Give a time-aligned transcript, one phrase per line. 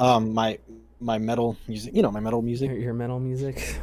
[0.00, 0.58] Um, my
[1.00, 1.94] my metal music.
[1.94, 2.70] You know my metal music.
[2.70, 3.78] Your, your metal music,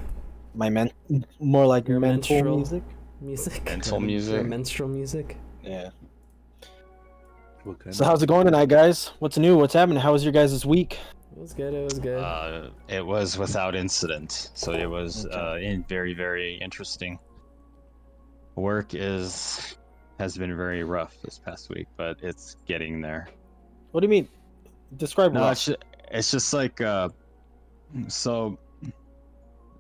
[0.56, 0.92] My men,
[1.40, 2.84] more like Your mental menstrual- music.
[3.22, 4.46] music, Mental Your music.
[4.46, 5.38] menstrual music.
[5.64, 5.90] Yeah.
[7.64, 9.12] What So how's it going tonight, guys?
[9.20, 9.56] What's new?
[9.56, 10.00] What's happening?
[10.00, 10.98] How was your guys' this week?
[11.32, 11.74] It was good.
[11.74, 12.18] It was good.
[12.20, 15.36] Uh, it was without incident, so it was Okay.
[15.36, 17.20] uh, in very very interesting.
[18.56, 19.78] Work is
[20.20, 23.30] has been very rough this past week, but it's getting there.
[23.92, 24.28] What do you mean?
[24.98, 25.54] Describe No, rough.
[25.54, 25.78] it's just,
[26.10, 27.10] it's just like uh,
[28.08, 28.58] so.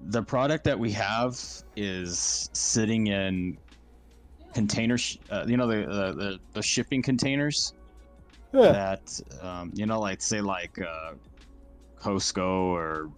[0.10, 1.40] The product that we have
[1.76, 3.56] is sitting in
[4.54, 7.72] containers uh, you know, the, the the shipping containers
[8.52, 8.72] Yeah.
[8.72, 9.02] that
[9.42, 11.14] um, you know, like say like uh,
[12.02, 13.10] Costco or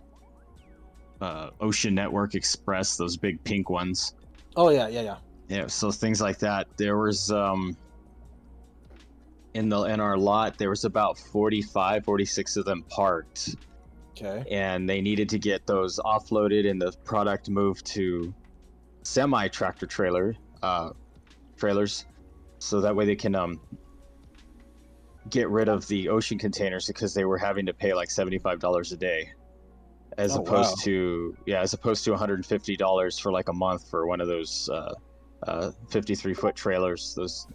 [1.22, 4.14] uh, Ocean Network Express, those big pink ones.
[4.58, 5.18] Oh yeah, yeah, yeah.
[5.48, 6.68] Yeah, so things like that.
[6.78, 7.78] There was um
[9.54, 13.56] in the in our lot there was about 45 46 of them parked
[14.22, 14.44] Okay.
[14.52, 18.34] and they needed to get those offloaded and the product moved to
[19.04, 20.90] semi tractor trailer uh
[21.58, 22.06] trailers
[22.60, 23.60] so that way they can um
[25.30, 28.96] get rid of the ocean containers because they were having to pay like $75 a
[28.98, 29.32] day
[30.18, 30.84] as Oh, opposed wow.
[30.84, 34.94] to yeah as opposed to $150 for like a month for one of those uh,
[35.48, 37.48] uh 53 foot trailers those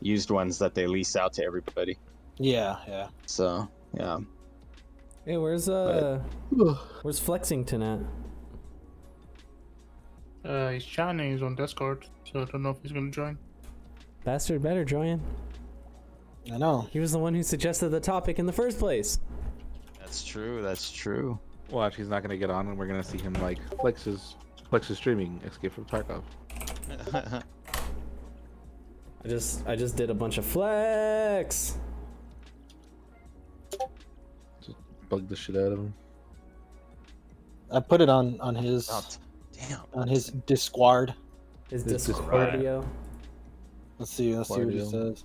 [0.00, 1.96] used ones that they lease out to everybody
[2.38, 3.08] Yeah, yeah.
[3.26, 4.18] so yeah
[5.26, 6.20] hey, where's uh,
[7.02, 7.98] where's Flexington at?
[10.48, 11.32] Uh, he's chatting.
[11.32, 13.36] He's on Discord, so I don't know if he's gonna join.
[14.24, 15.20] Bastard better join.
[16.52, 16.88] I know.
[16.92, 19.18] He was the one who suggested the topic in the first place.
[19.98, 21.38] that's true that's true
[21.70, 24.36] Watch, he's not gonna get on, and we're gonna see him like flex his
[24.70, 26.22] flex his streaming Escape from Tarkov.
[29.26, 31.76] I just I just did a bunch of flex.
[35.08, 35.94] Bug the shit out of him.
[37.72, 39.18] I put it on on his About-
[39.52, 41.12] damn on his Discord.
[41.70, 42.86] His This Discordio.
[43.98, 44.36] Let's see.
[44.36, 44.90] Let's see what he Mardio.
[44.92, 45.24] says.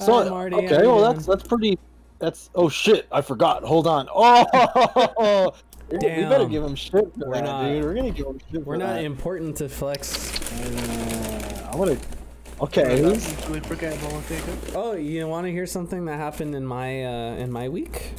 [0.00, 1.78] Hi, So Marty, okay, well that's that's pretty.
[2.18, 3.06] That's oh shit!
[3.12, 3.62] I forgot.
[3.62, 4.08] Hold on.
[5.92, 6.16] Oh, Damn.
[6.22, 7.84] we better give him shit for We're that, not- dude.
[7.84, 9.04] We're gonna give him shit We're not that.
[9.04, 10.30] important to flex.
[10.52, 12.19] Uh, I want to.
[12.60, 13.00] Okay.
[13.02, 14.14] Really forgettable.
[14.14, 14.72] I'll take it.
[14.74, 18.12] Oh, you want to hear something that happened in my uh, in my week?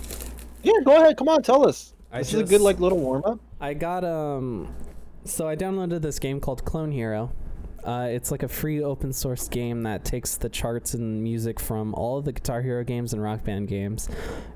[0.63, 1.17] Yeah, go ahead.
[1.17, 1.93] Come on, tell us.
[2.11, 3.39] I this is a good like little warm up.
[3.59, 4.73] I got um,
[5.25, 7.31] so I downloaded this game called Clone Hero.
[7.83, 11.95] Uh, it's like a free open source game that takes the charts and music from
[11.95, 14.07] all of the Guitar Hero games and Rock Band games,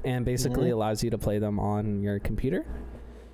[0.04, 0.74] and basically Mhm.
[0.74, 2.66] allows you to play them on your computer.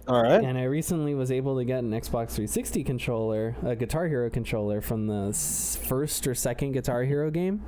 [0.07, 0.43] All right.
[0.43, 4.81] And I recently was able to get an Xbox 360 controller, a Guitar Hero controller
[4.81, 5.31] from the
[5.87, 7.63] first or second Guitar Hero game,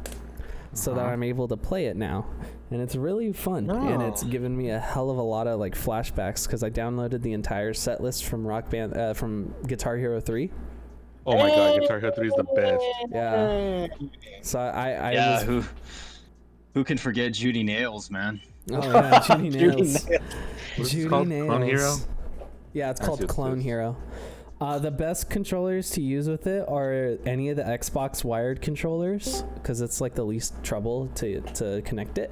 [0.74, 1.10] so that Uh-huh.
[1.12, 2.26] I'm able to play it now.
[2.72, 4.28] And it's really fun, and it's Oh.
[4.28, 7.72] given me a hell of a lot of like flashbacks because I downloaded the entire
[7.74, 10.50] set list from Rock Band uh, from Guitar Hero 3.
[11.28, 12.84] Oh my god, Guitar Hero 3 is the best.
[13.12, 13.88] Yeah.
[14.42, 15.64] So I, I yeah, was, who
[16.74, 18.42] who can forget Judy Nails, man?
[18.72, 20.10] oh yeah, Judy Judy Nails.
[20.10, 20.92] Nails.
[20.92, 21.28] Judy called?
[21.28, 21.48] Nails.
[21.48, 21.96] Clone Hero?
[22.74, 23.60] Yeah, it's called see it Clone.
[23.60, 23.96] Hero.
[24.62, 29.44] Uh, the best controllers to use with it are any of the Xbox wired controllers
[29.56, 32.32] because it's like the least trouble to to connect it.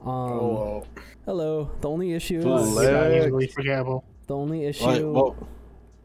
[0.00, 0.84] Um, Oh,
[1.26, 1.70] Hello.
[1.80, 3.12] The only issue Full is leg.
[3.12, 4.04] Yeah, easily forgettable.
[4.26, 5.36] the only Wait, issue whoa.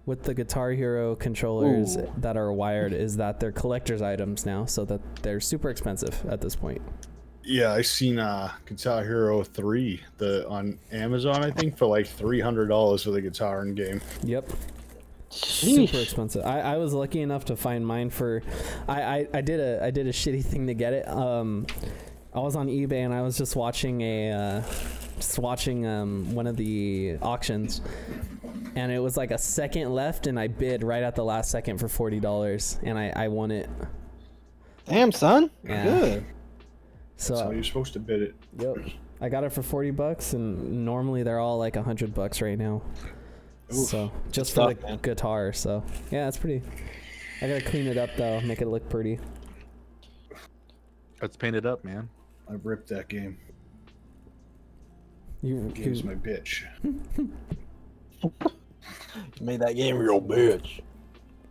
[0.06, 2.12] with the Guitar Hero controllers Ooh.
[2.18, 6.42] that are wired is that they're collector's items now, so that they're super expensive at
[6.42, 6.82] this point.
[7.48, 13.04] Yeah, I seen uh Guitar Hero 3 the on Amazon I think for like $300
[13.04, 14.02] for the guitar in game.
[14.24, 14.52] Yep.
[15.30, 16.46] super expensive.
[16.46, 18.44] I, I was lucky enough to find mine for
[18.88, 21.08] I, I, I did a I did a shitty thing to get it.
[21.08, 21.66] Um
[22.34, 24.62] I was on eBay and I was just watching a uh
[25.16, 27.82] just watching um one of the auctions
[28.76, 31.78] and it was like a second left and I bid right at the last second
[31.78, 33.70] for forty dollars and I, I won it.
[34.86, 35.50] Damn, son.
[35.64, 35.84] Yeah.
[35.86, 36.26] Good.
[37.18, 38.36] So That's how you're supposed to bid it.
[38.60, 38.78] Yep.
[39.22, 42.84] I got it for 40 bucks and normally they're all like 100 bucks right now.
[43.74, 43.90] Oof.
[43.90, 45.00] so, just for stuff, the man.
[45.02, 45.84] guitar, so.
[46.12, 46.62] Yeah, it's pretty.
[47.42, 49.20] I got to clean it up though, make it look pretty.
[51.22, 52.08] Let's paint it up, man.
[52.50, 53.38] I ripped that game.
[55.42, 56.64] You, Game's you my bitch.
[56.84, 57.02] You
[59.42, 60.82] made that game real bitch.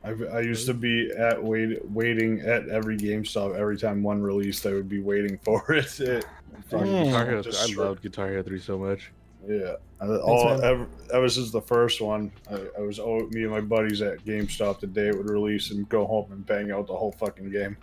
[0.06, 4.64] I, I used to be at wait, waiting at every GameStop every time one released.
[4.66, 5.98] I would be waiting for it.
[6.00, 6.24] it
[6.70, 7.04] fucking Damn.
[7.06, 9.12] Guitar Hero, I straight- love Guitar Hero 3 so much.
[9.48, 10.64] Yeah, I- all man.
[10.64, 14.24] ever, ever since the first one, I, I was oh, me and my buddies at
[14.24, 17.50] GameStop the day it would release and go home and bang out the whole fucking
[17.50, 17.76] game.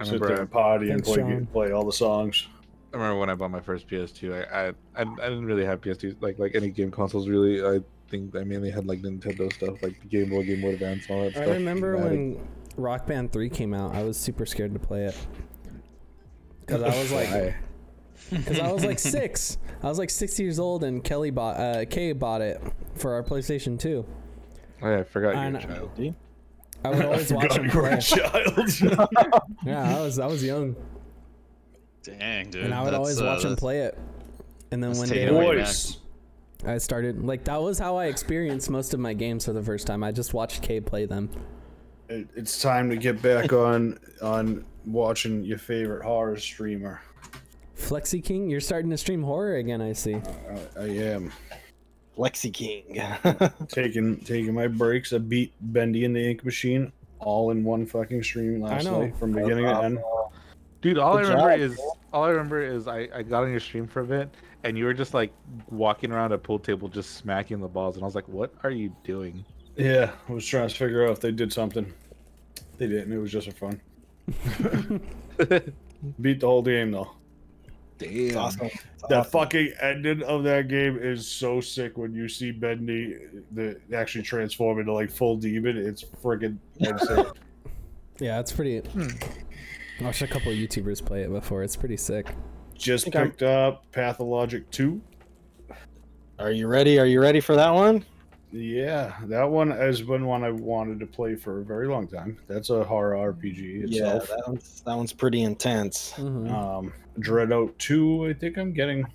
[0.00, 1.46] I Sit there and party and play Sean.
[1.46, 2.48] play all the songs.
[2.92, 4.52] I remember when I bought my first PS2.
[4.52, 7.64] I I, I, I didn't really have PS2 like like any game consoles really.
[7.64, 7.80] I
[8.12, 11.28] think I mainly had like Nintendo stuff, like Game Boy, Game Boy Advance, all that
[11.28, 11.46] I stuff.
[11.48, 15.06] remember I had- when Rock Band 3 came out, I was super scared to play
[15.06, 15.16] it.
[16.66, 17.54] Cuz I was like
[18.46, 19.58] cuz I was like 6.
[19.82, 22.60] I was like 6 years old and Kelly bought uh Kay bought it
[22.94, 24.04] for our PlayStation 2.
[24.84, 26.14] Oh, yeah, I forgot I you're a child.
[26.84, 27.92] I would always watch him you were play.
[27.92, 29.42] a child.
[29.66, 30.76] Yeah, I was I was young.
[32.02, 32.64] Dang, dude.
[32.64, 33.96] and I would always uh, watch him play it.
[34.72, 35.98] And then that's one day away Boys.
[36.64, 39.86] I started like that was how I experienced most of my games for the first
[39.86, 40.04] time.
[40.04, 41.30] I just watched K play them.
[42.08, 47.00] It, it's time to get back on on watching your favorite horror streamer.
[47.76, 50.14] Flexi King, you're starting to stream horror again, I see.
[50.14, 50.20] Uh,
[50.78, 51.32] I, I am
[52.16, 53.02] Lexi King.
[53.68, 55.12] taking taking my breaks.
[55.12, 59.32] I beat Bendy and the Ink Machine all in one fucking stream last night from
[59.32, 59.98] beginning to end.
[60.80, 61.80] Dude, all Good I remember job, is
[62.12, 64.28] all I remember is I, I got on your stream for a bit
[64.64, 65.32] and you were just like
[65.70, 68.70] walking around a pool table just smacking the balls and I was like, What are
[68.70, 69.44] you doing?
[69.76, 71.92] Yeah, I was trying to figure out if they did something.
[72.78, 73.12] They didn't.
[73.12, 73.80] It was just for fun.
[76.20, 77.10] Beat the whole game though.
[77.98, 78.36] Damn.
[78.36, 78.70] awesome.
[79.08, 83.16] That fucking ending of that game is so sick when you see Bendy
[83.52, 85.76] the actually transform into like full demon.
[85.76, 87.26] It's friggin' insane.
[88.18, 89.08] Yeah, it's pretty hmm.
[89.98, 91.64] I watched a couple of YouTubers play it before.
[91.64, 92.28] It's pretty sick.
[92.74, 95.00] Just think I'm- picked up Pathologic 2.
[96.38, 96.98] Are you ready?
[96.98, 98.04] Are you ready for that one?
[98.50, 102.36] Yeah, that one has been one I wanted to play for a very long time.
[102.48, 106.12] That's a horror RPG Yeah, that one's, that one's pretty intense.
[106.16, 106.50] Mhm.
[106.52, 109.06] Um, Dreadout 2, I think I'm getting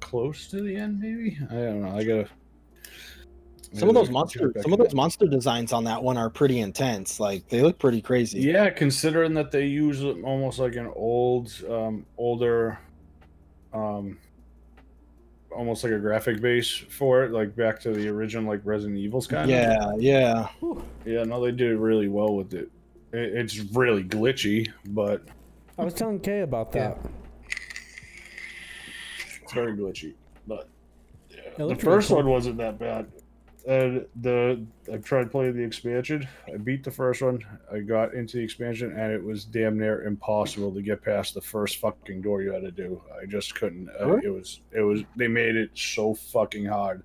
[0.00, 1.36] close to the end, maybe?
[1.50, 1.90] I don't know.
[1.96, 2.28] I gotta.
[3.74, 6.60] I Some of those monster, some of those monster designs on that one are pretty
[6.60, 7.20] intense.
[7.20, 8.40] Like they look pretty crazy.
[8.40, 12.78] Yeah, considering that they use it almost like an old, um, older,
[13.72, 14.18] um,
[15.54, 19.26] almost like a graphic base for it, like back to the original, like Resident Evils
[19.26, 20.48] kind yeah, yeah.
[20.62, 20.82] of.
[21.04, 22.70] Yeah, no, they did really well with it.
[23.12, 25.22] it it's really glitchy, but
[25.76, 26.98] I was telling Kay about that.
[29.42, 30.14] it's very glitchy.
[30.46, 30.68] But
[31.30, 32.16] yeah, the looked really first cool.
[32.18, 33.10] one wasn't that bad.
[33.68, 36.26] And the I tried playing the expansion.
[36.52, 37.44] I beat the first one.
[37.70, 41.42] I got into the expansion, and it was damn near impossible to get past the
[41.42, 43.02] first fucking door you had to do.
[43.20, 43.90] I just couldn't.
[44.00, 44.26] Uh, Really?
[44.26, 47.02] it was it was they made it so fucking hard.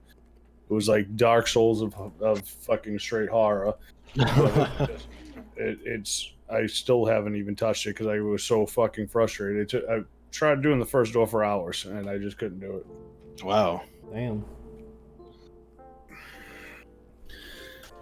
[0.70, 3.76] It was like Dark Souls of of fucking straight horror.
[4.16, 4.98] it,
[5.58, 9.64] it's I still haven't even touched it because I was so fucking frustrated.
[9.64, 10.00] It took, I
[10.32, 13.44] tried doing the first door for hours, and I just couldn't do it.
[13.44, 13.82] wow,
[14.14, 14.46] Damn.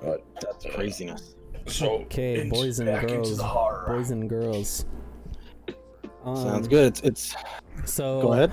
[0.01, 1.35] But that's craziness.
[1.67, 3.41] so Okay, boys and girls.
[3.87, 4.85] Boys and girls.
[6.23, 6.87] Um, Sounds good.
[6.87, 7.35] It's, it's
[7.85, 8.51] So go ahead.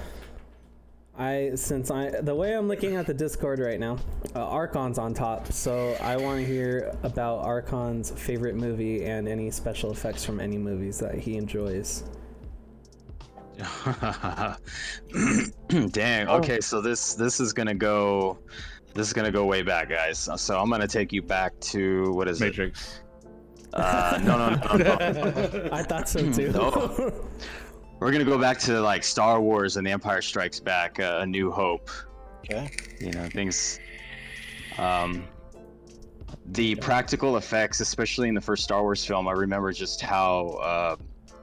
[1.19, 3.99] I since I the way I'm looking at the Discord right now,
[4.37, 5.53] uh, Archon's on top.
[5.53, 10.59] So I want to hear about Archon's favorite movie and any special effects from any
[10.59, 12.05] movies that he enjoys.
[15.91, 16.29] Dang.
[16.29, 18.39] Okay, so this this is gonna go,
[18.95, 20.29] this is gonna go way back, guys.
[20.37, 22.99] So I'm gonna take you back to what is Matrix.
[22.99, 23.03] it?
[23.73, 23.75] Matrix.
[23.75, 25.69] Uh, no, no, no, no.
[25.73, 26.53] I thought so too.
[26.53, 27.29] No.
[28.01, 31.27] We're gonna go back to like Star Wars and The Empire Strikes Back, uh, A
[31.27, 31.91] New Hope.
[32.45, 32.71] Okay.
[33.01, 33.81] You know things.
[34.79, 35.25] Um,
[36.47, 40.97] the practical effects, especially in the first Star Wars film, I remember just how uh,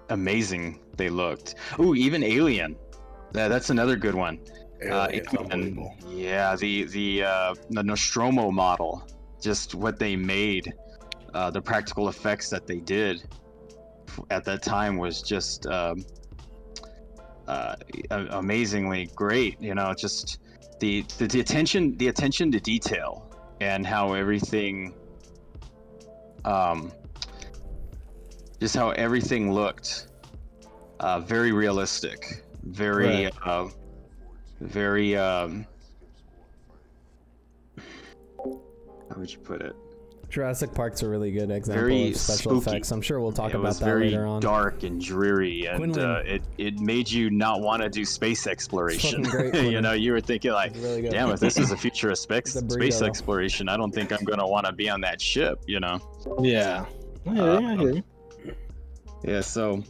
[0.09, 1.55] amazing they looked.
[1.79, 2.75] Ooh, even Alien.
[3.33, 4.39] Yeah, that's another good one.
[4.84, 5.08] Uh,
[6.10, 9.08] yeah, the the uh, the Nostromo model,
[9.41, 10.74] just what they made,
[11.34, 13.24] uh, the practical effects that they did
[14.29, 16.05] at that time was just um,
[17.48, 17.75] uh,
[18.10, 19.60] amazingly great.
[19.62, 20.39] You know, just
[20.79, 23.29] the, the the attention the attention to detail
[23.62, 24.94] and how everything,
[26.44, 26.91] um,
[28.60, 30.08] just how everything looked,
[31.00, 33.32] uh, very realistic, very.
[33.46, 33.70] Uh,
[34.62, 35.65] very um
[38.43, 39.75] how would you put it
[40.27, 42.71] Jurassic Park's a really good example Very of special spooky.
[42.71, 42.91] effects.
[42.91, 44.41] I'm sure we'll talk it about was that very later on.
[44.41, 46.00] dark and dreary and Quinlan.
[46.05, 50.12] uh, it, it made you not want to do space exploration great, you know you
[50.12, 53.69] were thinking like really damn if this is a future of space, a space exploration
[53.69, 56.00] i don't think i'm gonna want to be on that ship you know
[56.41, 56.85] Yeah.
[57.27, 58.03] I hear you, I hear
[59.24, 59.83] yeah so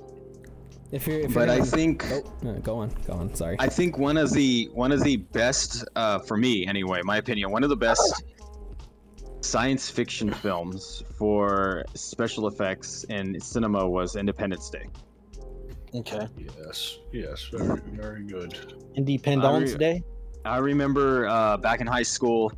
[0.92, 3.34] If you're, if but you're i think Oh, no, go on, go on.
[3.34, 3.56] Sorry.
[3.60, 7.51] I think one of the one of the best, uh, for me anyway, my opinion,
[7.51, 8.24] one of the best
[9.42, 14.86] science fiction films for special effects in cinema was Independence Day.
[15.94, 16.27] Okay.
[16.38, 18.75] Yes, yes, very, very good.
[18.96, 20.04] Independence re- Day.
[20.44, 22.51] I remember uh, back in high school,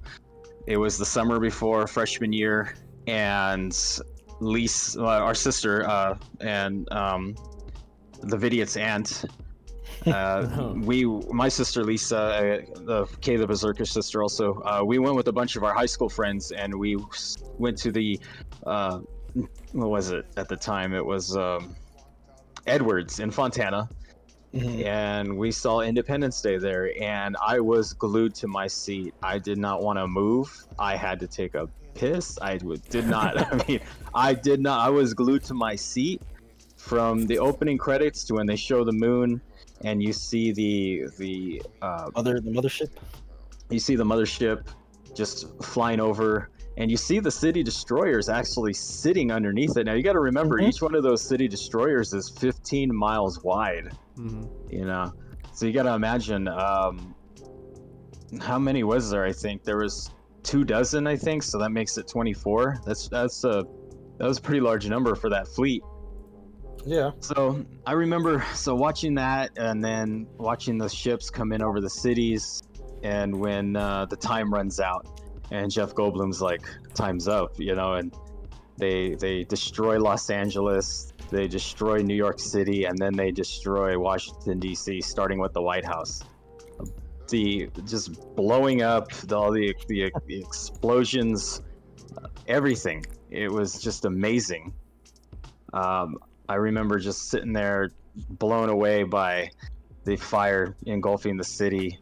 [0.66, 2.74] it was the summer before freshman year,
[3.06, 3.72] and
[4.40, 7.36] Lise, uh, our sister, uh, and um,
[8.22, 9.26] the Vidiot's aunt.
[10.06, 14.62] Uh, we, my sister Lisa, uh, the Kay the Berserker sister, also.
[14.62, 16.98] Uh, we went with a bunch of our high school friends, and we
[17.58, 18.20] went to the,
[18.66, 19.00] uh,
[19.74, 20.94] what was it at the time?
[20.94, 21.76] It was um,
[22.66, 23.90] Edwards in Fontana,
[24.54, 24.86] Mhm.
[24.86, 29.14] and we saw Independence Day there, and I was glued to my seat.
[29.22, 30.66] I did not want to move.
[30.80, 32.40] I had to take a piss.
[32.42, 33.38] I did not.
[33.54, 33.82] I mean,
[34.14, 34.80] I did not.
[34.80, 36.22] I was glued to my seat
[36.88, 39.42] from the opening credits to when they show the moon,
[39.84, 42.90] and you see the the uh, Mother, the mothership.
[43.70, 44.66] you see the mothership
[45.14, 50.04] just flying over and you see the city destroyers actually sitting underneath it now you
[50.04, 50.70] got to remember Mhm.
[50.70, 54.48] each one of those city destroyers is 15 miles wide Mhm.
[54.72, 55.12] you know
[55.54, 57.16] so you got to imagine um
[58.40, 60.12] how many was there i think there was
[60.44, 63.64] two dozen i think so that makes it 24 that's that's a
[64.20, 65.82] that was a pretty large number for that fleet
[66.86, 67.12] Yeah.
[67.20, 71.90] so I remember so watching that and then watching the ships come in over the
[71.90, 72.64] cities
[73.04, 76.62] and when uh, the time runs out and Jeff Goldblum's like
[76.94, 78.16] time's up, you know, and
[78.78, 84.60] they they destroy Los Angeles, they destroy New York City and then they destroy Washington
[84.60, 86.22] DC starting with the White House.
[87.30, 91.62] The just blowing up, the, all the, the the explosions,
[92.48, 93.06] everything.
[93.30, 94.74] It was just amazing.
[95.74, 96.18] Um,
[96.50, 97.92] I remember just sitting there,
[98.30, 99.50] blown away by
[100.06, 102.00] the fire engulfing the city,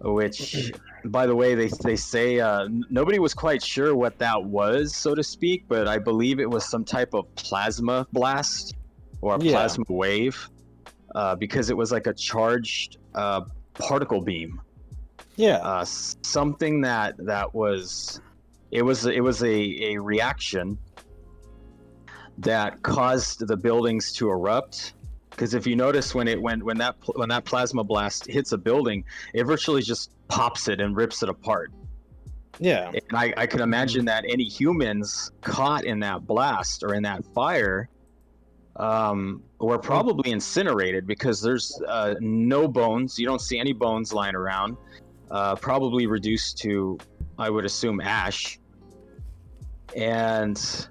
[0.00, 0.72] which,
[1.06, 5.14] by the way, they they say uh, nobody was quite sure what that was, so
[5.14, 8.74] to speak, but I believe it was some type of plasma blast
[9.20, 9.52] or a Yeah.
[9.52, 10.36] plasma wave,
[11.14, 13.42] uh, because it was like a charged uh,
[13.78, 14.60] particle beam
[15.36, 15.56] Yeah.
[15.58, 18.20] uh, something that that was
[18.70, 20.78] it was it was a, a reaction
[22.38, 24.94] that caused the buildings to erupt
[25.30, 28.58] because if you notice when it when when that when that plasma blast hits a
[28.58, 29.04] building
[29.34, 31.70] it virtually just pops it and rips it apart
[32.60, 32.90] yeah.
[32.90, 37.24] and I, I can imagine that any humans caught in that blast or in that
[37.24, 37.88] fire
[38.78, 43.18] um, were probably incinerated because there's uh, no bones.
[43.18, 44.76] You don't see any bones lying around.
[45.30, 46.98] Uh, probably reduced to,
[47.38, 48.58] I would assume, ash.
[49.96, 50.88] And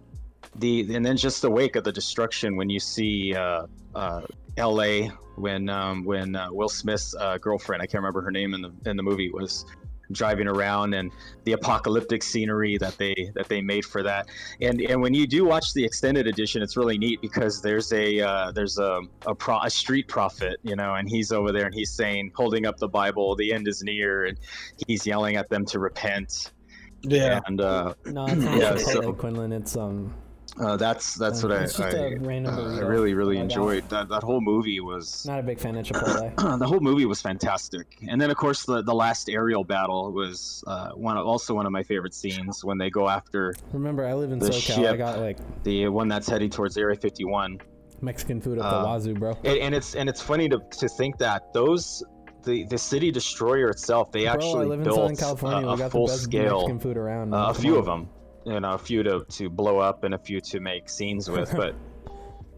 [0.59, 4.21] the and then just the wake of the destruction when you see uh, uh,
[4.57, 5.11] L.A.
[5.35, 8.71] when um, when uh, Will Smith's uh, girlfriend, I can't remember her name in the
[8.89, 9.65] in the movie, was
[10.13, 11.11] driving around and
[11.43, 14.25] the apocalyptic scenery that they that they made for that
[14.61, 18.21] and and when you do watch the extended edition it's really neat because there's a
[18.21, 21.73] uh, there's a a, pro, a street prophet you know and he's over there and
[21.75, 24.39] he's saying holding up the bible the end is near and
[24.87, 26.53] he's yelling at them to repent
[27.01, 27.41] Yeah.
[27.45, 29.51] and uh, No, it's not Yeah, so- Quinlan.
[29.51, 30.13] It's um.
[30.59, 33.43] Uh, that's that's what I I, uh, I really really I got.
[33.43, 36.35] enjoyed that that whole movie was Not a big fan of Chipotle.
[36.59, 40.63] the whole movie was fantastic and then of course the the last aerial battle was
[40.67, 44.13] uh, one of, also one of my favorite scenes when they go after Remember, I
[44.13, 44.93] live in The SoCal.
[44.93, 47.59] I got like the one that's heading towards area 51
[48.01, 49.37] Mexican food up Uh, the wazoo, bro.
[49.43, 52.03] and, and it's and it's funny to, to think that those
[52.43, 55.67] the the city destroyer itself they Bro, actually live in built Southern California.
[55.67, 57.33] a, we a got full the best scale Mexican food around.
[57.33, 57.79] uh, a few on.
[57.79, 58.09] of them
[58.47, 61.53] you know a few to to blow up and a few to make scenes with
[61.55, 61.75] but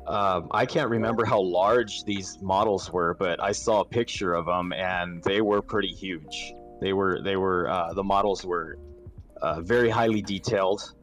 [0.09, 4.47] um, I can't remember how large these models were, but I saw a picture of
[4.47, 6.53] them, and they were pretty huge.
[6.81, 8.79] They were they were uh, the models were
[9.39, 10.95] uh, very highly detailed.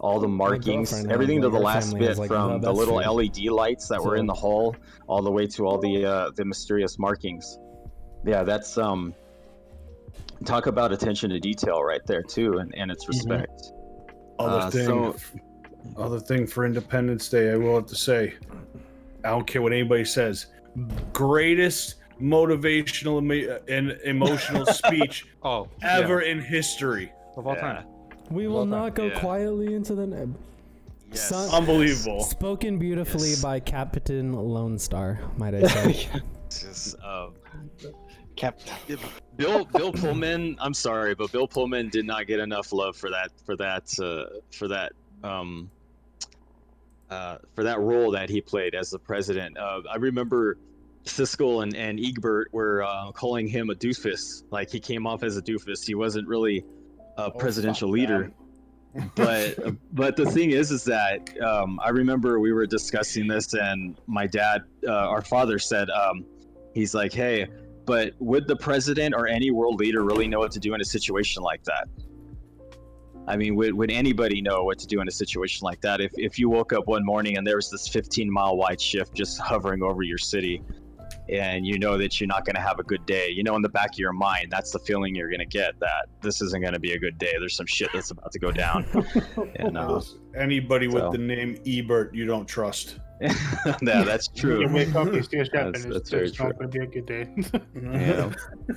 [0.00, 3.36] All the markings, everything to the last bit, like, from the the little food.
[3.36, 4.74] LED lights that were in the hull,
[5.06, 7.58] all the way to all the uh, the mysterious markings.
[8.24, 9.14] Yeah, that's um.
[10.46, 13.73] Talk about attention to detail right there too, and, and its respect.
[14.38, 15.16] Other Uh, thing, so-
[15.96, 18.34] other thing for Independence Day, I will have to say,
[19.24, 20.46] I don't care what anybody says.
[21.12, 23.18] Greatest motivational
[23.68, 27.12] and emotional speech Oh, ever in history.
[27.36, 27.86] of all time.
[28.30, 29.20] We will not go yeah.
[29.20, 30.02] quietly into the.
[30.02, 30.34] n-
[31.10, 31.28] Yes.
[31.28, 32.22] Son- Unbelievable.
[32.24, 33.42] Spoken beautifully Yes.
[33.42, 36.08] by Captain Lone Starr, might I say.
[36.48, 37.34] Just, um,
[38.36, 38.60] Cap.
[39.36, 40.56] Bill Bill Pullman.
[40.60, 44.38] I'm sorry, but Bill Pullman did not get enough love for that for that uh,
[44.50, 45.70] for that um,
[47.10, 49.56] uh, for that role that he played as the president.
[49.58, 50.58] Uh, I remember
[51.04, 54.42] Siskel and, and Ebert were uh, calling him a doofus.
[54.50, 55.86] Like he came off as a doofus.
[55.86, 56.64] He wasn't really
[57.16, 58.32] a Oh, presidential leader.
[59.16, 59.56] but
[59.92, 64.26] but the thing is, is that um, I remember we were discussing this, and my
[64.26, 66.24] dad, uh, our father, said um,
[66.74, 67.48] he's like, "Hey,
[67.84, 70.84] but would the president or any world leader really know what to do in a
[70.84, 71.88] situation like that?"
[73.26, 76.00] I mean, would, would anybody know what to do in a situation like that?
[76.00, 79.14] If, if you woke up one morning and there was this 15 mile wide shift
[79.14, 80.62] just hovering over your city,
[81.28, 83.62] and you know that you're not going to have a good day, you know, in
[83.62, 86.60] the back of your mind, that's the feeling you're going to get that this isn't
[86.60, 87.32] going to be a good day.
[87.38, 88.84] There's some shit that's about to go down.
[89.56, 90.00] and, uh,
[90.36, 92.98] Anybody with the name Ebert, you don't trust.
[93.20, 94.72] yeah, that's You true.
[94.72, 96.78] wake up, you see a step, That's- and that's it's, very it's not going to
[96.78, 97.28] be a good day.
[97.80, 98.32] Yeah.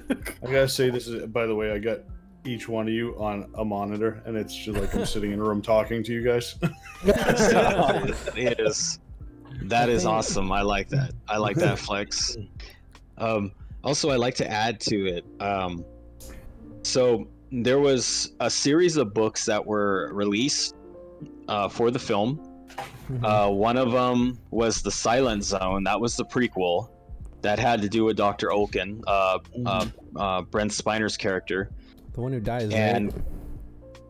[0.44, 2.00] I gotta say, this is by the way, I got
[2.46, 5.44] each one of you on a monitor, and it's just like I'm sitting in a
[5.44, 6.56] room talking to you guys.
[7.03, 9.00] it is.
[9.63, 10.51] That I is think- awesome.
[10.51, 11.12] I like that.
[11.27, 12.38] I like that flex.
[13.17, 13.51] Um,
[13.84, 15.25] also, I like to add to it.
[15.39, 15.84] Um,
[16.84, 20.75] so there was a series of books that were released
[21.48, 22.47] uh, for the film.
[23.10, 23.24] Mhm.
[23.24, 25.84] Uh, one of them was the Silent Zone.
[25.86, 26.89] That was the prequel.
[27.41, 31.72] That had to do with Doctor Okun, uh, uh, uh, Brent Spiner's character.
[32.13, 33.24] the one who dies, and right?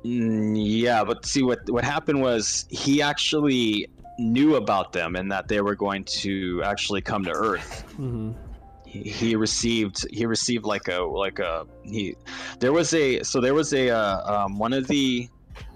[0.06, 5.48] Mm, yeah, but see what what happened was he actually knew about them and that
[5.48, 7.84] they were going to actually come to Earth.
[7.96, 8.32] hmm
[8.86, 12.16] He, he received he received like a like a he
[12.60, 15.28] there was a so there was a uh, um, one of the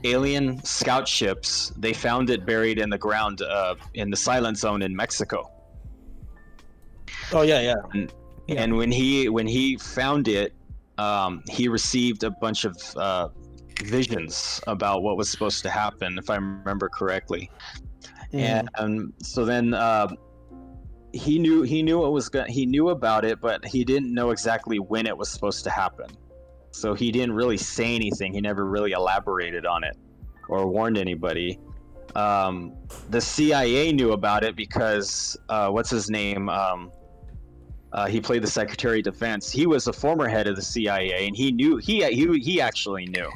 [0.03, 4.81] alien scout ships they found it buried in the ground uh, in the silent zone
[4.81, 5.49] in Mexico.
[7.33, 8.05] Oh yeah, yeah.
[8.47, 8.61] Yeah.
[8.63, 10.53] And when he when he found it,
[10.97, 13.29] um, he received a bunch of uh,
[13.83, 17.49] visions about what was supposed to happen, if I remember correctly.
[18.31, 18.59] Yeah.
[18.59, 20.09] And um, so then uh,
[21.13, 24.31] he knew he knew it was going he knew about it, but he didn't know
[24.31, 26.07] exactly when it was supposed to happen.
[26.71, 28.33] So he didn't really say anything.
[28.33, 29.97] He never really elaborated on it
[30.47, 31.59] or warned anybody.
[32.15, 32.73] Um,
[33.09, 36.49] the CIA knew about it because uh, what's his name?
[36.49, 36.91] Um,
[37.93, 39.51] uh, he played the Secretary of Defense.
[39.51, 43.05] He was a former head of the CIA, and he knew he he he actually
[43.05, 43.29] knew.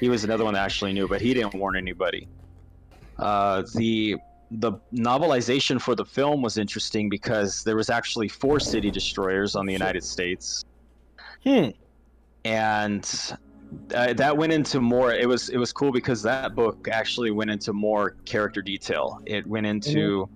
[0.00, 2.28] He was another one that actually knew, but he didn't warn anybody.
[3.18, 4.16] Uh, the
[4.50, 9.66] the novelization for the film was interesting because there was actually four city destroyers on
[9.66, 10.64] the United States,
[11.46, 11.68] Hmm.
[12.46, 13.36] And
[13.92, 15.12] uh, that went into more.
[15.12, 19.20] It was it was cool because that book actually went into more character detail.
[19.26, 20.28] It went into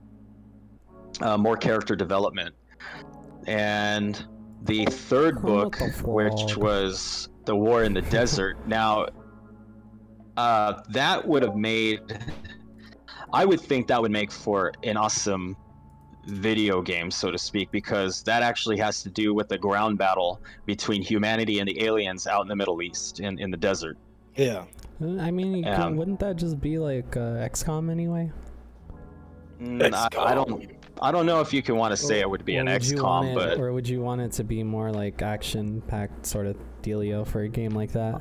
[1.20, 2.54] uh, more character development,
[3.46, 4.26] and
[4.62, 8.66] the third book, which was the War in the Desert.
[8.66, 9.06] Now,
[10.36, 12.00] uh, that would have made.
[13.32, 15.56] I would think that would make for an awesome
[16.26, 20.40] video game, so to speak, because that actually has to do with the ground battle
[20.66, 23.96] between humanity and the aliens out in the Middle East, in, in the desert.
[24.36, 24.64] Yeah.
[25.02, 28.30] Uh, I mean, you can- Um, wouldn't that just be like uh, XCOM anyway?
[29.60, 30.70] Mm, I, I don't.
[31.02, 33.02] I don't know if you can want to say it would be an would you
[33.02, 36.46] want XCOM, it- but or would you want it to be more like action-packed sort
[36.46, 38.20] of dealio for a game like that?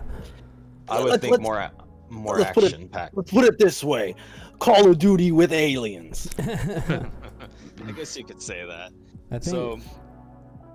[0.90, 1.70] I would Let's- think let's- more
[2.10, 3.16] more let's put it- action packed.
[3.16, 4.16] Let's put it this way:
[4.60, 6.30] Call of Duty with aliens.
[7.89, 8.91] I guess you could say that.
[9.32, 9.43] I think.
[9.43, 9.80] So,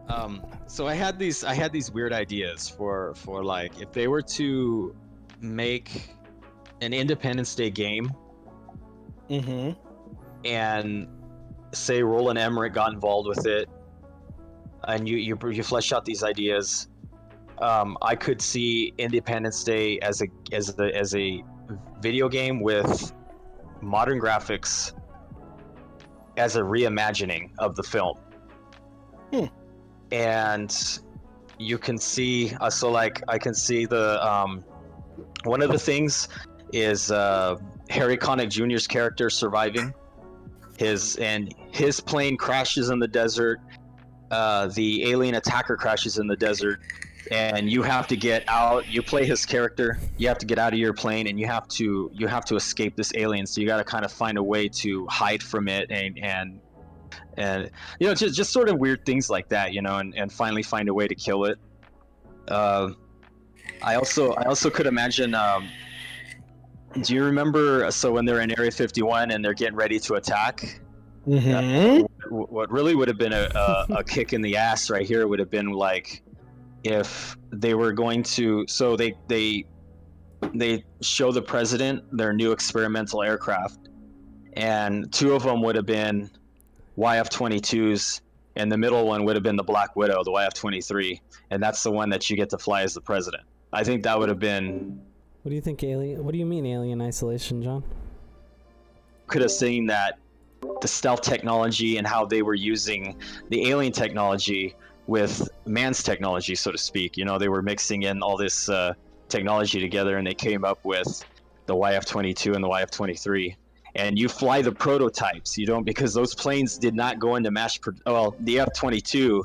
[0.08, 4.08] um, so I had these I had these weird ideas for for like if they
[4.08, 4.94] were to
[5.40, 6.10] make
[6.80, 8.12] an Independence Day game
[9.30, 9.70] Mm-hmm.
[10.44, 11.08] and
[11.72, 13.70] say Roland Emmerich got involved with it,
[14.86, 16.88] and you you you flesh out these ideas.
[17.58, 21.42] Um, I could see Independence Day as a as a as a
[22.00, 23.14] video game with
[23.80, 24.92] modern graphics
[26.36, 28.18] as a reimagining of the film.
[29.32, 29.46] Hmm.
[30.12, 31.00] And
[31.58, 34.64] you can see uh, so like I can see the um,
[35.44, 36.28] one of the things
[36.72, 37.56] is uh,
[37.90, 39.94] Harry Connick Jr.'s character surviving
[40.78, 43.60] his and his plane crashes in the desert
[44.30, 46.80] uh, the alien attacker crashes in the desert
[47.30, 50.72] and you have to get out you play his character you have to get out
[50.72, 53.46] of your plane and you have to you have to escape this alien.
[53.46, 56.60] So you got to kind of find a way to hide from it and and
[57.36, 60.32] and you know just, just sort of weird things like that you know and, and
[60.32, 61.58] finally find a way to kill it.
[62.48, 62.90] Uh,
[63.82, 65.66] i also i also could imagine um,
[67.00, 70.80] do you remember so when they're in area 51 and they're getting ready to attack?
[71.26, 72.02] Mm-hmm.
[72.28, 75.26] Wh- what really would have been a, a, a kick in the ass right here
[75.26, 76.22] would have been like
[76.84, 79.64] if they were going to so they they
[80.54, 83.88] they show the president their new experimental aircraft
[84.54, 86.30] and two of them would have been
[86.98, 88.20] YF-22s
[88.56, 91.20] and the middle one would have been the Black Widow the YF-23
[91.50, 93.42] and that's the one that you get to fly as the president
[93.72, 95.00] I think that would have been
[95.42, 96.24] What do you think, Alien?
[96.24, 97.82] What do you mean, Alien Isolation, John?
[99.26, 100.18] could have seen that
[100.80, 103.16] the stealth technology and how they were using
[103.48, 104.74] the alien technology
[105.06, 107.16] with man's technology, so to speak.
[107.16, 108.94] You know, they were mixing in all this uh,
[109.28, 111.24] technology together, and they came up with
[111.66, 113.56] the YF-22 and the YF-23.
[113.96, 115.56] And you fly the prototypes.
[115.56, 117.76] You don't because those planes did not go into mass.
[117.76, 119.42] Pro- well, the F-22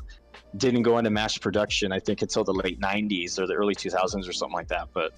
[0.56, 1.92] didn't go into mass production.
[1.92, 4.88] I think until the late '90s or the early 2000s or something like that.
[4.92, 5.12] But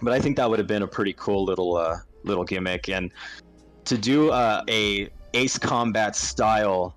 [0.00, 2.88] but I think that would have been a pretty cool little uh, little gimmick.
[2.88, 3.12] And
[3.84, 6.94] to do uh, a Ace Combat style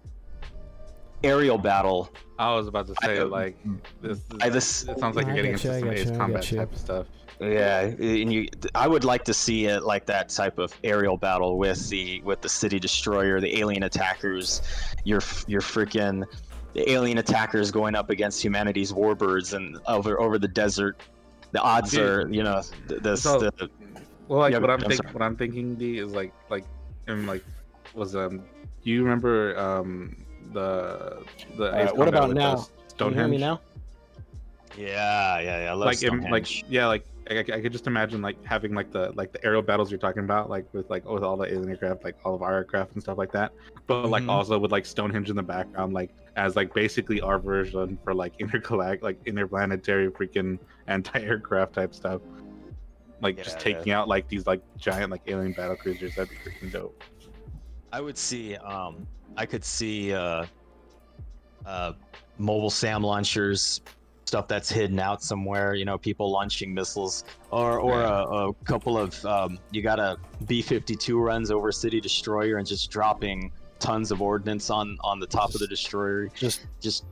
[1.23, 3.57] aerial battle, I was about to say I- like
[4.01, 4.21] this.
[4.41, 6.17] I this this it sounds like I you're getting get you, into some Ace you,
[6.17, 6.57] Combat you.
[6.59, 7.07] type of stuff.
[7.39, 11.57] yeah, and you, I would like to see it like that type of aerial battle
[11.57, 14.61] with the with the city destroyer, the alien attackers,
[15.03, 16.25] your your freaking
[16.73, 20.99] the alien attackers going up against humanity's warbirds and over over the desert.
[21.51, 22.01] The odds Dude.
[22.01, 23.69] are, you know, this So- the,
[24.27, 26.65] Well, like Yeah, what I'm I'm think, what I'm thinking, D, is like like
[27.07, 27.43] and like
[27.93, 28.43] was um.
[28.83, 30.15] Do you remember um
[30.57, 31.23] the
[31.57, 32.67] the what about now?
[32.87, 33.17] Stonehenge?
[33.17, 33.61] hear me now?
[34.77, 35.69] yeah, yeah, yeah.
[35.71, 38.91] I love like in, like yeah like I, I could just imagine like having like
[38.91, 41.69] the like the aerial battles you're talking about like with like with all the alien
[41.69, 43.51] aircraft like all of our aircraft and stuff like that
[43.85, 44.29] but like Mhm.
[44.31, 48.37] also with like stonehenge in the background like as like basically our version for like
[48.43, 52.21] intergalact like interplanetary freaking anti-aircraft type stuff
[53.21, 53.75] like just Yeah, yeah.
[53.77, 57.03] taking out like these like giant like alien battle cruisers that'd be freaking dope
[57.91, 59.05] I would see um
[59.37, 60.45] I could see uh
[61.65, 61.93] uh
[62.37, 63.81] mobile SAM launchers
[64.25, 68.97] stuff that's hidden out somewhere, you know, people launching missiles or or a, a couple
[68.97, 74.11] of um you got a B52 runs over a city destroyer and just dropping tons
[74.11, 77.05] of ordnance on on the top of the destroyer Just just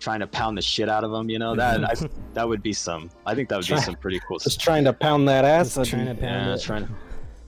[0.00, 1.54] trying to pound the shit out of them, you know.
[1.54, 1.92] That I,
[2.34, 4.64] that would be some I think that would be Try- some pretty cool just stuff.
[4.64, 5.74] trying to pound that ass.
[5.74, 6.60] Just trying to pound Yeah, it.
[6.62, 6.92] trying to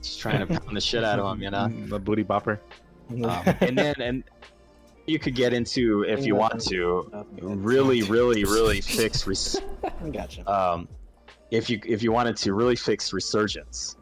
[0.01, 1.67] just trying to pound the shit out of them, you know.
[1.87, 2.61] the booty bopper be-
[3.09, 4.23] um, and then and
[5.07, 7.09] you could get into if you want to
[7.41, 9.59] really really really fix res-
[10.11, 10.49] gotcha.
[10.51, 10.87] um
[11.51, 13.95] if you if you wanted to really fix resurgence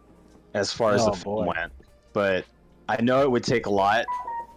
[0.54, 1.46] as far as Oh, the film boy.
[1.56, 1.74] went
[2.14, 2.46] but
[2.88, 4.06] i know it would take a lot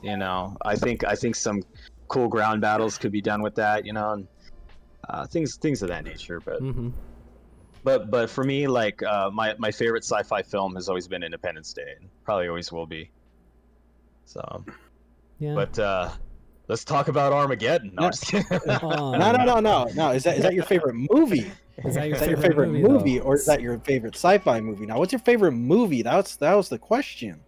[0.03, 1.63] you know i think i think some
[2.09, 4.29] cool ground battles could be done with that you know and
[5.09, 6.89] uh, things things of that nature but Mm-hmm.
[7.83, 11.73] but but for me like uh, my my favorite sci-fi film has always been independence
[11.73, 13.11] day and probably always will be
[14.25, 14.65] so
[15.39, 15.55] Yeah.
[15.55, 16.11] but uh
[16.69, 17.93] let's talk about Armageddon.
[17.95, 18.47] No, I'm just kidding.
[18.69, 20.11] Um, No, no, no, no, no.
[20.11, 21.51] Is that is that your favorite movie?
[21.85, 24.15] Is that your Is that your favorite, favorite movie, movie, or is that your favorite
[24.15, 24.87] sci-fi movie?
[24.87, 26.03] Now, what's your favorite movie?
[26.03, 27.41] That's that was the question.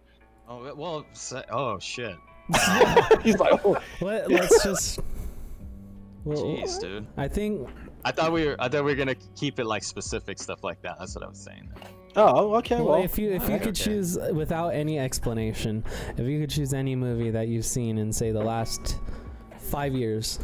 [0.49, 1.05] oh well.
[1.49, 2.17] Oh shit.
[3.23, 4.99] He's like, oh, Let, let's just.
[6.25, 7.07] Well, Jeez, dude.
[7.15, 7.69] I think
[8.03, 8.57] I thought we were.
[8.59, 10.97] I thought we were gonna keep it like specific stuff like that.
[10.99, 11.69] That's what I was saying.
[12.17, 12.75] Oh, okay.
[12.75, 13.65] well, Well, if you if you okay.
[13.65, 15.83] could choose without any explanation,
[16.17, 18.99] if you could choose any movie that you've seen in say the last
[19.57, 20.39] five years,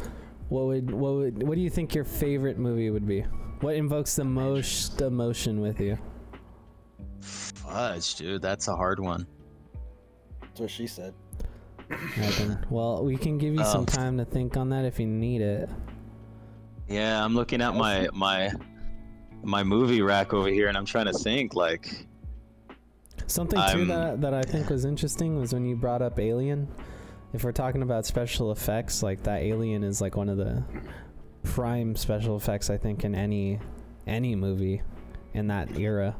[0.48, 3.22] what would what would what do you think your favorite movie would be?
[3.60, 5.98] What invokes the most emotion with you?
[7.20, 8.42] Fudge, dude.
[8.42, 9.26] That's a hard one.
[10.42, 11.14] that's what she said.
[11.90, 12.70] Alright.
[12.70, 15.40] Well, we can give you some Um, time to think on that if you need
[15.42, 15.68] it.
[16.88, 18.50] Yeah, I'm looking at my my
[19.44, 21.54] my movie rack over here, and I'm trying to think.
[21.54, 22.06] Like,
[23.26, 26.68] Something I'm- that that I think was interesting was when you brought up Alien.
[27.32, 30.62] If we're talking about special effects, like that Alien is like one of the
[31.42, 33.58] prime special effects I think in any
[34.06, 34.82] any movie
[35.32, 36.14] in that era.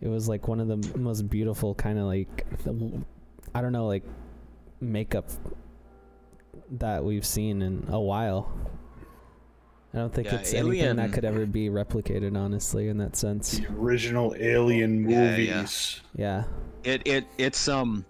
[0.00, 2.46] It was like one of the most beautiful kind of like
[3.54, 4.04] I don't know like
[4.80, 5.30] makeup
[6.78, 8.50] that we've seen in a while.
[9.94, 13.58] I don't think Yeah, it's anything that could ever be replicated honestly in that sense.
[13.58, 16.02] The original Alien movies.
[16.14, 16.44] yeah.
[16.84, 16.92] Yeah.
[16.92, 18.04] it it it's um,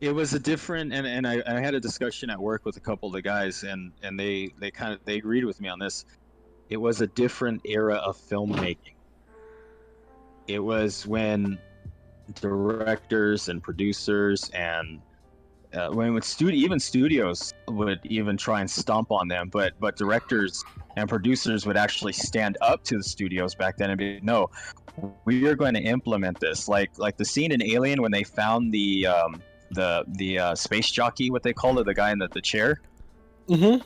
[0.00, 2.80] it was a different, and and I, I had a discussion at work with a
[2.80, 5.78] couple of the guys, and and they they kind of they agreed with me on
[5.78, 6.04] this.
[6.68, 8.94] It was a different era of filmmaking.
[10.46, 11.58] It was when
[12.34, 15.00] directors and producers and
[15.78, 19.96] uh, when when studio even studios would even try and stomp on them, but but
[19.96, 20.64] directors
[20.96, 24.50] and producers would actually stand up to the studios back then and be no,
[25.24, 26.68] we are going to implement this.
[26.68, 30.90] Like like the scene in Alien when they found the um, the the uh, space
[30.90, 32.80] jockey, what they call it, the guy in the, the chair.
[33.48, 33.82] Mm-hmm.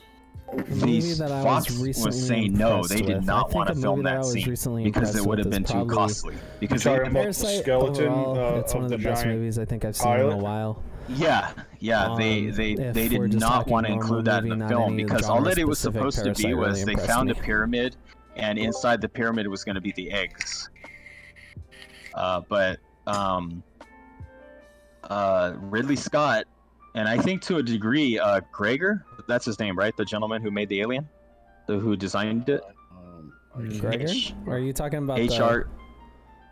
[0.49, 3.25] A movie These that I Fox was was saying no, they did with.
[3.25, 6.35] not want to film that that scene recently because it would have been too costly.
[6.59, 9.25] Because You're they, talking about the Parasite skeleton overall, uh, it's one of the, best
[9.25, 10.83] movies I think I've seen in a while.
[11.09, 14.67] Yeah, yeah, they Um, they if they did not want to include that in the
[14.67, 17.33] film because all that it was genre-specific, supposed to be was really they found me.
[17.37, 17.95] a pyramid,
[18.35, 20.69] and inside the pyramid was going to be the eggs.
[22.13, 23.63] Uh, but um,
[25.05, 26.45] uh, Ridley Scott,
[26.95, 29.95] and I think to a degree, uh, Gregor, that's his name, right?
[29.97, 31.07] The gentleman who made the alien,
[31.67, 32.61] the who designed it.
[32.91, 33.33] Um,
[33.79, 34.07] Gregor?
[34.07, 35.69] H- are you talking about the- HR,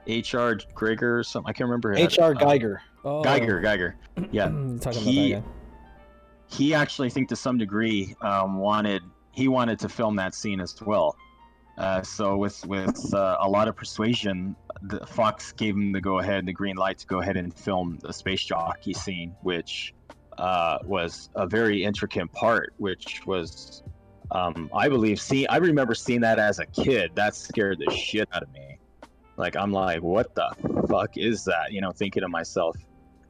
[0.08, 1.50] HR Gregor or something.
[1.50, 1.92] I can't remember.
[1.92, 2.32] his- H.R.
[2.32, 2.82] uh, Geiger.
[3.04, 3.96] Oh, Geiger, Geiger.
[4.32, 4.46] Yeah,
[4.80, 6.56] talking He- about that guy.
[6.56, 10.60] he actually, I think to some degree, um, wanted he wanted to film that scene
[10.60, 11.16] as well.
[11.78, 16.20] Uh, so with with uh, a lot of persuasion, the Fox gave him the go
[16.20, 19.94] ahead, the green light to go ahead and film the space jockey scene, which
[20.38, 23.84] uh, was a very intricate part, which was,
[24.32, 27.12] um, I believe, see, I remember seeing that as a kid.
[27.16, 28.78] That scared the shit out of me.
[29.38, 30.54] Like I'm like, what the
[30.90, 31.72] fuck is that?
[31.72, 32.76] You know, thinking to myself,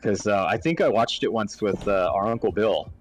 [0.02, 2.92] because uh, I think I watched it once with uh, our uncle Bill.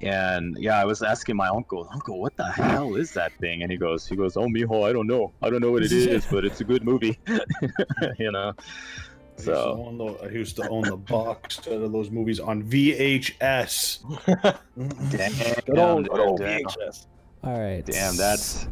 [0.00, 3.62] And yeah, I was asking my uncle, Uncle, what the hell is that thing?
[3.62, 5.90] And he goes, he goes, Oh, mijo, I don't know, I don't know what it
[5.90, 7.18] is, but it's a good movie,
[8.18, 8.52] you know.
[8.56, 12.10] I used, to So own the, I used to own the box set of those
[12.10, 14.00] movies on VHS.
[15.10, 17.06] damn, Good old, good old damn, VHS.
[17.42, 17.84] All right.
[17.84, 18.68] damn, that's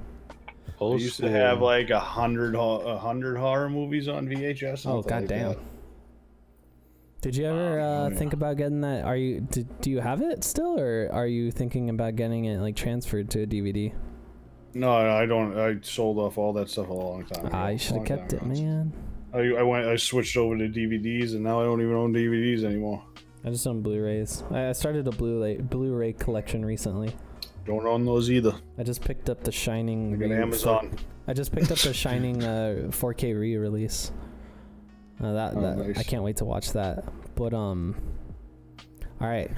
[0.81, 4.73] I used to have like a hundred a hundred horror movies on VHS.
[4.73, 5.49] Oh something like goddamn.
[5.51, 5.59] that.
[7.27, 8.17] Did you ever uh, Oh, yeah.
[8.17, 9.05] think about getting that?
[9.05, 12.61] Are you do, do you have it still, or are you thinking about getting it
[12.61, 13.93] like transferred to a DVD?
[14.75, 15.59] No, I don't.
[15.59, 17.57] I sold off all that stuff a long time ago.
[17.57, 18.47] I should have kept it, ago.
[18.47, 18.93] man.
[19.35, 19.89] I, I went.
[19.89, 23.03] I switched over to DVDs, and now I don't even own DVDs anymore.
[23.45, 24.45] I just own Blu-rays.
[24.53, 27.12] I I started a Blu-ray Blu-ray collection recently.
[27.65, 28.55] Don't own those either.
[28.79, 30.15] I just picked up the Shining.
[30.15, 30.97] I got re- Amazon.
[31.27, 34.12] I just picked up the Shining uh, 4K re-release.
[35.22, 37.05] Uh, that, Oh, that I can't wait to watch that.
[37.35, 37.94] But um,
[39.20, 39.50] all right.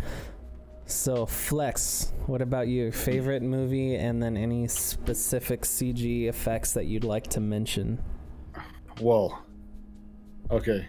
[0.86, 7.04] So Flex, what about your Favorite movie, and then any specific CG effects that you'd
[7.04, 8.02] like to mention?
[9.00, 9.42] Well,
[10.50, 10.88] okay.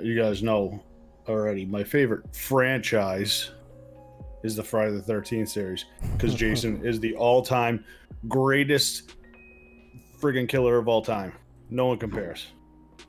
[0.00, 0.82] You guys know
[1.28, 1.66] already.
[1.66, 3.50] My favorite franchise
[4.44, 7.84] is the Friday the Thirteenth series because Jason is the all-time
[8.28, 9.16] greatest
[10.20, 11.32] friggin' killer of all time.
[11.68, 12.46] No one compares.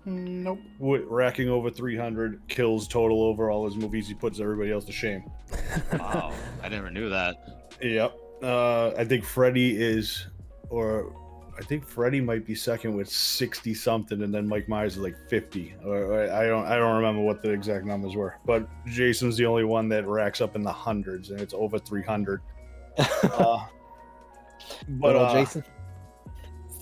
[0.10, 0.60] Nope.
[0.80, 4.08] Wi- racking over 300 kills total over all his movies.
[4.08, 5.30] He puts everybody else to shame.
[5.94, 6.34] wow.
[6.64, 7.36] I never knew that.
[7.82, 8.18] Yep.
[8.42, 10.28] Uh, I think Freddy is,
[10.70, 11.14] or
[11.58, 15.16] I think Freddy might be second with 60 something, and then Mike Myers is like
[15.30, 15.76] 50.
[15.86, 18.36] Or, or I don't, I don't remember what the exact numbers were.
[18.46, 22.42] But Jason's the only one that racks up in the hundreds, and it's over 300.
[23.24, 23.66] Uh,
[24.90, 25.64] but Good uh, Jason.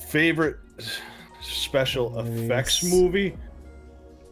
[0.07, 0.57] favorite
[1.41, 2.41] special Movies.
[2.41, 3.37] effects movie.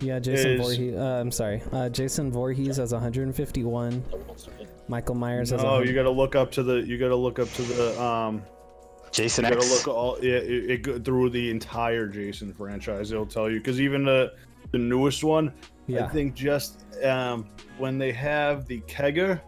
[0.01, 0.95] Yeah, Jason Is- Voorhees.
[0.95, 4.03] Uh, I'm sorry, uh, Jason Voorhees has 151.
[4.87, 5.63] Michael Myers has.
[5.63, 6.75] No, you got to look up to the.
[6.75, 8.01] You got to look up to the.
[8.01, 8.43] Um,
[9.11, 13.13] Jason You gotta look all yeah, it, it go through the entire Jason franchise.
[13.13, 14.33] It'll tell you because even the
[14.71, 15.53] the newest one,
[15.87, 16.03] yeah.
[16.03, 19.39] I think just um, when they have the kegger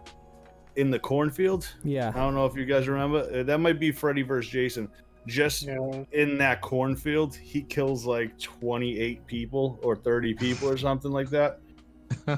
[0.76, 1.68] in the cornfield.
[1.84, 2.08] yeah.
[2.14, 3.28] I don't know if you guys remember.
[3.30, 4.88] uh, That might be Freddy versus Jason.
[5.28, 6.04] Just Yeah.
[6.12, 11.60] in that cornfield, he kills like 28 people or 30 people or something like that.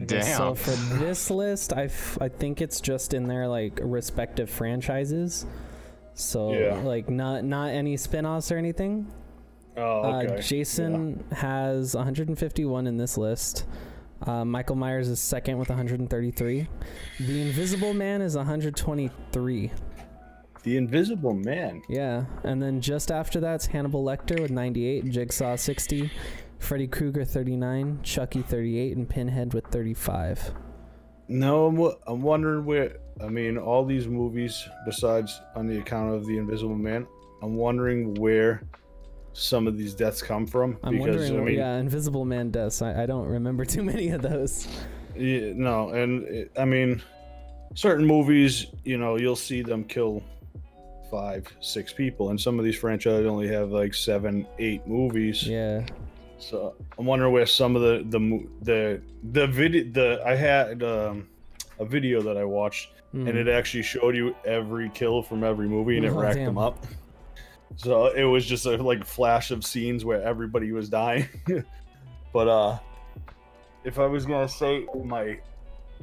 [0.00, 4.50] Okay, So for this list, I, f- I think it's just in their like respective
[4.50, 5.46] franchises.
[6.14, 6.74] So Yeah.
[6.84, 9.06] like not not any spin-offs or anything.
[9.78, 10.34] Oh, okay.
[10.36, 13.64] Uh, Jason has 151 in this list.
[14.22, 16.68] Uh, Michael Myers is second with 133.
[17.20, 19.70] The Invisible Man is 123.
[20.66, 21.80] The Invisible Man.
[21.88, 26.10] Yeah, and then just after that's Hannibal Lecter with 98, Jigsaw 60,
[26.58, 30.52] Freddy Krueger 39, Chucky 38, and Pinhead with 35.
[31.28, 32.98] No, I'm, wo- I'm wondering where.
[33.22, 37.06] I mean, all these movies, besides on the account of the Invisible Man,
[37.42, 38.62] I'm wondering where
[39.32, 40.78] some of these deaths come from.
[40.82, 42.82] I'm because wondering, I mean, yeah, Invisible Man deaths.
[42.82, 44.66] I, I don't remember too many of those.
[45.16, 47.02] yeah, no, and it, I mean,
[47.74, 50.22] certain movies, you know, you'll see them kill
[51.10, 55.46] five, six people, and some of these franchises only have like seven, eight movies.
[55.46, 55.84] Yeah.
[56.38, 61.28] So I'm wondering where some of the the the the video the I had um,
[61.78, 63.28] a video that I watched Mhm.
[63.28, 66.46] and it actually showed you every kill from every movie and it Oh, racked damn.
[66.46, 66.84] them up.
[67.76, 71.26] So it was just a like flash of scenes where everybody was dying.
[72.32, 72.78] but uh
[73.84, 75.38] if I was gonna say my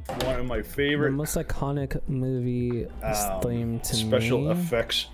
[0.07, 2.91] one of my favorite, the favorite most iconic movie Um,
[3.41, 4.51] themed to special me.
[4.51, 5.07] effects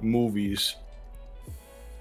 [0.00, 0.76] movies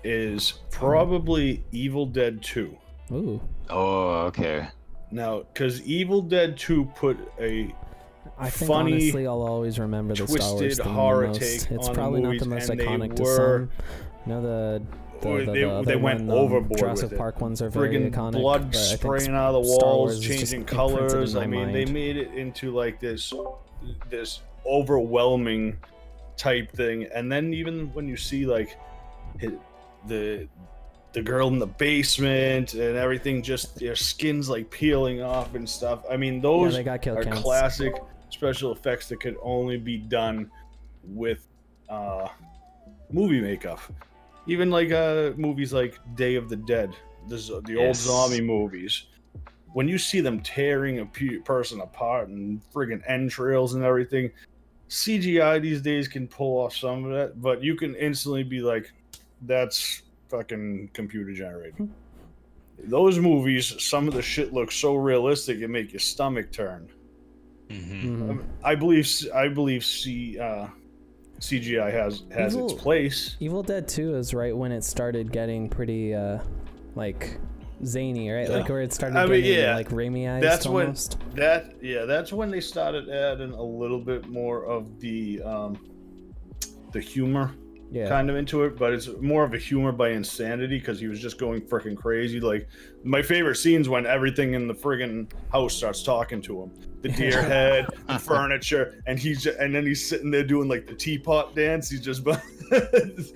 [0.03, 2.75] is probably Evil Dead 2.
[3.11, 4.67] Ooh, Oh, okay.
[5.11, 7.73] Now, because Evil Dead 2 put a
[8.38, 11.39] I think Funny, honestly I'll always remember the Star Wars twisted theme the horror most.
[11.39, 13.69] take It's on the probably not the most and they iconic to were- some.
[14.25, 14.81] No, the
[15.21, 17.17] The, the- they- the they went um, overboard Jurassic with it.
[17.17, 18.32] Park ones are very friggin' iconic.
[18.34, 21.36] blood but I think spraying out of the walls, Wars is just changing colors.
[21.36, 23.34] I mean, they made it into like this,
[24.10, 25.78] this overwhelming
[26.38, 27.06] type thing.
[27.13, 28.78] And then even when you see like
[30.08, 30.47] the
[31.13, 36.04] the girl in the basement and everything, just their skin's like peeling off and stuff.
[36.12, 37.41] I mean, Yeah, those got are counts.
[37.41, 37.95] classic
[38.30, 40.51] special effects that could only be done
[41.06, 41.47] with
[41.88, 42.28] uh,
[43.10, 43.80] movie makeup.
[44.47, 46.95] Even like uh, movies like Day of the Dead,
[47.27, 49.08] this, the old zombie movies.
[49.73, 54.31] When you see them tearing a pe- person apart and friggin' entrails and everything,
[54.89, 58.93] CGI these days can pull off some of that, but you can instantly be like,
[59.41, 61.89] "That's fucking computer generated."
[62.77, 66.88] Those movies, some of the shit looks so realistic it make your stomach turn.
[67.69, 68.23] Mm-hmm.
[68.23, 68.29] Mhm.
[68.29, 70.67] Um, I believe I believe C uh,
[71.39, 73.35] CGI has has its place.
[73.39, 76.39] Evil Dead 2 is right when it started getting pretty uh
[76.95, 77.39] like
[77.83, 78.47] zany, right?
[78.49, 78.57] Yeah.
[78.57, 80.95] Like where it started I mean, getting yeah, like Raimi that's when-
[81.35, 85.77] That yeah, that's when they started adding a little bit more of the um,
[86.91, 87.53] the humor
[87.91, 88.07] yeah.
[88.07, 91.19] kind of into it, but it's more of a humor by insanity because he was
[91.19, 92.39] just going freaking crazy.
[92.39, 92.67] Like
[93.03, 96.71] my favorite scenes when everything in the friggin' house starts talking to him.
[97.05, 100.87] The deer head, the furniture, and he's just, and then he's sitting there doing like
[100.87, 101.89] the teapot dance.
[101.89, 102.25] He's just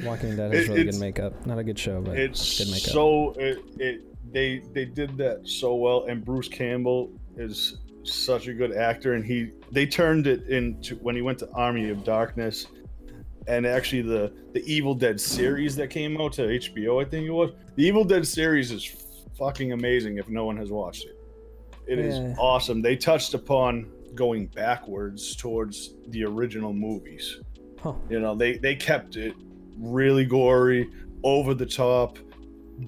[0.03, 1.45] Walking Dead has It- really good makeup.
[1.45, 2.91] Not a good show, but it's good makeup.
[2.91, 4.01] so it, it
[4.33, 9.25] they they did that so well and bruce campbell is such a good actor and
[9.25, 12.67] he they turned it into when he went to army of darkness
[13.47, 17.31] and actually the the evil dead series that came out to hbo i think it
[17.31, 18.85] was the evil dead series is
[19.35, 21.17] fucking amazing if no one has watched it
[21.89, 22.35] It is Yeah.
[22.37, 27.39] awesome they touched upon going backwards towards the original movies
[27.81, 27.93] Huh.
[28.09, 29.33] you know, they they kept it
[29.77, 30.89] really gory,
[31.23, 32.17] over the top,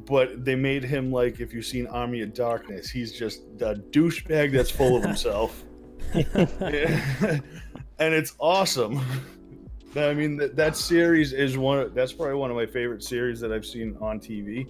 [0.05, 4.51] but they made him like if you've seen Army of Darkness, he's just a douchebag
[4.51, 5.63] that's full of himself.
[6.13, 7.41] and
[7.99, 8.99] it's awesome.
[9.95, 11.93] I mean, that, that series is one.
[11.93, 14.67] That's probably one of my favorite series that I've seen on TV,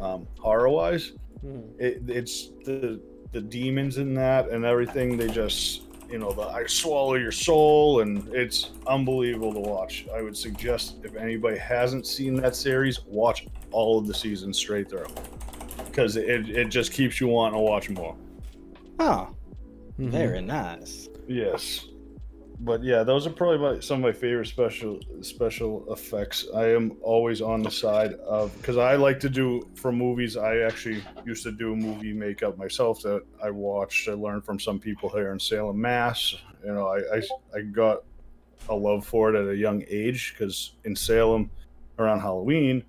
[0.00, 1.12] um, horror wise.
[1.44, 1.64] Mhm.
[1.80, 3.00] It, it's the
[3.32, 5.16] the demons in that and everything.
[5.16, 10.06] They just you know the I swallow your soul, and it's unbelievable to watch.
[10.14, 14.88] I would suggest if anybody hasn't seen that series, watch all of the seasons straight
[14.90, 15.06] through
[15.86, 18.14] because it it just keeps you wanting to watch more.
[18.98, 19.28] Oh,
[19.98, 20.10] Mhm.
[20.10, 21.08] very nice.
[21.26, 21.86] Yes.
[22.64, 26.46] But yeah, those are probably my, some of my favorite special special effects.
[26.54, 30.36] I am always on the side of because I like to do for movies.
[30.36, 34.08] I actually used to do movie makeup myself that I watched.
[34.08, 36.36] I learned from some people here in Salem, Mass.
[36.64, 37.22] You know, I I,
[37.52, 38.04] I got
[38.68, 41.50] a love for it at a young age because in Salem,
[41.98, 42.84] around Halloween,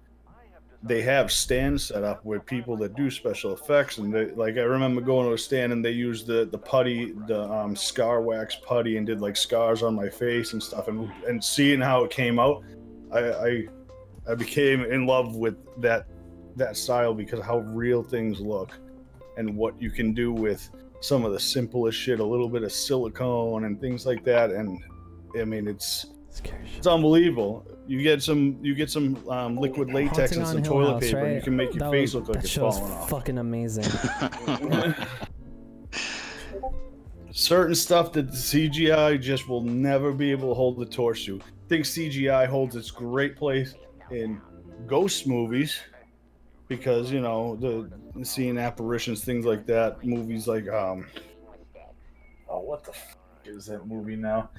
[0.86, 4.62] they have stands set up with people that do special effects and they like i
[4.62, 8.56] remember going to a stand and they used the the putty the um, scar wax
[8.56, 12.12] putty and did like scars on my face and stuff and and seeing how it
[12.12, 12.64] came out
[13.14, 13.68] i i,
[14.30, 16.06] I became in love with that
[16.58, 18.78] that style because of how real things look
[19.38, 20.70] and what you can do with
[21.00, 24.80] some of the simplest shit a little bit of silicone and things like that and
[25.40, 26.08] i mean it's
[26.78, 27.66] it's unbelievable.
[27.86, 30.94] You get some, you get some um, liquid latex Haunting and on some Hill toilet
[30.94, 31.44] House, paper, and you right?
[31.44, 33.10] can make your That face was- look like that it's show's falling off.
[33.10, 33.84] fucking amazing.
[37.32, 41.40] Certain stuff that the CGI just will never be able to hold the torch to.
[41.42, 43.74] I think CGI holds its great place
[44.12, 44.40] in
[44.86, 45.80] ghost movies
[46.68, 47.90] because you know the
[48.24, 50.04] seeing apparitions, things like that.
[50.06, 51.08] Movies like um,
[52.48, 52.94] oh, what the
[53.50, 54.52] is that movie now?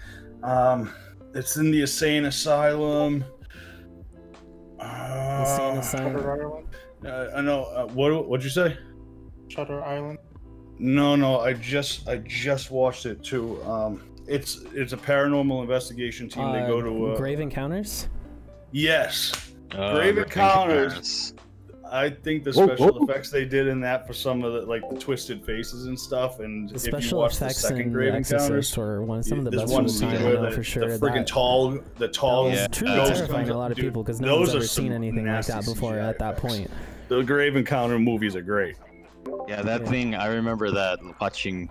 [0.42, 0.92] Um,
[1.34, 3.24] it's in the insane asylum.
[4.80, 5.82] Insane Uh, Asylum.
[5.82, 6.66] Shutter Island.
[7.04, 7.64] Uh, I know.
[7.64, 8.76] Uh, what what'd you say?
[9.48, 10.18] Shutter Island.
[10.78, 11.40] No, no.
[11.40, 13.62] I just I just watched it too.
[13.64, 16.52] Um, it's it's a paranormal investigation team.
[16.52, 18.08] they go to Uh, uh, Grave Encounters.
[18.72, 19.32] Yes,
[19.72, 21.34] Oh, Grave Grave Encounters.
[21.84, 22.18] Encounters.
[22.18, 23.04] I think the Whoa, special whoa.
[23.04, 26.40] effects they did in that for some of the like the twisted faces and stuff.
[26.40, 29.38] And The if you special watch the second in Grave Encounters, Exorcist were one some
[29.40, 30.08] of the best one scene.
[30.08, 30.88] I where know the, for sure.
[30.88, 32.66] the that, friggin' tall, the tall that was Yeah.
[32.68, 35.46] truly ghost terrifying a lot of dude, people because no one's ever seen anything like
[35.46, 36.54] that before CGI at that effects.
[36.54, 36.70] point.
[37.08, 38.76] The Grave Encounter movies are great.
[39.48, 39.88] Yeah, that Yeah.
[39.90, 40.14] thing.
[40.14, 41.68] I remember that watching.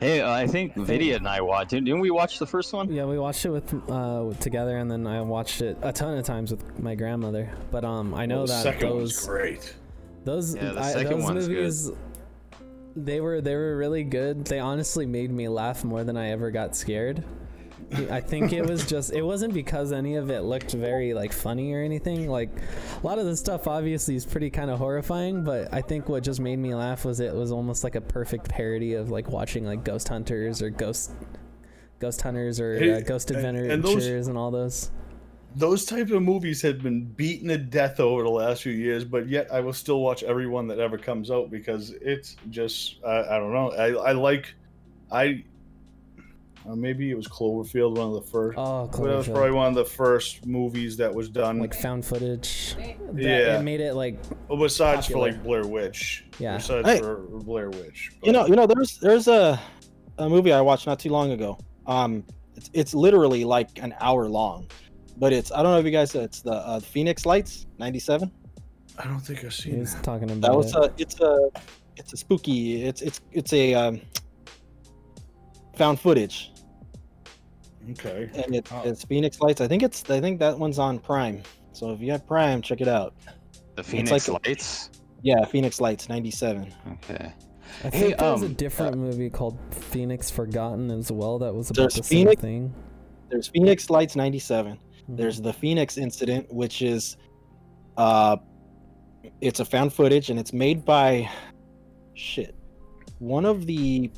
[0.00, 1.70] Hey, uh, I think Vidya and I watched.
[1.70, 2.90] Didn't, didn't we watch the first one?
[2.90, 6.24] Yeah, we watched it with uh together, and then I watched it a ton of
[6.24, 7.50] times with my grandmother.
[7.70, 9.74] But um, I know Well, the that second one's those great.
[10.24, 11.56] those Yeah, the I, those one's good.
[11.56, 11.90] movies
[12.96, 14.46] they were they were really good.
[14.46, 17.22] They honestly made me laugh more than I ever got scared.
[18.10, 21.72] I think it was just it wasn't because any of it looked very like funny
[21.72, 22.28] or anything.
[22.28, 22.50] Like
[23.02, 26.22] a lot of the stuff obviously is pretty kind of horrifying, but I think what
[26.22, 29.64] just made me laugh was it was almost like a perfect parody of like watching
[29.64, 31.12] like Ghost Hunters or Ghost
[31.98, 34.90] Ghost Hunters or Hey, uh, Ghost and- Adventures and those- and all those.
[35.56, 39.28] Those type of movies have been beaten to death over the last few years, but
[39.28, 43.22] yet I will still watch every one that ever comes out because it's just I,
[43.22, 43.72] I don't know.
[43.72, 44.54] I, I like
[45.10, 45.42] I
[46.70, 48.56] uh, maybe it was Cloverfield, one of the first.
[48.58, 51.58] Oh, But that was probably one of the first movies that was done.
[51.58, 52.76] like found footage.
[52.76, 53.58] That, Yeah.
[53.58, 54.18] it made it like
[54.48, 56.24] well, besides for like Blair Witch.
[56.38, 56.56] Yeah.
[56.56, 56.98] Besides Hey.
[57.00, 58.10] for Blair Witch.
[58.22, 59.58] You know, you know, there's there's a
[60.18, 61.58] a movie I watched not too long ago.
[61.86, 62.24] Um,
[62.56, 64.66] it's it's literally like an hour long,
[65.16, 68.30] but it's I don't know if you guys it's the uh, Phoenix Lights '97.
[68.98, 70.04] I don't think I've he seen was that.
[70.04, 70.76] talking about That was it.
[70.76, 71.48] a it's a
[71.96, 74.00] it's a spooky it's it's it's a um,
[75.76, 76.52] found footage
[77.92, 78.30] Okay.
[78.34, 78.82] and it's, Oh.
[78.84, 79.60] it's Phoenix Lights.
[79.60, 81.42] I think it's I think that one's on Prime.
[81.72, 83.14] So if you have Prime, check it out.
[83.76, 84.90] The Phoenix like Lights.
[85.22, 86.72] Yeah, Phoenix Lights '97.
[86.94, 87.32] Okay.
[87.84, 91.54] I Hey, think there was a um, different movie called Phoenix Forgotten as well that
[91.54, 92.74] was about the Phoenix- same thing.
[93.28, 94.72] There's Phoenix Lights '97.
[95.08, 95.16] Mhm.
[95.16, 97.16] There's the Phoenix incident, which is,
[97.96, 98.36] uh,
[99.40, 101.30] it's a found footage and it's made by,
[102.14, 102.54] shit,
[103.18, 104.10] one of the.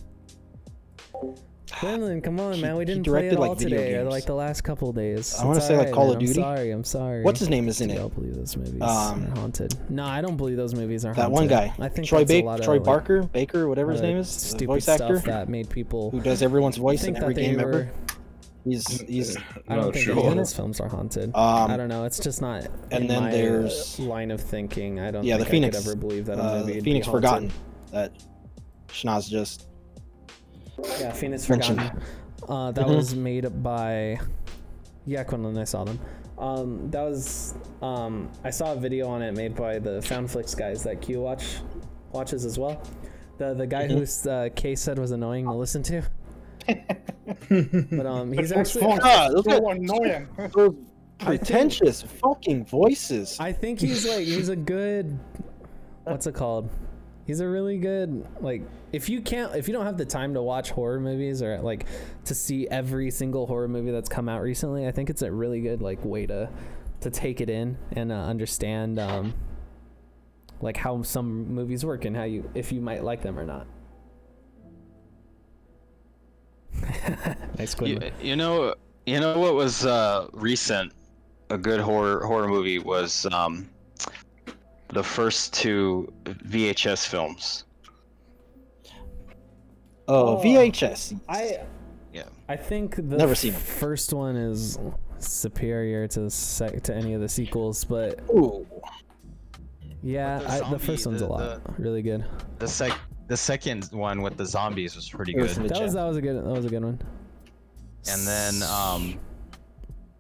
[1.81, 2.77] Quinlan, come on, He- man.
[2.77, 4.11] We didn't play it directed, all like, video today, or games.
[4.13, 5.35] like the last couple days.
[5.35, 6.15] I wanna It's say, like, alright, Call man.
[6.15, 6.41] of Duty.
[6.41, 6.71] I'm sorry.
[6.71, 7.23] I'm sorry.
[7.23, 7.97] What's his name is in I it?
[7.97, 9.75] I don't believe those movies Um, are haunted.
[9.89, 11.25] No, I don't believe those movies are haunted.
[11.33, 11.51] That haunted.
[11.51, 13.93] one guy, I think Troy that's a Baker, lot of, Troy like, Barker, Baker, whatever
[13.93, 16.77] his uh, name is, the stupid voice stuff actor that made people who does everyone's
[16.77, 17.61] voice in think every game were.
[17.63, 17.93] ever.
[18.65, 19.37] He's he's
[19.69, 20.19] I don't Not think sure.
[20.21, 21.35] any of those films are haunted.
[21.35, 22.05] um I don't know.
[22.05, 22.65] It's just not.
[22.93, 25.01] and in then my, uh, there's- line of thinking.
[25.01, 25.25] I don't.
[25.25, 26.81] Yeah, the Phoenix, ever believe that a uh, movie.
[26.81, 27.09] Phoenix.
[27.09, 27.51] Forgotten
[27.91, 28.13] that
[28.89, 29.67] Schnoz just
[31.01, 31.81] Yeah, Phoenix mentioned.
[31.81, 32.03] Forgotten.
[32.49, 32.97] Uh, that Mhm.
[32.97, 34.19] was made by.
[35.07, 35.99] Yeah, Quinlan, I saw them.
[36.39, 37.55] Um, that was.
[37.83, 41.59] Um, I saw a video on it made by the Foundflix guys that Q watch
[42.13, 42.81] watches as well.
[43.39, 43.99] The the guy Mhm.
[43.99, 46.03] whose uh, case said was annoying to listen to.
[47.49, 48.87] But um, he's actually.
[49.03, 50.29] Ah, those so are- annoying.
[50.55, 50.75] those
[51.19, 53.37] pretentious fucking voices.
[53.41, 55.19] I think he's like he's a good.
[56.05, 56.69] What's it called?
[57.27, 58.63] He's a really good like
[58.93, 61.87] if you can't if you don't have the time to watch horror movies or like
[62.25, 65.61] to see every single horror movie that's come out recently, I think it's a really
[65.61, 66.51] good like way to
[67.01, 69.35] to take it in and uh, understand um
[70.61, 73.67] like how some movies work and how you if you might like them or not.
[77.59, 78.75] nice You, you know,
[79.07, 80.93] you know what was uh, recent?
[81.51, 83.69] A good horror horror movie was um,
[84.93, 87.65] the first two VHS films.
[90.09, 90.43] oh, Oh.
[90.43, 91.15] VHS.
[91.29, 91.61] I
[92.13, 92.25] Yeah.
[92.49, 93.61] I think the Never seen 'em.
[93.61, 94.79] first one is
[95.19, 98.67] superior to sec- to any of the sequels, but Ooh.
[100.03, 102.25] yeah, the I, the first one's the- a lot really good.
[102.59, 102.93] The sec
[103.29, 105.63] the second one with the zombies was pretty It was good.
[105.63, 105.77] legit.
[105.79, 107.01] That was that was a good that was a good one.
[108.11, 109.19] And then um,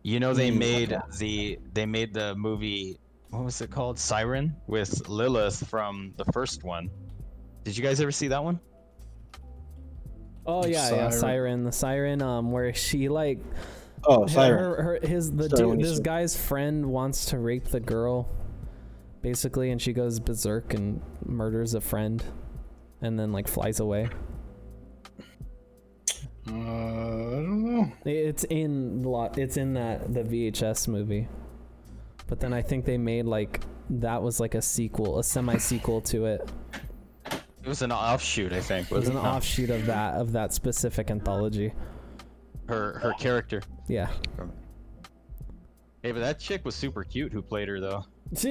[0.02, 2.98] you know they made the they made the movie
[3.32, 6.88] what was it called Siren with Lilith from the first one.
[7.64, 8.60] Did you guys ever see that one?
[10.46, 11.12] Oh yeah, yeah, Siren.
[11.12, 13.38] Siren, the Siren, um, where she like
[14.04, 14.58] Oh, Siren.
[14.58, 17.78] Her, her, his the Sorry, when dude, this said- guy's friend wants to rape the
[17.80, 18.28] girl,
[19.22, 22.22] basically, and she goes berserk and murders a friend,
[23.00, 24.08] and then like flies away.
[26.48, 27.92] Uh, I don't know.
[28.04, 29.38] It's in a lot.
[29.38, 31.28] It's in that the VHS movie,
[32.32, 33.60] but then I think they made like
[33.90, 36.50] that was like a sequel, a semi sequel to it.
[37.26, 38.90] It was an offshoot, I think.
[38.90, 41.74] It was an offshoot of that of that specific anthology.
[42.70, 43.60] Her her character.
[43.86, 44.08] Yeah.
[46.02, 47.34] Hey, but that chick was super cute.
[47.34, 48.06] Who played her though?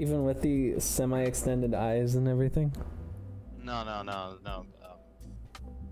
[0.00, 2.74] Even with the semi extended eyes and everything.
[3.62, 4.66] No, no, no, no.
[4.84, 4.96] Um,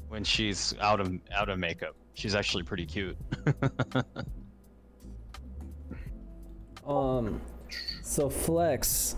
[0.09, 3.17] when she's out of out of makeup, she's actually pretty cute.
[6.87, 7.41] Um,
[8.03, 9.17] so Flex,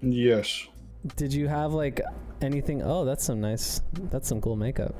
[0.00, 0.68] Yes.
[1.16, 2.00] did you have like
[2.40, 2.82] anything?
[2.82, 3.80] Oh, that's some nice.
[4.10, 4.94] That's some cool makeup.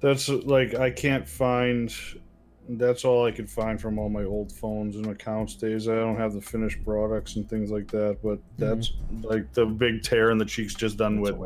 [0.00, 1.92] That's like I can't find.
[2.70, 5.88] That's all I could find from all my old phones and accounts days.
[5.88, 8.18] I don't have the finished products and things like that.
[8.22, 11.36] But that's like the big tear in the cheeks just done with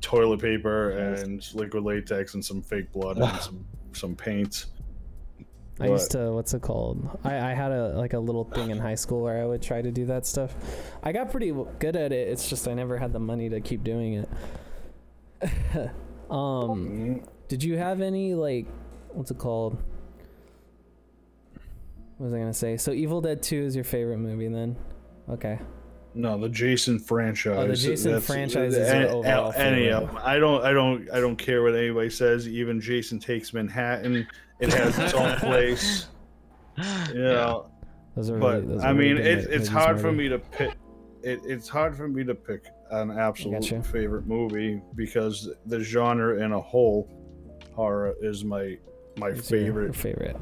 [0.00, 4.66] toilet paper and liquid latex and some fake blood and some some paint.
[5.78, 6.32] I used to.
[6.32, 7.18] What's it called?
[7.22, 9.82] I I had a like a little thing in high school where I would try
[9.82, 10.54] to do that stuff.
[11.02, 12.28] I got pretty good at it.
[12.28, 14.28] It's just I never had the money to keep doing it.
[16.30, 18.66] um, Mm, did you have any like
[19.12, 19.76] what's it called?
[22.16, 22.76] What was I gonna say?
[22.78, 24.76] So Evil Dead Two is your favorite movie, then?
[25.28, 25.58] Okay.
[26.14, 27.54] No, the Jason franchise.
[27.58, 29.92] Oh, the Jason That's- franchise is any, overall any favorite.
[29.92, 30.18] of them.
[30.24, 30.64] I don't.
[30.64, 31.10] I don't.
[31.12, 32.48] I don't care what anybody says.
[32.48, 34.26] Even Jason Takes Manhattan.
[34.60, 36.06] It has its own place.
[36.78, 37.70] You know,
[38.14, 40.12] Those are but really, those are I really mean, good it's mo- it's hard for
[40.12, 40.74] me to pick.
[41.22, 43.82] It, it's hard for me to pick an absolute Gotcha.
[43.82, 47.08] favorite movie because the genre in a whole,
[47.74, 48.76] horror is my
[49.18, 49.96] my What's your favorite.
[49.96, 50.36] favorite.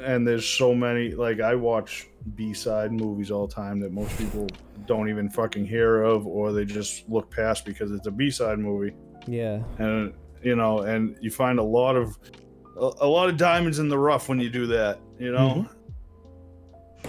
[0.00, 2.06] and there's so many like I watch
[2.36, 4.46] B-side movies all the time that most people
[4.86, 8.92] don't even fucking hear of or they just look past because it's a B-side movie
[9.26, 9.62] Yeah.
[9.78, 12.16] and you know and you find a lot of
[12.76, 15.68] a, a lot of diamonds in the rough when you do that you know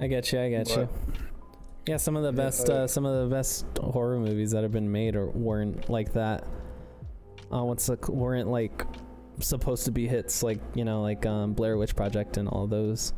[0.00, 0.40] I get you.
[0.40, 0.88] I get But- you.
[1.86, 4.62] Yeah, some of the Yeah, best, uh, uh, some of the best horror movies that
[4.62, 6.44] have been made or weren't like that.
[7.52, 8.84] Uh, what's the weren't like
[9.40, 13.12] supposed to be hits like you know like um, Blair Witch Project and all those.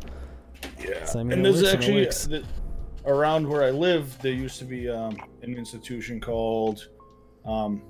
[0.81, 2.45] yeah So, I mean, and there's works and it actually
[3.07, 6.89] around where I live there used to be um, an institution called
[7.45, 7.83] um,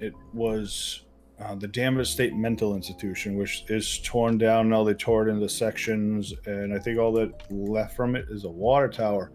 [0.00, 1.02] it was
[1.44, 4.84] uh, the Danvers State Mental Institution, which is torn down now.
[4.84, 8.50] They tore it into sections, and I think all that left from it is a
[8.50, 9.32] water tower.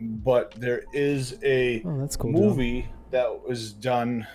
[0.00, 2.32] But there is a Oh, cool.
[2.32, 2.38] Joe.
[2.38, 4.26] movie that was done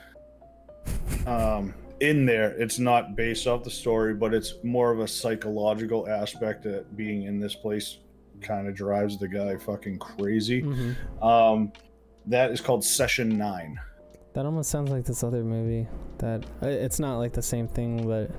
[1.26, 2.52] um, in there.
[2.52, 7.24] It's not based off the story, but it's more of a psychological aspect that being
[7.24, 7.98] in this place
[8.42, 10.62] kind of drives the guy fucking crazy.
[10.62, 11.24] Mhm.
[11.24, 11.72] Um,
[12.28, 13.80] that is called Session Nine.
[14.38, 15.88] That almost sounds like this other movie.
[16.20, 18.30] That uh, it's not like the same thing, but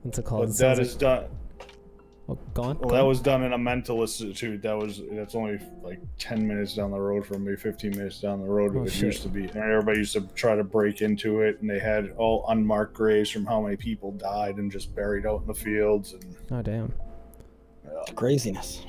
[0.00, 0.44] what's it called?
[0.44, 1.24] But It that sounds is done.
[1.58, 1.68] like,
[2.30, 2.78] oh, gone.
[2.80, 4.62] Well, that was done in a mental institute.
[4.62, 8.40] That was that's only like ten minutes down the road from me, fifteen minutes down
[8.40, 8.74] the road.
[8.74, 9.02] Oh, it shit.
[9.02, 12.14] used to be, and everybody used to try to break into it, and they had
[12.16, 16.14] all unmarked graves from how many people died and just buried out in the fields,
[16.14, 16.90] and Oh damn.
[18.14, 18.86] Craziness.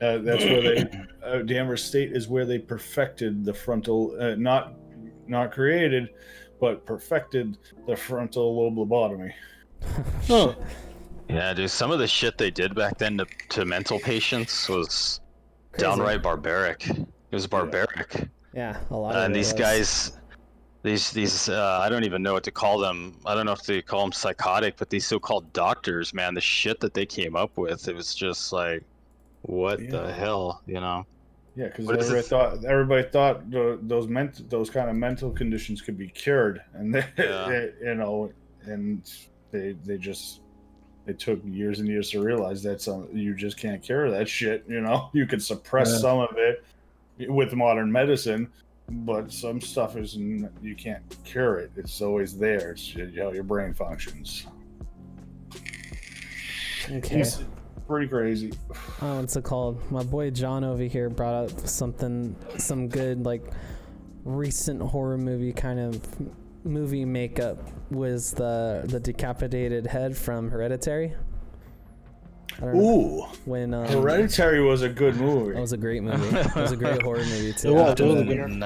[0.00, 0.90] uh, that's where they
[1.24, 4.74] uh, Danvers State is where they perfected the frontal, uh, not
[5.28, 6.10] not created,
[6.60, 7.56] but perfected
[7.86, 9.32] the frontal lobe lobotomy.
[10.26, 10.54] Huh.
[11.28, 15.20] Yeah, dude, some of the shit they did back then to, to mental patients was
[15.72, 15.84] Crazy.
[15.84, 16.88] downright barbaric.
[16.88, 18.28] It was barbaric.
[18.54, 19.14] Yeah, a lot.
[19.16, 19.60] of and it these was.
[19.60, 20.12] guys
[20.82, 23.64] these these uh, i don't even know what to call them i don't know if
[23.64, 27.58] they call them psychotic but these so-called doctors man the shit that they came up
[27.58, 28.84] with it was just like
[29.42, 31.04] what the hell you know
[31.56, 32.26] Yeah, because everybody it?
[32.26, 36.94] thought everybody thought tho- those ment- those kind of mental conditions could be cured, and
[36.94, 37.48] they, Yeah.
[37.48, 38.30] they- you know,
[38.64, 39.02] and
[39.52, 40.42] they they just
[41.06, 44.64] it took years and years to realize that some you just can't cure that shit.
[44.68, 45.98] You know, you can suppress Yeah.
[45.98, 46.62] some of it
[47.30, 48.52] with modern medicine,
[48.90, 51.70] but some stuff is n- you can't cure it.
[51.76, 52.72] It's always there.
[52.72, 54.46] It's ju- how your brain functions.
[56.90, 57.24] Okay.
[57.86, 58.52] It's pretty crazy.
[59.00, 59.92] Oh, what's it called?
[59.92, 63.44] My boy John over here brought up something, some good like
[64.24, 66.00] recent horror movie kind of
[66.64, 67.58] movie makeup
[67.92, 71.14] was the the decapitated head from Hereditary.
[72.56, 75.52] I don't know Ooh, when um, Hereditary was a good movie.
[75.52, 76.36] that was a great movie.
[76.36, 77.72] It was a great horror movie too.
[77.74, 78.58] was, After it was the, a good- And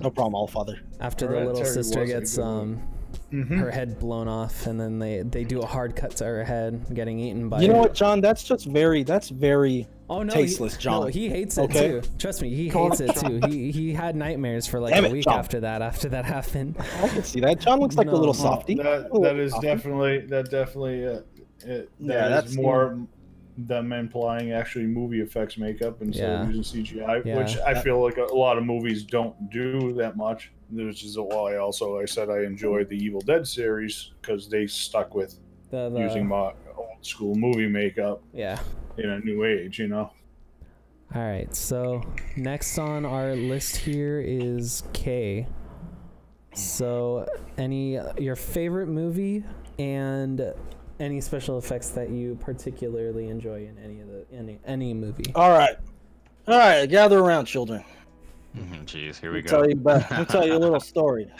[0.00, 0.78] No problem, all father.
[1.00, 2.60] after the little sister gets good movie.
[2.76, 2.88] um
[3.32, 3.58] Mhm.
[3.58, 6.86] her head blown off, and then they they do a hard cut to her head
[6.94, 7.60] getting eaten by.
[7.60, 8.20] You know what, John?
[8.22, 9.02] That's just very.
[9.02, 9.86] That's very.
[10.08, 11.00] Oh no, Tasteless, he, John.
[11.02, 11.88] No, he hates it Okay?
[11.88, 12.02] too.
[12.18, 13.48] Trust me, he Come hates on, it too.
[13.48, 15.38] He he had nightmares for like Damn a week John.
[15.38, 15.82] after that.
[15.82, 16.76] After that happened.
[17.02, 17.60] I can see that.
[17.60, 18.74] John looks like a little softy.
[18.76, 19.66] That, that is softy.
[19.66, 21.20] definitely that definitely uh,
[21.66, 22.98] it, Yeah, that that's- is more
[23.66, 26.42] them implying actually movie effects makeup instead Yeah.
[26.48, 27.38] of using CGI, Yeah.
[27.38, 30.52] which I feel like a, a lot of movies don't do that much.
[30.70, 35.14] Which is why also I said I enjoyed the Evil Dead series because they stuck
[35.14, 35.38] with
[35.70, 38.60] The, the, using my old school movie makeup yeah.
[38.98, 39.78] in a new age.
[39.78, 40.12] You know,
[41.14, 41.52] All right.
[41.56, 42.02] So
[42.36, 45.46] next on our list here is K.
[46.54, 49.44] So any your favorite movie
[49.78, 50.52] and
[51.00, 55.32] any special effects that you particularly enjoy in any of the any any movie.
[55.34, 55.76] All right,
[56.46, 56.86] all right.
[56.86, 57.84] Gather around, children.
[58.56, 60.10] Mhm, jeez here we Let me go tell you about.
[60.10, 61.30] Let me tell you a little story.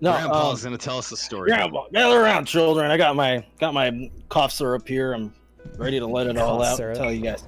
[0.00, 2.90] No, grandpa's um, gonna tell us a story Grandpa, gather around, children.
[2.90, 5.12] I got my got my cough syrup here.
[5.12, 5.34] I'm
[5.76, 6.76] ready to let it all out.
[6.76, 6.96] syrup.
[6.96, 7.44] Tell you guys.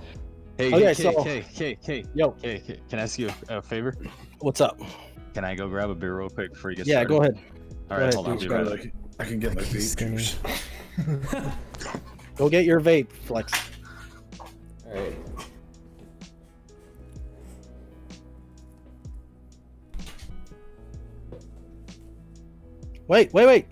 [0.58, 3.58] hey Okay, hey, so- hey hey hey Yo, hey hey, can i ask you a,
[3.58, 3.94] a favor
[4.40, 4.80] what's up?
[5.34, 7.22] can i go grab a beer real quick before you get Yeah, started Yeah, go
[7.22, 7.34] ahead.
[7.36, 7.40] all
[7.88, 8.44] go right ahead, hold on please.
[8.46, 8.92] be right back.
[9.18, 10.16] Like, I can get my vape Skinny.
[10.16, 10.38] juice.
[12.36, 13.52] Go get your vape, Flex.
[14.40, 15.16] All right.
[23.08, 23.66] Wait, wait, wait.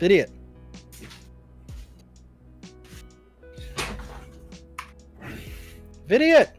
[0.00, 0.30] Idiot.
[6.08, 6.50] Idiot.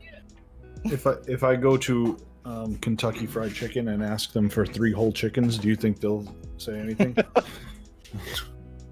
[0.86, 4.92] If I if I go to um, Kentucky Fried Chicken and ask them for three
[4.92, 6.28] whole chickens, do you think they'll
[6.58, 7.16] say anything?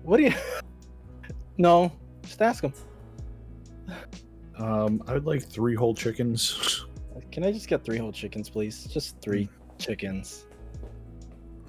[0.03, 0.33] What do you?
[1.57, 1.91] No,
[2.23, 2.73] just ask him.
[4.57, 6.85] um, I would like three whole chickens.
[7.31, 8.85] Can I just get three whole chickens, please?
[8.85, 9.49] Just three
[9.79, 10.45] chickens.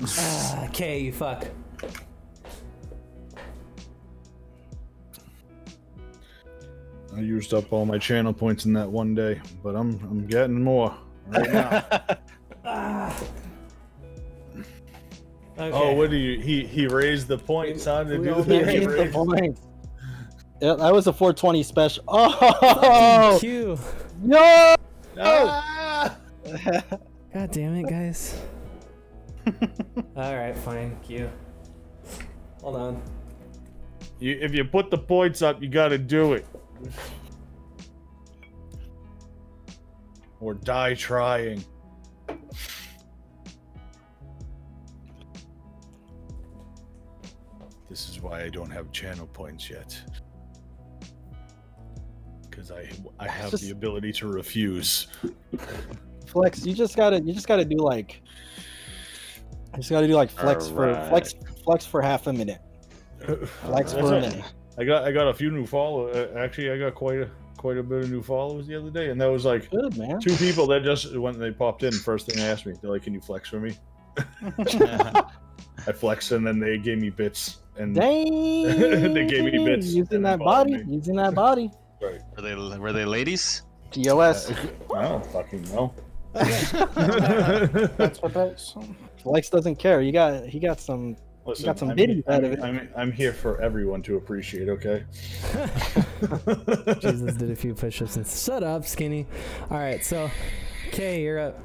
[0.02, 1.46] Ah, okay, you fuck.
[7.14, 10.62] I used up all my channel points in that one day, but I'm I'm getting
[10.62, 10.94] more
[11.28, 11.52] right
[12.64, 13.12] now.
[15.56, 15.70] Okay.
[15.72, 16.40] oh, what do you?
[16.40, 18.04] He he raised the points, huh?
[18.04, 19.60] To We do all He to the raised- points.
[20.60, 22.04] Yeah, that was a 420 special.
[22.08, 23.76] Oh, Q.
[24.22, 24.74] no!
[25.20, 26.16] Ah!
[27.34, 28.40] God damn it, guys.
[30.16, 30.96] All right, fine.
[31.06, 31.28] Q.
[32.62, 33.02] Hold on.
[34.20, 36.46] You, if you put the points up, you got to do it,
[40.40, 41.64] or die trying.
[47.94, 49.96] This is why I don't have channel points yet.
[52.50, 52.90] Because I
[53.20, 55.06] I have Just- the ability to refuse.
[56.26, 58.20] Flex, you just gotta, you just gotta do like,
[59.74, 61.08] you just gotta do like flex for Alright.
[61.08, 62.58] flex, flex for half a minute.
[63.62, 64.42] Flex for a minute.
[64.76, 66.08] I got I got a few new follow.
[66.08, 69.10] Uh, actually, I got quite a quite a bit of new followers the other day,
[69.10, 70.18] and that was like Good man.
[70.18, 73.04] two people that just when they popped in, first thing they asked me, they're like,
[73.04, 73.76] "Can you flex for me?"
[75.86, 77.58] I flexed, and then they gave me bits.
[77.76, 78.64] And Dang!
[79.14, 80.94] They gave me bits Using that body, me.
[80.94, 81.70] using that body.
[82.02, 83.62] right, Were they were they ladies?
[83.90, 84.50] TOS.
[84.50, 84.54] I
[84.94, 85.94] uh, don't fucking know.
[86.34, 88.74] That's what that's.
[89.22, 90.00] Flex doesn't care.
[90.02, 91.16] You got, he got some.
[91.46, 92.60] Listen, got some I'm, biddies out I'm, of it.
[92.60, 94.68] I'm, I'm here for everyone to appreciate.
[94.68, 95.04] Okay.
[97.00, 99.26] Jesus did a few push-ups and shut up, skinny.
[99.70, 100.28] All right, so,
[100.90, 101.60] Kay, you're up.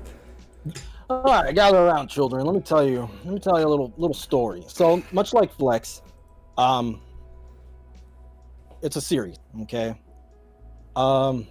[1.10, 2.46] All right, gather around, children.
[2.46, 3.10] Let me tell you.
[3.26, 4.64] Let me tell you a little little story.
[4.68, 6.04] So much like Flex,
[6.56, 7.02] um,
[8.84, 9.38] it's a series.
[9.64, 10.00] Okay.
[10.96, 11.48] Um,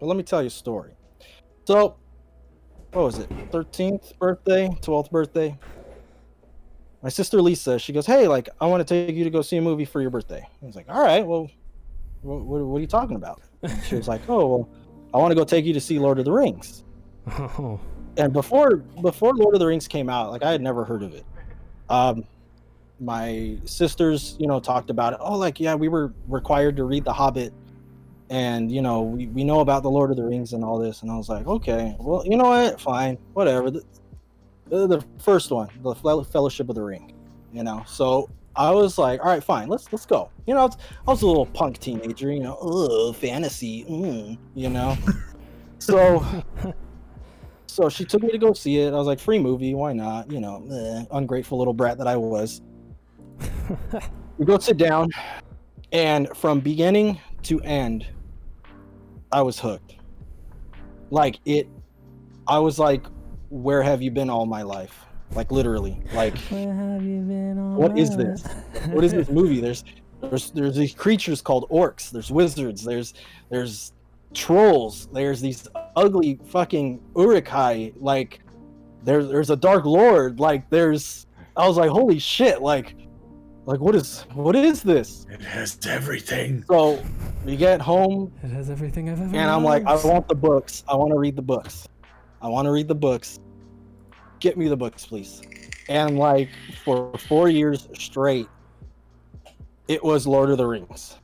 [0.00, 0.94] but let me tell you a story.
[1.64, 1.96] So,
[2.92, 3.30] what was it?
[3.52, 5.56] Thirteenth birthday, twelfth birthday.
[7.04, 9.58] My sister Lisa, she goes, "Hey, like, I want to take you to go see
[9.58, 11.48] a movie for your birthday." I was like, "All right, well,
[12.22, 14.68] what, what, what are you talking about?" And she was like, "Oh, well,
[15.14, 16.82] I want to go take you to see Lord of the Rings."
[17.28, 17.78] Oh,
[18.16, 21.14] and before before Lord of the Rings came out, like I had never heard of
[21.14, 21.24] it.
[21.88, 22.24] Um,
[23.00, 25.20] my sisters, you know, talked about it.
[25.22, 27.52] Oh, like yeah, we were required to read The Hobbit,
[28.28, 31.02] and you know, we, we know about the Lord of the Rings and all this.
[31.02, 33.70] And I was like, okay, well, you know what, fine, whatever.
[33.70, 33.82] The,
[34.68, 37.12] the, first one, the Fellowship of the Ring,
[37.52, 37.82] you know.
[37.86, 40.30] So I was like, all right, fine, let's let's go.
[40.46, 40.76] You know, I was,
[41.08, 44.96] I was a little punk teenager, you know, oh, fantasy, mm, you know.
[45.78, 46.24] so
[47.70, 48.92] so she took me to go see it.
[48.92, 50.30] I was like, free movie, why not?
[50.30, 52.62] You know, eh, ungrateful little brat that I was.
[54.38, 55.10] we go sit down,
[55.92, 58.06] and from beginning to end,
[59.32, 59.96] I was hooked.
[61.10, 61.68] Like it,
[62.46, 63.04] I was like,
[63.48, 65.06] where have you been all my life?
[65.34, 68.44] Like literally, like where have you been all What is this?
[68.88, 69.60] what is this movie?
[69.60, 69.84] There's
[70.20, 72.10] there's there's these creatures called orcs.
[72.10, 72.84] There's wizards.
[72.84, 73.14] There's
[73.48, 73.92] there's
[74.34, 75.08] trolls.
[75.12, 75.66] There's these
[75.96, 77.92] ugly fucking Uruk-hai.
[77.96, 78.40] Like
[79.02, 80.40] there's there's a dark lord.
[80.40, 81.26] Like there's
[81.56, 82.62] I was like holy shit.
[82.62, 82.96] Like
[83.66, 85.26] like what is what is this?
[85.30, 86.64] It has everything.
[86.68, 87.02] So
[87.44, 90.84] we get home It has everything I've ever and I'm like I want the books.
[90.88, 91.88] I want to read the books.
[92.42, 93.38] I want to read the books.
[94.38, 95.42] Get me the books, please.
[95.88, 96.48] And like
[96.84, 98.48] for four years straight,
[99.88, 101.16] it was Lord of the Rings.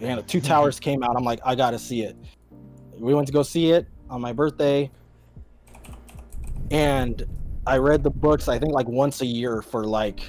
[0.00, 0.46] And the Two mm-hmm.
[0.48, 1.16] Towers came out.
[1.16, 2.16] I'm like, I gotta see it.
[3.00, 4.90] We went to go see it on my birthday,
[6.70, 7.24] and
[7.66, 8.48] I read the books.
[8.48, 10.20] I think like once a year for like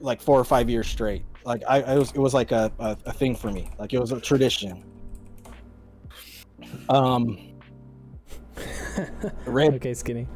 [0.00, 1.24] like four or five years straight.
[1.44, 3.70] Like I, I was, it was like a, a, a thing for me.
[3.78, 4.84] Like it was a tradition.
[6.88, 7.38] Um,
[9.46, 10.26] read okay, skinny.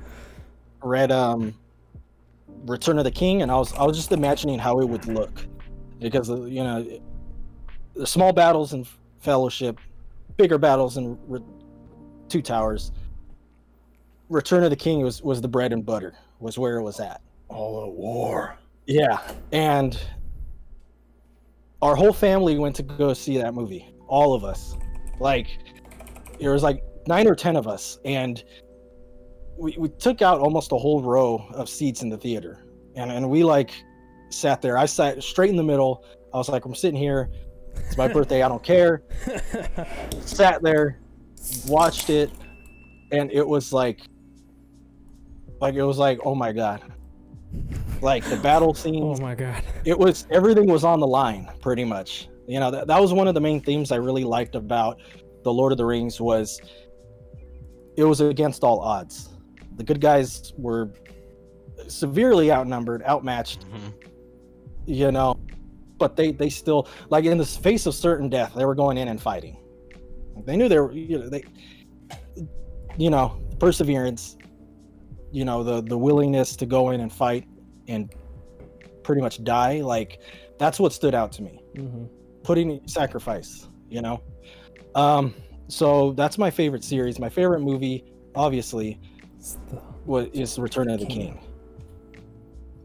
[0.83, 1.55] read um
[2.67, 5.47] Return of the King, and I was I was just imagining how it would look,
[5.99, 7.01] because uh, you know,
[7.95, 8.87] the small battles in
[9.21, 9.79] Fellowship,
[10.41, 11.41] bigger battles in Re-
[12.29, 12.93] Two Towers.
[14.31, 17.21] Return of the King was was the bread and butter, was where it was at.
[17.49, 18.57] All at war.
[18.87, 19.21] Yeah,
[19.53, 20.01] and
[21.83, 23.93] our whole family went to go see that movie.
[24.07, 24.77] All of us,
[25.19, 25.47] like,
[26.41, 28.43] there was like nine or ten of us, and
[29.59, 32.65] we, we took out almost a whole row of seats in the theater,
[32.95, 33.73] and and we like
[34.31, 34.79] sat there.
[34.79, 36.05] I sat straight in the middle.
[36.33, 37.29] I was like, I'm sitting here.
[37.87, 38.43] It's my birthday.
[38.43, 39.03] I don't care.
[40.21, 40.99] Sat there,
[41.67, 42.31] watched it,
[43.13, 44.01] and it was like,
[45.61, 46.83] like it was like, oh my god,
[48.01, 49.03] like the battle scene.
[49.17, 49.63] oh my god.
[49.85, 52.29] It was everything was on the line, pretty much.
[52.47, 54.99] You know, that, that was one of the main themes I really liked about
[55.45, 56.61] the Lord of the Rings was
[57.97, 59.31] it was against all odds.
[59.77, 60.91] The good guys were
[61.89, 63.93] severely outnumbered, outmatched, Mhm.
[64.87, 65.35] you know,
[66.01, 69.07] but they they still like in the face of certain death, they were going in
[69.07, 69.57] and fighting.
[70.45, 71.45] They knew they were you know, they
[72.97, 74.37] you know, perseverance,
[75.31, 77.47] you know, the the willingness to go in and fight
[77.87, 78.13] and
[79.05, 80.21] pretty much die, like
[80.59, 81.61] that's what stood out to me.
[81.77, 82.07] Hmm
[82.43, 84.23] putting sacrifice you know?
[84.95, 85.35] Um
[85.69, 87.21] so that's my favorite series.
[87.21, 88.99] My favorite movie obviously
[90.05, 91.35] was is return of the King.
[91.35, 91.50] king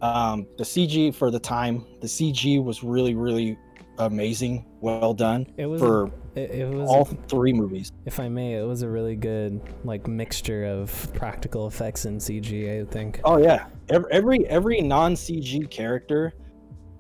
[0.06, 3.58] um the cg for the time the cg was really really
[4.00, 7.94] amazing well done It was for it, it was all three movies.
[8.06, 12.82] If I may, it was a really good like mixture of practical effects and CG,
[12.82, 13.22] I think.
[13.24, 13.68] oh yeah.
[13.90, 16.34] Every every, every non-cg character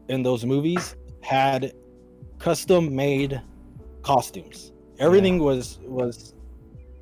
[0.07, 1.73] in those movies had
[2.39, 3.41] custom made
[4.03, 4.71] costumes.
[4.99, 6.33] Everything was was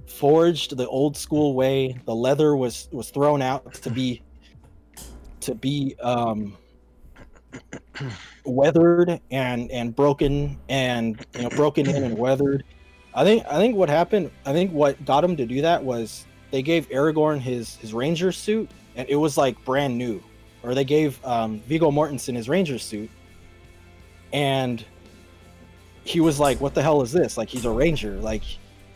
[0.08, 1.96] forged the old school way.
[2.06, 4.23] The leather was was thrown out to be
[5.44, 6.58] to be um
[8.46, 12.64] weathered and and broken and you know broken in and weathered.
[13.16, 16.26] I think i think what happened i think what got him to do that was
[16.50, 20.22] they gave aragorn his his ranger suit and it was like brand new.
[20.64, 23.10] Or they gave um viggo mortensen his ranger suit
[24.32, 24.84] and
[26.04, 27.38] he was like what the hell is this?
[27.38, 28.16] Like he's a ranger.
[28.16, 28.44] Like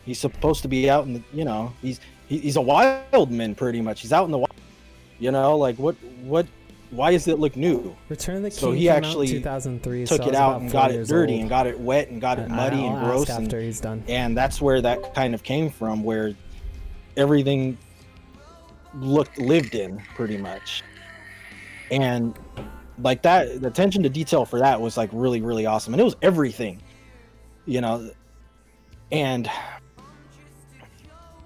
[0.04, 3.54] he's supposed to be out in the you know he's he, he's a wild man
[3.54, 4.00] pretty much.
[4.00, 4.54] He's out in the wild
[5.18, 6.46] you know like what what
[6.90, 9.26] why does it look new Return of the King So he came out in actually
[9.28, 10.06] 2003.
[10.06, 11.40] took I it out and got it dirty old.
[11.42, 14.02] and got it wet and got it muddy I'll and gross and, after he's done.
[14.08, 16.34] and that's where that kind of came from where
[17.16, 17.76] everything
[18.94, 20.82] looked lived in pretty much
[21.90, 22.38] and
[23.00, 26.04] like that the attention to detail for that was like really really awesome and it
[26.04, 26.80] was everything
[27.66, 28.10] you know
[29.12, 29.50] and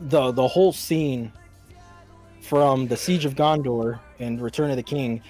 [0.00, 1.32] the the whole scene
[2.52, 5.22] from the siege of gondor and return of the king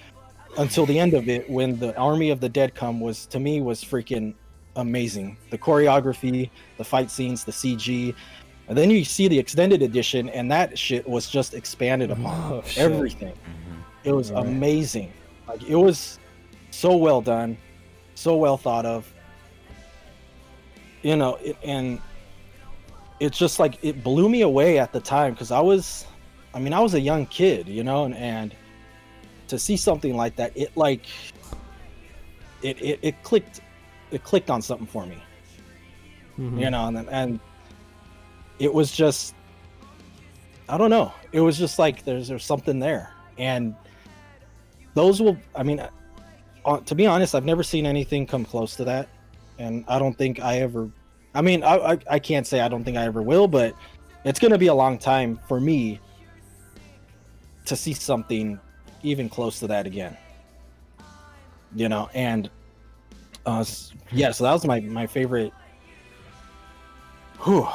[0.57, 3.61] until the end of it when the army of the dead come was to me
[3.61, 4.33] was freaking
[4.75, 5.37] amazing.
[5.49, 8.13] The choreography the fight scenes the cg
[8.67, 12.51] and then you see the extended edition and that shit was just expanded oh, upon
[12.55, 13.31] Oh, everything.
[13.31, 13.79] Mm-hmm.
[14.03, 14.45] It was Right.
[14.45, 15.13] amazing.
[15.47, 16.19] Like it was
[16.71, 17.55] so well done
[18.15, 19.09] so well thought of.
[21.03, 22.01] You know it, and
[23.21, 26.05] it's just like it blew me away at the time because i was
[26.53, 28.55] i mean i was a young kid you know and, and
[29.47, 31.05] to see something like that it like
[32.61, 33.61] it, it it clicked
[34.11, 35.17] it clicked on something for me.
[36.37, 36.59] Mhm.
[36.59, 37.39] you know and, and
[38.59, 39.35] it was just
[40.69, 41.11] i don't know.
[41.31, 43.11] It was just like there's there's something there.
[43.37, 43.75] And
[44.93, 45.81] those will i mean
[46.65, 49.09] uh, to be honest i've never seen anything come close to that.
[49.59, 50.89] And i don't think i ever
[51.35, 53.75] i mean i i, I can't say i don't think i ever will but
[54.23, 55.99] it's going to be a long time for me
[57.65, 58.59] to see something
[59.03, 60.15] even close to that again
[61.75, 62.49] you know and
[63.45, 63.63] uh
[64.11, 65.51] yeah so that was my my favorite
[67.43, 67.67] Whew.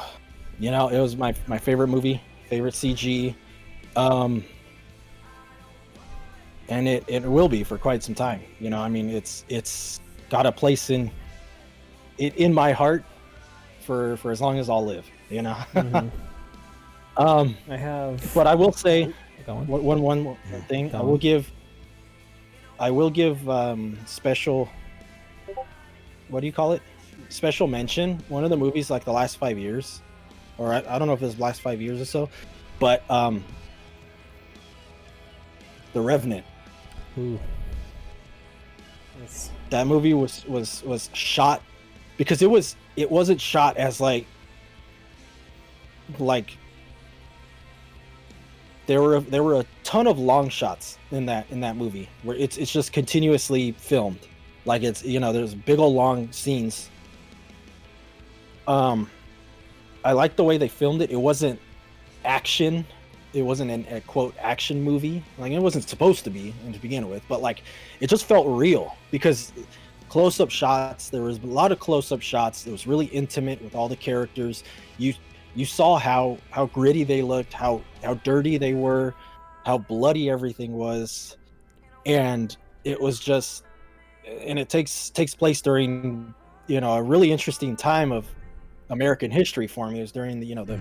[0.58, 3.34] You know, it was my my favorite movie, favorite CG,
[3.96, 4.42] um,
[6.70, 8.40] and it it will be for quite some time.
[8.60, 11.10] You know, I mean, it's it's got a place in
[12.16, 13.04] it in my heart
[13.80, 15.06] for for as long as I'll live.
[15.28, 16.10] You know, Mhm.
[17.18, 18.32] um, I have.
[18.34, 19.12] but I will say
[19.48, 19.66] Go on.
[19.66, 20.36] one one one more
[20.68, 20.94] thing.
[20.94, 21.18] I will on.
[21.18, 21.50] give.
[22.78, 24.68] I will give um, special.
[26.28, 26.82] What do you call it?
[27.30, 28.22] Special mention.
[28.28, 30.02] One of the movies like the last five years,
[30.58, 32.28] or I, I don't know if it's the last five years or so,
[32.78, 33.42] but um,
[35.94, 36.44] The Revenant.
[37.18, 37.40] Ooh.
[39.22, 41.62] It's- That movie was was was shot
[42.18, 44.26] because it was it wasn't shot as like
[46.18, 46.56] like
[48.88, 52.36] there were there were a ton of long shots in that in that movie where
[52.36, 54.26] it's it's just continuously filmed.
[54.64, 56.88] Like it's you know there's big old long scenes.
[58.66, 59.08] Um
[60.04, 61.10] i like the way they filmed it.
[61.10, 61.60] It wasn't
[62.24, 62.86] action.
[63.34, 65.22] It wasn't an, a quote action movie.
[65.36, 67.62] Like it wasn't supposed to be to begin with but like
[68.00, 69.52] it just felt real because
[70.08, 72.66] close-up shots there was a lot of close-up shots.
[72.66, 74.64] It was really intimate with all the characters.
[74.96, 75.12] You
[75.54, 79.14] you saw how how gritty they looked how how dirty they were
[79.64, 81.36] how bloody everything was
[82.06, 83.64] and it was just
[84.40, 86.34] and it takes takes place during
[86.66, 88.26] you know a really interesting time of
[88.90, 89.98] American history for me.
[89.98, 90.80] It was during the you know the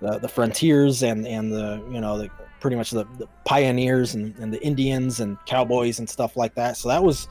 [0.00, 2.30] the, the frontiers and and the you know the
[2.60, 6.76] pretty much the, the pioneers and, and the Indians and cowboys and stuff like that.
[6.76, 7.26] So that was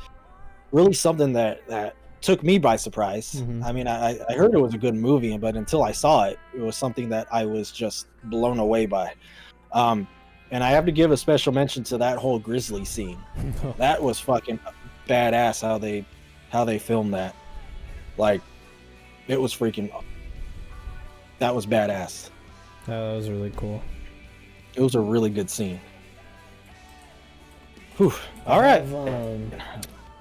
[0.71, 3.35] really something that that took me by surprise.
[3.35, 3.63] Mhm.
[3.63, 6.37] I mean, I, I heard it was a good movie, but until I saw it,
[6.55, 9.13] it was something that I was just blown away by.
[9.71, 10.07] Um,
[10.51, 13.17] and I have to give a special mention to that whole grizzly scene.
[13.77, 14.59] That was fucking
[15.07, 16.05] badass how they
[16.49, 17.35] how they filmed that.
[18.17, 18.41] Like,
[19.27, 19.91] it was freaking.
[21.37, 22.29] That was badass.
[22.87, 23.81] that was really cool.
[24.75, 25.79] It was a really good scene.
[27.97, 28.13] Whew.
[28.47, 28.81] All right.
[28.93, 29.51] um,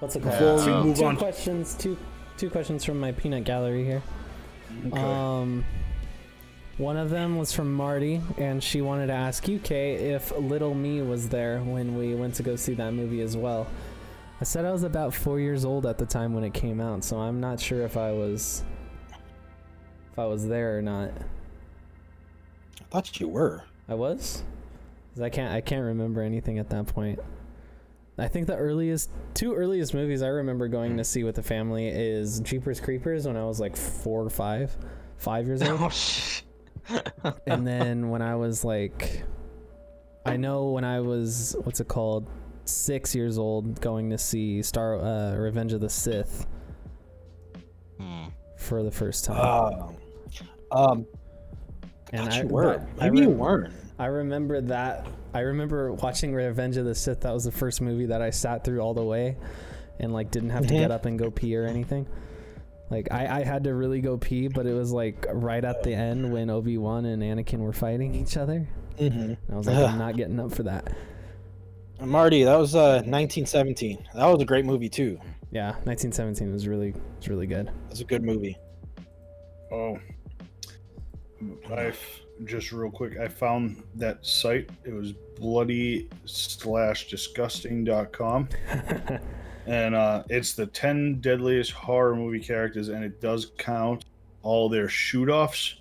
[0.00, 0.60] what's it Before called?
[0.60, 1.74] we two, move two on- questions.
[1.74, 1.96] Two
[2.36, 4.02] two questions from my peanut gallery here.
[4.86, 5.00] Okay.
[5.00, 5.64] Um,
[6.76, 10.74] one of them was from Marty, and she wanted to ask you, Kay, if Little
[10.74, 13.66] Me was there when we went to go see that movie as well.
[14.40, 17.02] I said I was about four years old at the time when it came out,
[17.02, 18.62] so I'm not sure if I was
[20.12, 21.10] if I was there or not.
[22.80, 23.64] I thought you were.
[23.88, 24.44] I was.
[25.14, 25.52] 'Cause I can't.
[25.52, 27.18] I can't remember anything at that point.
[28.18, 31.86] I think the earliest, two earliest movies I remember going to see with the family
[31.88, 34.76] is Jeepers Creepers when I was like four or five,
[35.18, 36.42] five years old, Oh, sh-
[37.46, 39.22] and then when I was like,
[40.26, 42.28] I know when I was what's it called,
[42.64, 46.46] six years old, going to see Star uh, Revenge of the Sith
[48.00, 48.26] Hmm.
[48.56, 49.82] for the first time.
[49.82, 49.96] Um,
[50.70, 51.06] um,
[52.12, 52.78] And thought I- you were.
[52.96, 53.72] but I Maybe you weren't.
[53.98, 55.06] I remember that.
[55.34, 57.20] I remember watching Revenge of the Sith.
[57.20, 59.36] That was the first movie that I sat through all the way,
[60.00, 62.06] and like didn't have to get up and go pee or anything.
[62.90, 65.92] Like I, I had to really go pee, but it was like right at the
[65.92, 68.66] end when Obi Wan and Anakin were fighting each other.
[68.98, 69.52] Mm-hmm.
[69.52, 70.96] I was like, I'm not getting up for that.
[72.00, 74.08] Marty, that was uh 1917.
[74.14, 75.18] That was a great movie too.
[75.50, 77.68] Yeah, 1917 was really was really good.
[77.68, 78.56] It was a good movie.
[79.70, 79.98] Oh,
[81.70, 81.92] I
[82.44, 83.18] just real quick.
[83.18, 84.70] I found that site.
[84.84, 88.48] It was bloody slash disgusting.com.
[89.66, 94.04] and uh, it's the 10 deadliest horror movie characters, and it does count
[94.42, 95.76] all their shoot offs.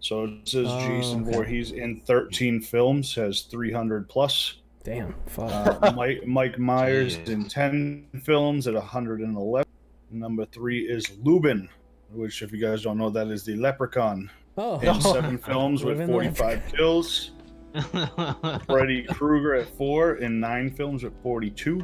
[0.00, 1.32] So it says Oh, Jason okay.
[1.32, 4.56] Voorhees in 13 films has 300 plus.
[4.84, 5.82] Damn, fuck.
[5.82, 7.28] Uh, Mike Mike Myers Jeez.
[7.28, 9.66] in 10 films at 111.
[10.12, 11.68] Number three is Lubin,
[12.12, 15.98] which, if you guys don't know, that is the leprechaun oh, in seven films with
[15.98, 17.30] Lubin the 45 kills.
[18.66, 21.82] Freddy Krueger at four in nine films with 42.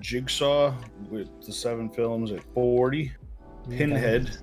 [0.00, 0.74] Jigsaw
[1.08, 3.12] with the seven films at 40.
[3.70, 4.38] Pinhead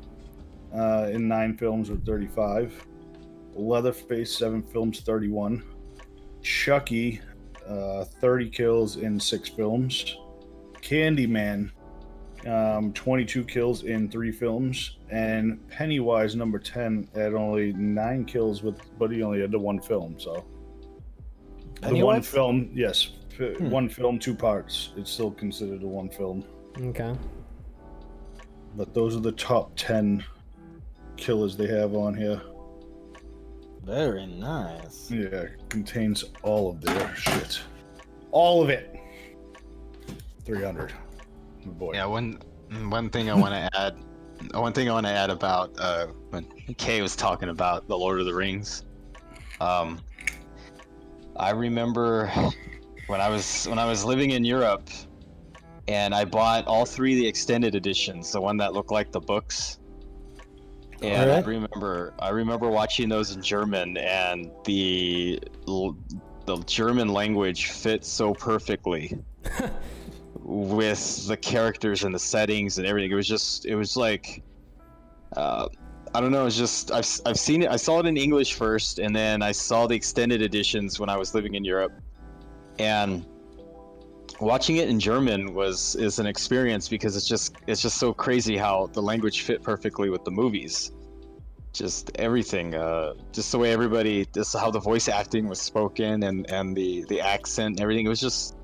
[0.74, 2.88] uh, in nine films with 35.
[3.54, 5.64] Leatherface, seven films, 31.
[6.42, 7.22] Chucky,
[7.68, 10.18] uh, 30 kills in six films.
[10.82, 11.72] Candyman,
[12.48, 14.98] um, 22 kills in three films.
[15.10, 19.80] And Pennywise, number 10, had only nine kills, with, but he only had the one
[19.80, 20.20] film.
[20.20, 20.44] So
[21.82, 23.70] the one film, yes, Hmm.
[23.70, 24.92] one film, two parts.
[24.98, 26.44] It's still considered a one film.
[26.80, 27.16] Okay.
[28.76, 30.24] But those are the top 10
[31.18, 32.42] killers they have on here.
[33.84, 35.10] Very nice.
[35.10, 37.62] Yeah, contains all of their shit.
[38.32, 38.96] All of it.
[40.46, 40.94] 300.
[41.66, 41.94] Boy.
[41.94, 42.40] Yeah, one
[42.86, 43.96] one thing I want to add,
[44.54, 46.46] one thing I want to add about uh, when
[46.78, 48.86] Kay was talking about the Lord of the Rings.
[49.60, 50.00] Um,
[51.36, 52.32] I remember
[53.08, 54.90] when I was when I was living in Europe,
[55.88, 59.22] and I bought all three of the extended editions, the one that looked like the
[59.22, 59.80] books.
[61.02, 68.08] And I remember I remember watching those in German, and the the German language fits
[68.08, 69.18] so perfectly
[70.52, 73.12] with the characters and the settings and everything.
[73.12, 74.44] It was just, it was like,
[75.36, 75.68] uh,
[76.14, 76.46] I don't know.
[76.46, 77.70] It's just I've I've seen it.
[77.70, 81.16] I saw it in English first, and then I saw the extended editions when I
[81.16, 81.94] was living in Europe,
[82.80, 83.26] and
[84.42, 88.58] watching it in German was is an experience because it's just it's just so crazy
[88.58, 90.92] how the language fit perfectly with the movies.
[91.72, 96.50] Just everything, uh, just the way everybody, just how the voice acting was spoken and
[96.52, 98.06] and the the accent and everything.
[98.06, 98.58] It was just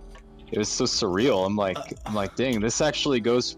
[0.52, 1.46] it was so surreal.
[1.46, 3.58] I'm like, I'm like, dang, this actually goes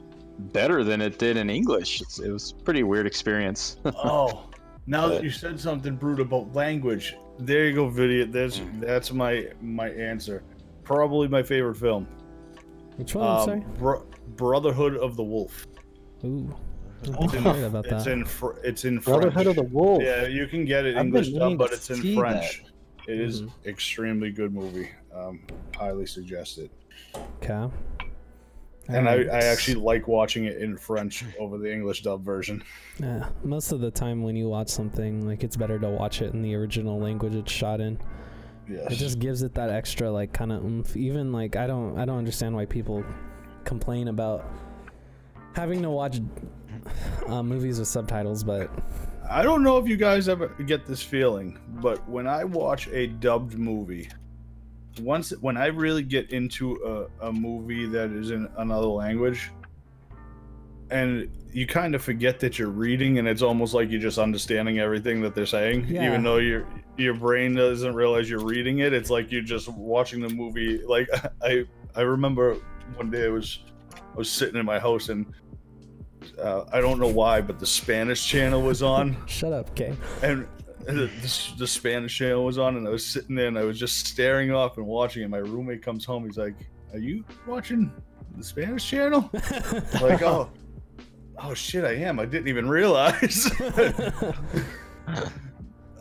[0.53, 2.01] better than it did in English.
[2.01, 3.77] It's, it was a pretty weird experience.
[3.85, 4.45] Oh,
[4.87, 8.25] now that you said something brute about language, there you go, video.
[8.25, 8.79] That's Mm.
[8.81, 10.41] that's my my answer.
[10.83, 12.07] Probably my favorite film.
[12.95, 13.27] Which one?
[13.27, 13.59] I'm sorry.
[13.61, 15.67] Um, Bro- Brotherhood of the Wolf.
[16.25, 16.55] Ooh.
[17.07, 18.11] Oh, I'm worried about It's that.
[18.11, 19.47] in fr- it's in Brotherhood French.
[19.49, 20.01] of the Wolf.
[20.03, 22.63] Yeah, you can get it I've English dub, but it's in see French.
[23.07, 23.51] It is Mhm.
[23.67, 24.89] extremely good movie.
[25.13, 25.41] Um,
[25.75, 26.71] highly suggest it.
[27.41, 27.73] Okay.
[28.87, 32.63] and I, I actually like watching it in French over the English dub version.
[32.99, 36.33] Yeah, most of the time when you watch something, like it's better to watch it
[36.33, 37.99] in the original language it's shot in.
[38.67, 38.91] Yes.
[38.91, 40.95] It just gives it that extra like kind of oomph.
[40.95, 43.03] Even like I don't I don't understand why people
[43.63, 44.45] complain about
[45.53, 46.21] having to watch
[47.27, 48.69] uh, movies with subtitles, but
[49.29, 53.07] I don't know if you guys ever get this feeling, but when I watch a
[53.07, 54.09] dubbed movie,
[55.01, 59.51] once when I really get into a, a movie that is in another language,
[60.91, 64.79] and you kind of forget that you're reading, and it's almost like you're just understanding
[64.79, 66.07] everything that they're saying, Yeah.
[66.07, 66.65] even though your
[66.97, 68.91] your brain doesn't realize you're reading it.
[68.93, 70.81] It's like you're just watching the movie.
[70.85, 71.07] Like
[71.41, 72.55] I I remember
[72.95, 73.59] one day I was
[73.95, 75.25] I was sitting in my house and.
[76.37, 79.95] Uh, I don't know why, but the Spanish channel was on, shut up, okay?
[80.21, 80.47] and
[80.85, 83.79] the, the, the Spanish channel was on, and I was sitting there and I was
[83.79, 85.23] just staring off and watching.
[85.23, 86.25] And my roommate comes home.
[86.25, 86.55] He's like,
[86.93, 87.91] "Are you watching
[88.37, 89.29] the Spanish channel?"
[90.01, 90.49] like, oh,
[91.37, 92.19] oh shit, I am.
[92.19, 93.51] I didn't even realize.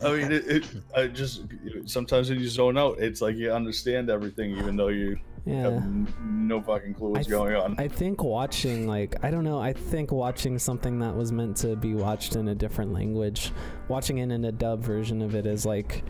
[0.01, 0.65] I mean, it, it,
[0.95, 1.43] I just
[1.85, 5.19] sometimes when you zone out, it's like you understand everything, even though you
[5.49, 5.67] Yeah.
[5.67, 7.75] n- no fucking clue what's th- going on.
[7.77, 11.75] I think watching like I don't know, I think watching something that was meant to
[11.75, 13.51] be watched in a different language,
[13.87, 16.03] watching it in a dub version of it is like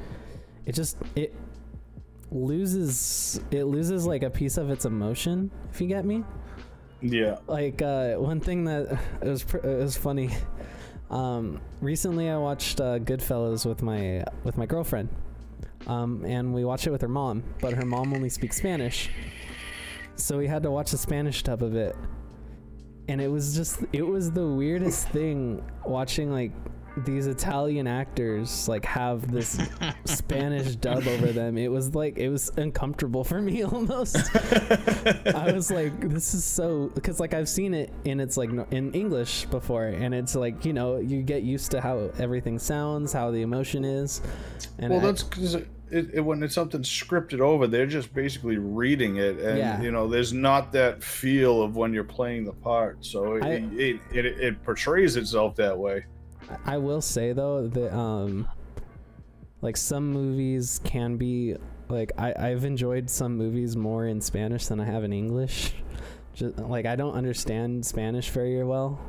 [0.66, 1.34] it just it
[2.32, 6.24] loses it loses like a piece of its emotion, if you get me.
[7.02, 7.38] yeah.
[7.48, 10.30] like uh, one thing that it was pr- it was funny.
[11.10, 15.10] Um, recently, I watched uh, Goodfellas with my with my girlfriend,
[15.88, 17.44] um, and we watched it with her mom.
[17.62, 19.10] But her mom only speaks Spanish,
[20.16, 21.96] so we had to watch the Spanish dub of it.
[23.08, 26.52] And it was just it was the weirdest thing watching like
[27.06, 29.60] these Italian actors like have this
[30.06, 31.58] Spanish dub over them.
[31.58, 34.18] It was like it was uncomfortable for me almost.
[34.36, 38.92] I was like, this is so because like I've seen it in it's like in
[38.94, 43.32] English before, and it's like you know you get used to how everything sounds, how
[43.32, 44.22] the emotion is,
[44.78, 45.68] and well, I- that's because it,
[46.14, 49.82] it, when it's something scripted over, they're just basically reading it, and Yeah.
[49.82, 53.50] you know, there's not that feel of when you're playing the part, so it, I-
[53.76, 56.06] it, it, it portrays itself that way.
[56.66, 58.48] I will say though that um
[59.62, 61.56] like some movies can be
[61.90, 65.74] like I, I've enjoyed some movies more in Spanish than I have in English.
[66.34, 69.00] Just like I don't understand Spanish very well.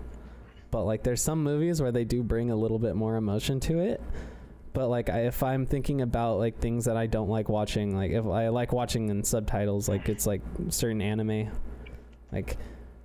[0.71, 3.81] But like there's some movies where they do bring a little bit more emotion to
[3.81, 4.01] it.
[4.73, 8.13] But like I, if I'm thinking about like things that I don't like watching, like
[8.13, 11.51] if I like watching in subtitles, like it's like certain anime,
[12.33, 12.57] like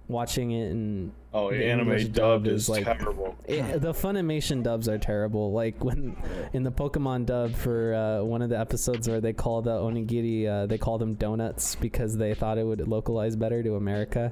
[0.07, 3.35] watching it in Oh, The anime English dubbed dub is is, like- terrible.
[3.45, 5.51] it, the Funimation dubs are terrible.
[5.51, 6.15] Like when
[6.53, 10.47] in the Pokemon dub for uh, one of the episodes where they call the onigiri,
[10.47, 14.31] uh, they call them donuts because they thought it would localize better to America.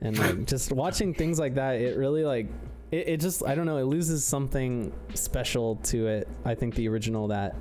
[0.00, 2.48] And like just watching things like that, it really like
[2.90, 6.28] it, it just I don't know, it loses something special to it.
[6.44, 7.54] I think the original that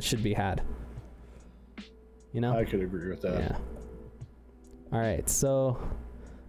[0.00, 0.62] should be had.
[2.32, 2.56] You know?
[2.56, 3.40] I could agree with that.
[3.40, 3.56] Yeah.
[4.92, 5.28] All right.
[5.28, 5.78] So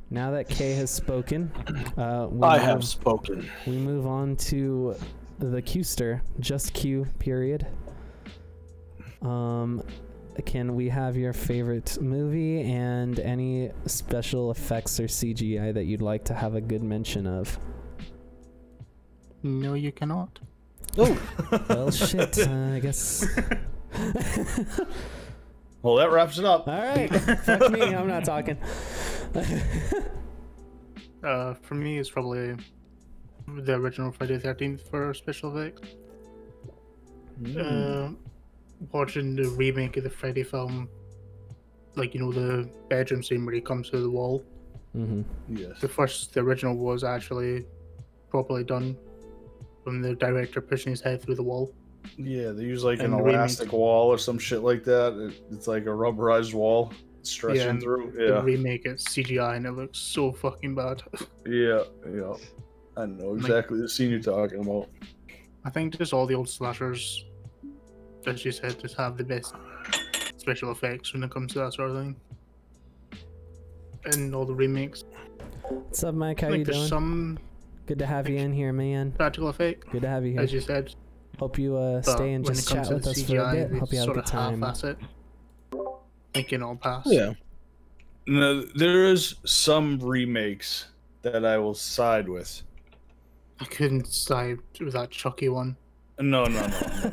[0.09, 1.51] now that Kay has spoken,
[1.97, 3.49] uh, we I move, have spoken.
[3.65, 4.95] we move on to
[5.39, 7.05] the Qster, just Q.
[7.19, 7.67] Period.
[9.21, 9.81] Um,
[10.45, 16.23] can we have your favorite movie and any special effects or CGI that you'd like
[16.25, 17.57] to have a good mention of?
[19.43, 20.39] No, you cannot.
[20.97, 21.17] Oh,
[21.69, 22.37] Well, shit.
[22.37, 23.25] Uh, I guess.
[25.85, 26.67] Well, that wraps it up.
[26.67, 27.07] All right.
[27.41, 27.93] Fuck me.
[27.93, 28.57] I'm not talking.
[31.23, 32.55] Uh, for me, it's probably
[33.47, 35.95] the original Friday the 13th for special effects.
[37.57, 38.09] Uh,
[38.91, 40.87] watching the remake of the Friday film,
[41.95, 44.45] like, you know, the bedroom scene where he comes through the wall.
[44.95, 45.23] mm-hmm.
[45.49, 45.81] Yes.
[45.81, 47.65] The first, the original was actually
[48.29, 48.95] properly done
[49.83, 51.73] from the director pushing his head through the wall.
[52.17, 55.13] Yeah, they use like an And the remake- elastic wall or some shit like that.
[55.13, 56.93] It, it's like a rubberized wall
[57.23, 57.79] stretching Yeah.
[57.79, 58.11] through.
[58.15, 58.43] The Yeah.
[58.43, 61.01] remake is CGI and it looks so fucking bad.
[61.47, 62.33] Yeah, yeah.
[62.97, 64.87] I know exactly the scene you're talking about.
[65.65, 67.25] I think just all the old slashers,
[68.25, 69.53] as you said, just have the best
[70.37, 72.15] special effects when it comes to that sort of thing.
[74.05, 75.03] And all the remakes.
[75.67, 76.41] What's up, Mike?
[76.41, 76.87] How like you doing?
[76.87, 77.39] some
[77.87, 79.11] Good to have you in here, man.
[79.11, 80.41] practical effect, Good to have you here.
[80.41, 80.93] as you said.
[81.39, 83.71] Hope you uh, stay and just chat with the us for a bit.
[83.79, 84.61] Hope you have a good time.
[84.61, 84.97] half-ass it.
[86.33, 87.03] Thinking all pass.
[87.05, 87.33] yeah.
[88.27, 90.87] No, there is some remakes
[91.21, 92.63] that I will side with.
[93.59, 95.77] I couldn't side with that Chucky one.
[96.19, 96.67] No, no, no.
[96.67, 97.11] no.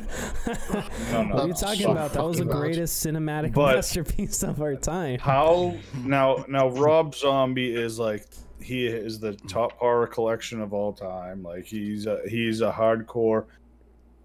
[1.11, 2.13] No, no, what are you talking so about?
[2.13, 2.59] That was the fucking bad.
[2.61, 5.19] greatest cinematic But- masterpiece of our time.
[5.19, 6.45] How now?
[6.47, 8.25] Now Rob Zombie is like
[8.61, 11.43] he is the top horror collection of all time.
[11.43, 13.45] Like he's a, he's a hardcore.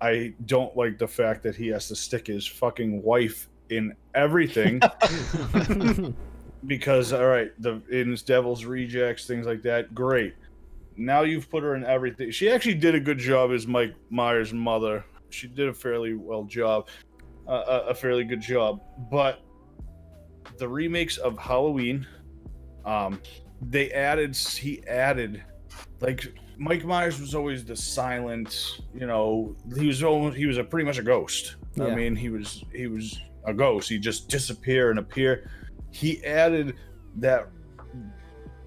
[0.00, 4.80] I don't like the fact that he has to stick his fucking wife in everything
[6.66, 10.34] because all right, the in his Devil's Rejects things like that, great.
[10.96, 12.30] Now you've put her in everything.
[12.30, 15.04] She actually did a good job as Mike Myers' mother.
[15.30, 16.88] She did a fairly well job,
[17.46, 18.80] uh, a, a fairly good job.
[19.10, 19.40] But
[20.58, 22.06] the remakes of Halloween,
[22.84, 23.20] um,
[23.60, 24.36] they added.
[24.36, 25.42] He added,
[26.00, 28.80] like Mike Myers was always the silent.
[28.94, 31.56] You know, he was almost, he was a pretty much a ghost.
[31.80, 33.88] I mean, he was he was a ghost.
[33.88, 35.48] He just disappear and appear.
[35.92, 36.74] He added
[37.16, 37.48] that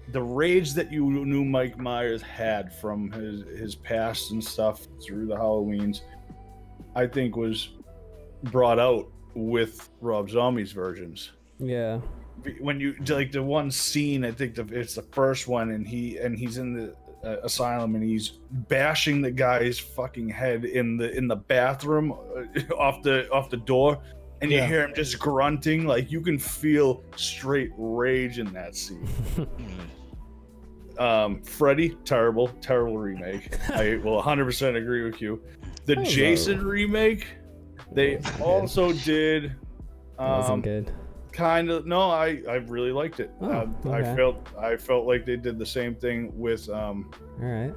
[0.08, 5.26] the rage that you knew Mike Myers had from his his past and stuff through
[5.26, 6.00] the Halloweens,
[6.96, 7.70] I think was
[8.44, 11.32] brought out with Rob Zombie's versions.
[11.58, 12.00] yeah.
[12.60, 16.16] When you like the one scene, I think the, it's the first one, and he
[16.16, 21.10] and he's in the uh, asylum and he's bashing the guy's fucking head in the
[21.16, 24.00] in the bathroom uh, off the off the door,
[24.40, 25.86] and you hear him just grunting.
[25.86, 29.08] Like you can feel straight rage in that scene.
[30.98, 33.58] Um, Freddy, terrible, terrible remake.
[33.70, 35.42] I will 100% agree with you.
[35.86, 37.26] The Jason remake,
[37.92, 39.54] they also did.
[40.18, 40.92] That wasn't Um, good.
[41.32, 43.30] Kind of no, I I really liked it.
[43.40, 43.50] Oh,
[43.86, 47.10] uh, I felt I felt like they did the same thing with um
[47.40, 47.74] All right.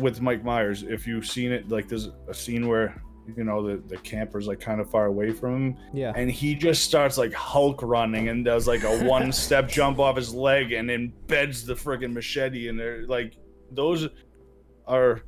[0.00, 0.82] with Mike Myers.
[0.82, 3.00] If you've seen it, like there's a scene where
[3.36, 6.12] you know the the camper's like kind of far away from him, Yeah.
[6.16, 10.16] and he just starts like Hulk running and does like a one step jump off
[10.16, 13.06] his leg and embeds the friggin' machete in there.
[13.06, 13.36] Like
[13.70, 14.08] those
[14.88, 15.22] are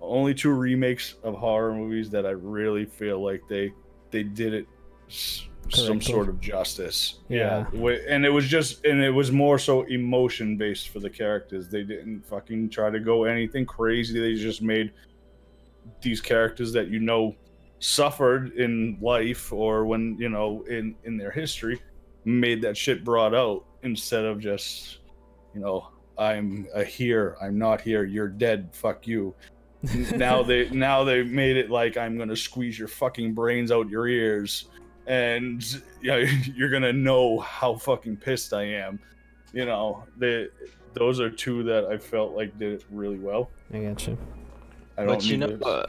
[0.00, 3.72] only two remakes of horror movies that I really feel like they
[4.10, 4.66] they did it
[5.08, 7.20] s- some sort of justice.
[7.28, 7.64] Yeah.
[7.72, 11.68] Wi- and it was just and it was more so emotion based for the characters.
[11.68, 14.20] They didn't fucking try to go anything crazy.
[14.20, 14.92] They just made
[16.00, 17.34] these characters that you know
[17.78, 21.80] suffered in life or when you know in in their history
[22.24, 25.00] made that shit brought out instead of just
[25.54, 29.34] you know i'm a here i'm not here you're dead fuck you
[30.16, 34.08] now they now they made it like i'm gonna squeeze your fucking brains out your
[34.08, 34.68] ears
[35.06, 35.62] and
[36.00, 36.16] you know,
[36.56, 38.98] you're gonna know how fucking pissed i am.
[39.52, 40.48] You know they
[40.94, 43.50] those are two that i felt like did it really well.
[43.72, 44.16] I got you.
[44.96, 45.86] i don't But you know, need uh,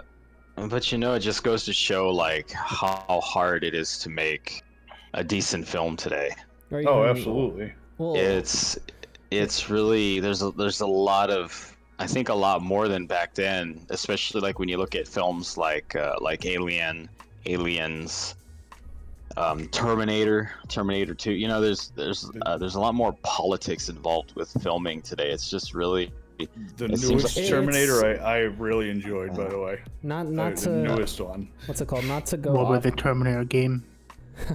[0.70, 4.64] but you know, it just goes to show like how hard it is to make
[5.14, 6.32] a decent film today.
[6.72, 7.74] Or oh even- absolutely.
[7.98, 8.78] Well, It's
[9.32, 13.34] it's really there's a, there's a lot of I think a lot more than back
[13.36, 17.10] then, especially like when you look at films like uh, like Alien,
[17.46, 18.36] Aliens,
[19.38, 21.34] um, Terminator, Terminator Two.
[21.34, 25.32] You know, there's there's uh, there's a lot more politics involved with filming today.
[25.32, 29.60] It's just really The It seems newest like- Terminator, I, I really enjoyed, by the
[29.60, 29.82] way.
[30.04, 31.50] not Uh, not the to newest one.
[31.66, 32.06] what's it called?
[32.06, 32.54] Not to go.
[32.54, 33.84] What off- the Terminator game?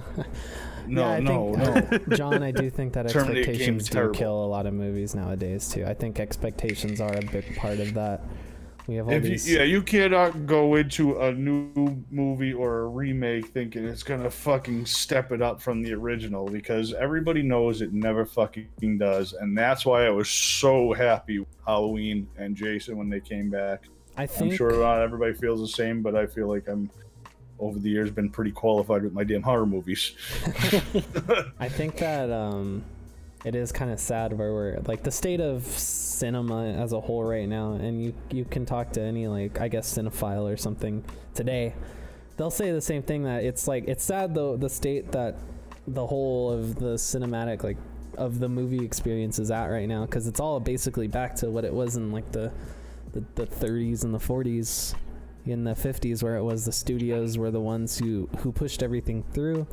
[0.87, 2.15] No, I no, think- no.
[2.17, 4.15] John, I do think that expectations do terrible.
[4.15, 5.85] kill a lot of movies nowadays too.
[5.85, 8.21] I think expectations are a big part of that.
[8.87, 12.87] We have all If you, yeah, you cannot go into a new movie or a
[12.87, 17.93] remake thinking it's gonna fucking step it up from the original because everybody knows it
[17.93, 23.09] never fucking does, and that's why I was so happy with Halloween and Jason when
[23.09, 23.85] they came back.
[24.17, 24.51] I think...
[24.51, 26.89] I'm sure not everybody feels the same, but I feel like I'm
[27.59, 30.13] over the years been pretty qualified with my damn horror movies.
[31.59, 32.83] I think that um,
[33.43, 37.23] it is kind of sad where we're like the state of cinema as a whole
[37.23, 41.03] right now, and you you can talk to any like I guess cinephile or something
[41.33, 41.73] today,
[42.37, 45.35] they'll say the same thing that it's like it's sad though the state that
[45.87, 47.77] the whole of the cinematic like
[48.17, 51.65] of the movie experience is at right now because it's all basically back to what
[51.65, 52.51] it was in like the
[53.13, 54.95] the, the 30s and the 40s
[55.45, 59.23] in the 50s where it was the studios were the ones who who pushed everything
[59.33, 59.65] through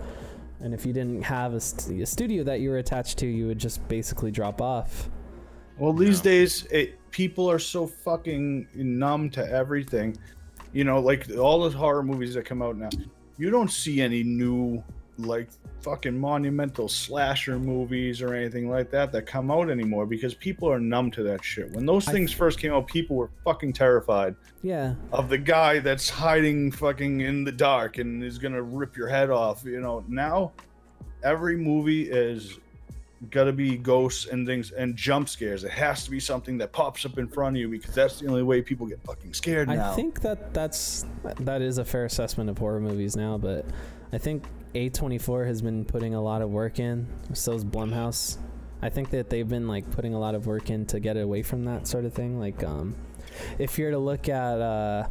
[0.61, 3.47] and if you didn't have a, st- a studio that you were attached to you
[3.47, 5.09] would just basically drop off
[5.79, 10.17] Well, these days, it, people are so fucking numb to everything.
[10.73, 12.91] You know, like all the horror movies that come out now,
[13.39, 14.83] you don't see any new,
[15.19, 20.71] like, fucking monumental slasher movies or anything like that that come out anymore because people
[20.71, 21.71] are numb to that shit.
[21.73, 25.79] When those I- things first came out, people were fucking terrified yeah of the guy
[25.79, 29.65] that's hiding fucking in the dark and is gonna rip your head off.
[29.65, 30.53] You know, now
[31.23, 32.59] every movie is
[33.31, 35.65] gotta be ghosts and things and jump scares.
[35.65, 38.29] It has to be something that pops up in front of you because that's the
[38.29, 39.93] only way people get fucking scared now.
[39.93, 41.05] I think that that's
[41.41, 43.65] that is a fair assessment of horror movies now, but
[44.13, 47.07] I think A24 has been putting a lot of work in.
[47.33, 48.39] So is Blumhouse.
[48.83, 51.43] I think that they've been like putting a lot of work in to get away
[51.43, 52.39] from that sort of thing.
[52.39, 52.95] Like, um,
[53.59, 55.09] if you're to look at uh,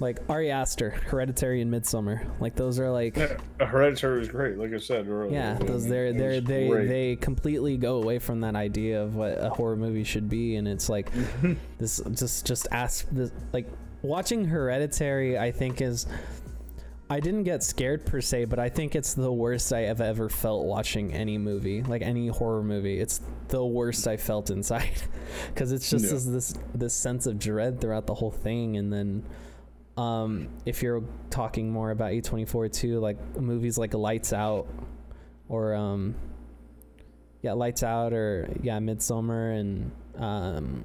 [0.00, 4.72] like Ari Aster, Hereditary, and Midsommar, like those are like Yeah, Hereditary is great, like
[4.72, 5.06] I said.
[5.08, 5.32] earlier.
[5.32, 6.88] yeah, those they're they're they great.
[6.88, 10.66] they completely go away from that idea of what a horror movie should be, and
[10.66, 11.10] it's like
[11.78, 13.68] this just just ask this like
[14.02, 15.38] watching Hereditary.
[15.38, 16.06] I think is
[17.10, 20.28] I didn't get scared per se, but I think it's the worst I have ever
[20.30, 22.98] felt watching any movie, like any horror movie.
[22.98, 24.90] It's the worst I felt inside
[25.54, 26.10] because it's just Yeah.
[26.12, 29.22] this, this this sense of dread throughout the whole thing, and then
[29.98, 34.66] um, if you're talking more about A24 too, like movies like Lights Out
[35.48, 36.14] or um,
[37.42, 40.84] yeah, Lights Out or yeah, Midsommar and um,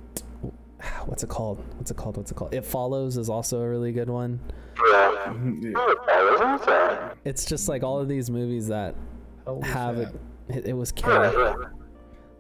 [1.06, 1.64] what's it called?
[1.78, 2.18] What's it called?
[2.18, 2.54] What's it called?
[2.54, 4.42] It Follows is also a really good one.
[4.92, 5.34] Yeah.
[7.26, 8.96] It's just like all of these movies that
[9.64, 10.14] have that?
[10.50, 10.58] it.
[10.58, 11.06] It, it was K.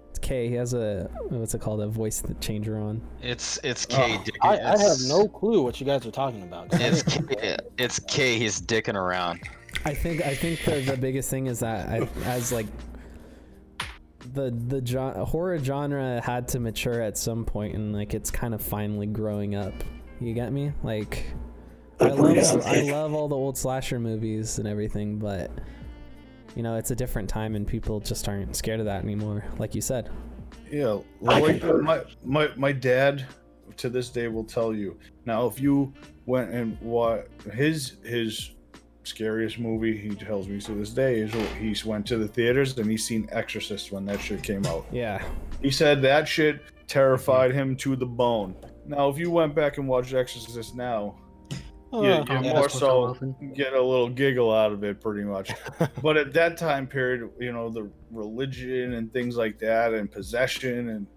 [0.09, 0.49] It's K.
[0.49, 1.81] He has a what's it called?
[1.81, 3.01] A voice changer on.
[3.21, 4.17] It's it's K.
[4.19, 6.67] Oh, dick- I, I have no clue what you guys are talking about.
[6.81, 8.37] It's K, it's K.
[8.39, 9.41] He's dicking around.
[9.85, 12.65] I think I think the, the biggest thing is that I, as like
[14.33, 18.53] the the gen- horror genre had to mature at some point and like it's kind
[18.53, 19.73] of finally growing up.
[20.19, 20.73] You get me?
[20.83, 21.25] Like
[21.99, 25.51] I love I love all the old slasher movies and everything, but
[26.55, 29.75] you know, it's a different time and people just aren't scared of that anymore, like
[29.75, 30.09] you said.
[30.71, 33.25] Yeah, like my my my dad
[33.77, 34.97] to this day will tell you.
[35.25, 35.93] Now, if you
[36.25, 38.51] went and what his his
[39.03, 42.89] scariest movie he tells me to this day is he went to the theaters and
[42.89, 44.85] he's seen Exorcist when that shit came out.
[44.91, 45.23] Yeah.
[45.61, 48.55] He said that shit terrified him to the bone.
[48.85, 51.15] Now, if you went back and watched Exorcist now,
[51.91, 55.01] you, you yeah, more that's what I'm so get a little giggle out of it,
[55.01, 55.51] pretty much.
[56.01, 60.89] but at that time period, you know, the religion and things like that, and possession,
[60.89, 61.07] and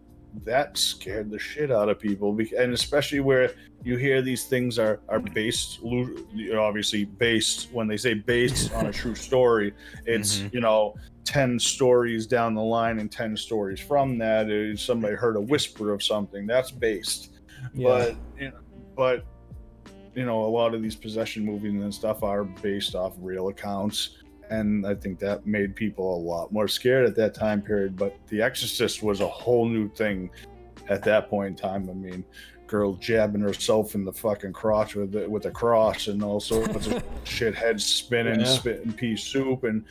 [0.45, 2.37] that scared the shit out of people.
[2.59, 3.53] And especially where
[3.85, 7.69] you hear these things are are based, lu- you know, obviously based.
[7.73, 9.75] When they say based on a true story,
[10.07, 10.55] it's Mhm.
[10.55, 10.95] you know.
[11.25, 16.03] 10 stories down the line and 10 stories from that somebody heard a whisper of
[16.03, 17.31] something that's based
[17.73, 17.87] Yeah.
[17.89, 18.59] but you know,
[18.97, 19.25] but
[20.15, 24.19] you know, a lot of these possession movies and stuff are based off real accounts,
[24.51, 27.97] and I think that made people a lot more scared at that time period.
[27.97, 30.31] But The Exorcist was a whole new thing
[30.89, 31.89] at that point in time.
[31.89, 32.25] I mean,
[32.67, 36.87] girl jabbing herself in the fucking crotch with the, with a cross and all sorts
[36.87, 38.47] of shit, head spinning, Yeah.
[38.47, 39.85] spitting pea soup, and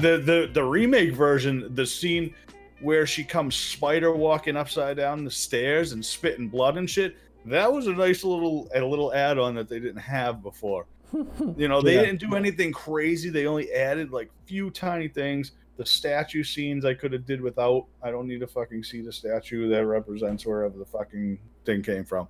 [0.00, 2.34] the the the remake version, the scene
[2.80, 7.16] where she comes spider walking upside down the stairs and spitting blood and shit.
[7.46, 10.86] That was a nice little a little add on that they didn't have before.
[11.56, 12.02] You know, they Yeah.
[12.02, 13.30] didn't do anything crazy.
[13.30, 15.52] They only added like few tiny things.
[15.78, 17.86] The statue scenes I could have did without.
[18.02, 22.04] I don't need to fucking see the statue that represents wherever the fucking thing came
[22.04, 22.26] from.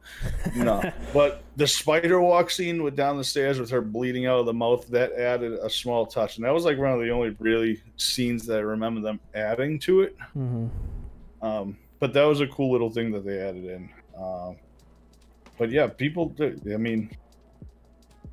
[0.54, 0.82] No,
[1.14, 4.52] but the spider walk scene with down the stairs with her bleeding out of the
[4.52, 7.82] mouth that added a small touch, and that was like one of the only really
[7.96, 10.16] scenes that I remember them adding to it.
[10.34, 10.66] hmm
[11.42, 13.88] Um, but that was a cool little thing that they added in.
[14.16, 14.56] Um,
[15.58, 16.26] but yeah, people.
[16.30, 17.10] do- I mean,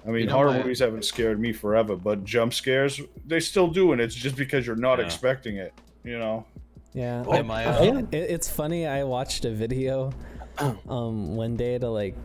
[0.06, 3.40] I mean, You know, horror my- movies haven't scared me forever, but jump scares they
[3.40, 5.06] still do, and it's just because you're not Yeah.
[5.06, 5.74] expecting it.
[6.04, 6.46] You know.
[6.94, 7.24] Yeah.
[7.28, 8.86] Oh, I- I- it, it's funny.
[8.88, 10.12] I watched a video
[10.88, 12.16] um one day to like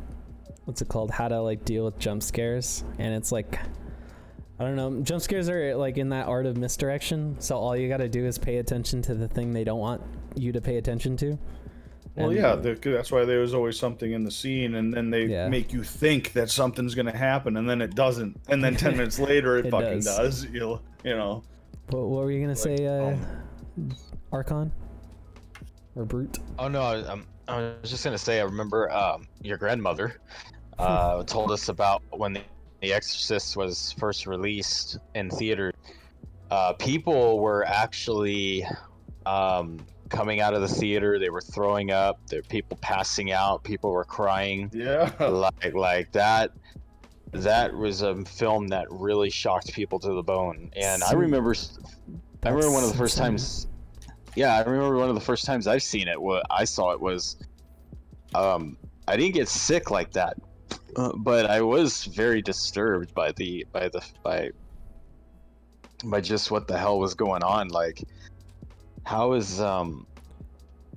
[0.66, 1.10] what's it called?
[1.10, 3.58] How to like deal with jump scares, and it's like
[4.58, 5.00] I don't know.
[5.00, 7.36] Jump scares are like in that art of misdirection.
[7.40, 10.02] So all you got to do is pay attention to the thing they don't want
[10.36, 11.38] you to pay attention to.
[12.16, 15.10] Well, And- yeah, the, that's why there was always something in the scene, and then
[15.10, 15.48] they Yeah.
[15.48, 19.18] make you think that something's gonna happen, and then it doesn't, and then ten minutes
[19.18, 20.04] later it, It fucking does.
[20.04, 20.44] does.
[20.46, 21.42] You you know.
[21.90, 23.96] What, what were you gonna say, uh, um,
[24.32, 24.70] Archon
[25.96, 26.38] or Brute?
[26.58, 28.40] Oh no, I, um, I was just gonna say.
[28.40, 30.20] I remember um, your grandmother
[30.78, 32.42] uh, told us about when the,
[32.82, 35.72] the Exorcist was first released in theater.
[36.50, 38.64] Uh, people were actually
[39.26, 39.78] um,
[40.10, 41.18] coming out of the theater.
[41.18, 42.20] They were throwing up.
[42.26, 43.64] There were people passing out.
[43.64, 44.70] People were crying.
[44.74, 45.10] Yeah.
[45.20, 46.52] like like that.
[47.32, 50.70] That was a film that really shocked people to the bone.
[50.74, 51.54] And I See, remember,
[52.42, 53.68] I remember one of the first times.
[54.34, 56.20] Yeah, I remember one of the first times I've seen it.
[56.20, 57.36] What I saw it was,
[58.34, 58.76] um,
[59.08, 60.36] I didn't get sick like that,
[60.96, 64.50] uh, but I was very disturbed by the by the by
[66.04, 67.68] by just what the hell was going on.
[67.68, 68.02] Like,
[69.04, 70.06] how is um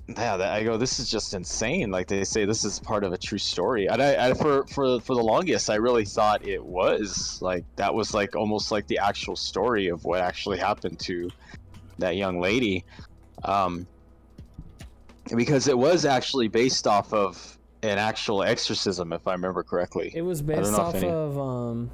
[0.08, 1.90] yeah that, i go this is just insane.
[1.90, 3.86] Like they say this is part of a true story.
[3.86, 7.94] And I, I for for for the longest i really thought it was like that
[7.94, 11.30] was like almost like the actual story of what actually happened to
[11.98, 12.84] that young lady.
[13.44, 13.86] Um
[15.34, 20.12] because it was actually based off of an actual exorcism if i remember correctly.
[20.14, 21.90] It was based off any- of um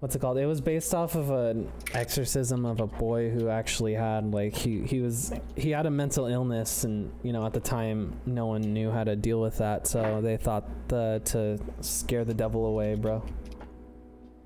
[0.00, 0.38] what's it called?
[0.38, 4.82] It was based off of an exorcism of a boy who actually had like he
[4.82, 8.60] he was he had a mental illness and you know at the time no one
[8.60, 12.94] knew how to deal with that so they thought the, to scare the devil away,
[12.94, 13.22] bro.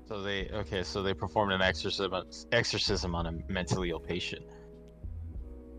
[0.07, 2.13] So they okay, so they performed an exorcism
[2.51, 4.45] exorcism on a mentally ill patient.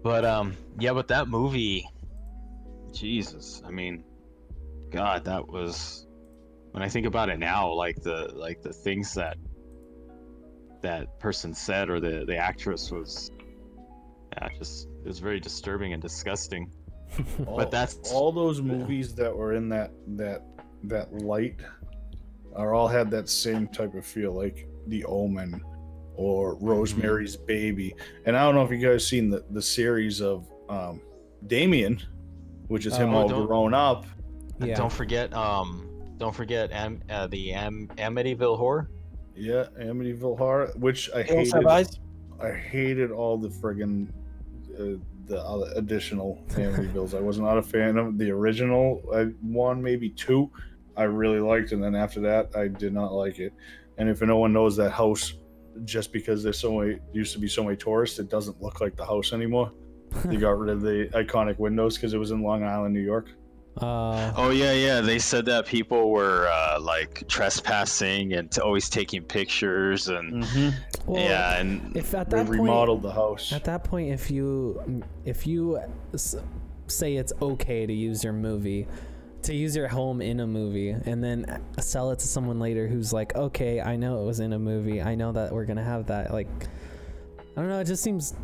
[0.03, 1.89] But um yeah, but that movie
[2.93, 4.05] Jesus, I mean
[4.90, 6.07] god, that was
[6.73, 9.36] when I think about it now, like the like the things that
[10.83, 13.31] that person said or the the actress was
[14.37, 16.71] yeah, just it was very disturbing and disgusting.
[17.47, 20.43] All- But that's all those movies that were in that that
[20.85, 21.61] that light
[22.55, 25.63] are all had that same type of feel, like The Omen
[26.15, 27.95] or Rosemary's Baby.
[28.27, 31.01] And I don't know if you guys seen the the series of um,
[31.47, 32.03] Damien,
[32.69, 34.07] which is him Oh, all grown up.
[34.61, 34.75] Yeah.
[34.77, 35.89] don't forget um
[36.19, 38.91] don't forget Am- uh, the Am- Amityville horror.
[39.35, 41.65] Yeah, Amityville Horror, which I hated.
[42.41, 44.09] I hated all the friggin'
[44.79, 47.15] uh, the additional Amityvilles.
[47.19, 50.51] I was not a fan of the original I, one, maybe two.
[50.97, 53.53] I really liked, and then after that, I did not like it.
[53.99, 55.35] And if no one knows that house,
[55.85, 58.97] just because there's so many used to be so many tourists, it doesn't look like
[58.97, 59.73] the house anymore.
[60.25, 63.31] They got rid of the iconic windows because it was in Long Island, New York.
[63.78, 65.01] Uh, Oh yeah, yeah.
[65.01, 70.44] They said that people were uh, like trespassing and t- always taking pictures and
[71.07, 73.53] well, yeah, and if at They that point remodeled the house.
[73.53, 75.81] At that point, if you if you
[76.86, 78.86] say it's okay to use your movie,
[79.43, 83.12] to use your home in a movie, and then sell it to someone later who's
[83.12, 85.01] like, okay, I know it was in a movie.
[85.03, 86.32] I know that we're gonna have that.
[86.32, 86.49] Like,
[87.57, 87.81] I don't know.
[87.81, 88.35] It just seems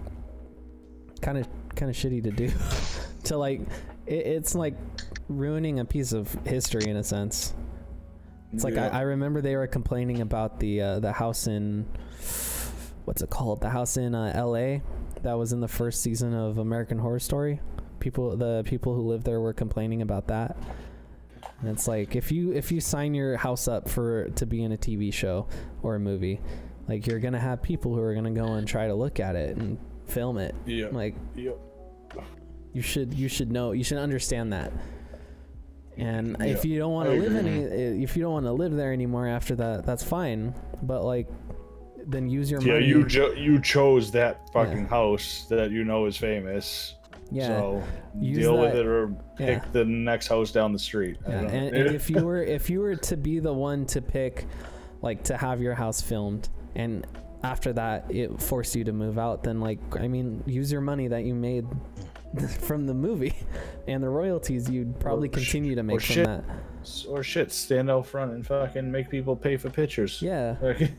[1.21, 1.47] kind of
[1.77, 2.51] kind of shitty to do.
[3.25, 3.61] to like,
[4.07, 4.75] it, it's like
[5.29, 7.55] ruining a piece of history in a sense.
[8.53, 8.89] It's like Yeah.
[8.89, 11.87] I, I remember they were complaining about the uh, the house in
[13.05, 13.63] what's it called?
[13.63, 14.83] The house in uh, L.A.
[15.23, 17.59] that was in the first season of American Horror Story.
[18.01, 20.57] People, the people who lived there were complaining about that.
[21.61, 24.73] And it's like if you if you sign your house up for to be in
[24.73, 25.49] a TV show
[25.83, 26.41] or a movie,
[26.87, 29.57] like you're gonna have people who are gonna go and try to look at it
[29.57, 30.55] and film it.
[30.67, 30.89] yeah.
[30.93, 31.53] Like yeah.
[32.73, 34.73] you should you should know you should understand that.
[35.99, 38.73] And if you don't want to live any eh, if you don't want to live
[38.75, 40.55] there anymore after that, that's fine.
[40.83, 41.29] But like
[42.07, 42.87] then use your Yeah, money.
[42.87, 46.95] you jo- you chose that fucking house that you know is famous.
[47.31, 47.49] yeah.
[47.49, 47.83] So
[48.19, 49.65] Use deal with it or pick yeah.
[49.73, 51.19] the next house down the street.
[51.29, 54.47] Yeah, and, and if you were if you were to be the one to pick,
[55.03, 57.07] like to have your house filmed, and
[57.43, 61.09] after that it forced you to move out, then like I mean, use your money
[61.09, 61.67] that you made
[62.61, 63.35] from the movie,
[63.89, 66.27] and the royalties you'd probably Or sh- continue to make from shit.
[66.27, 66.45] that.
[67.09, 70.21] or shit, stand out front and fucking make people pay for pictures.
[70.23, 70.93] Yeah, Okay.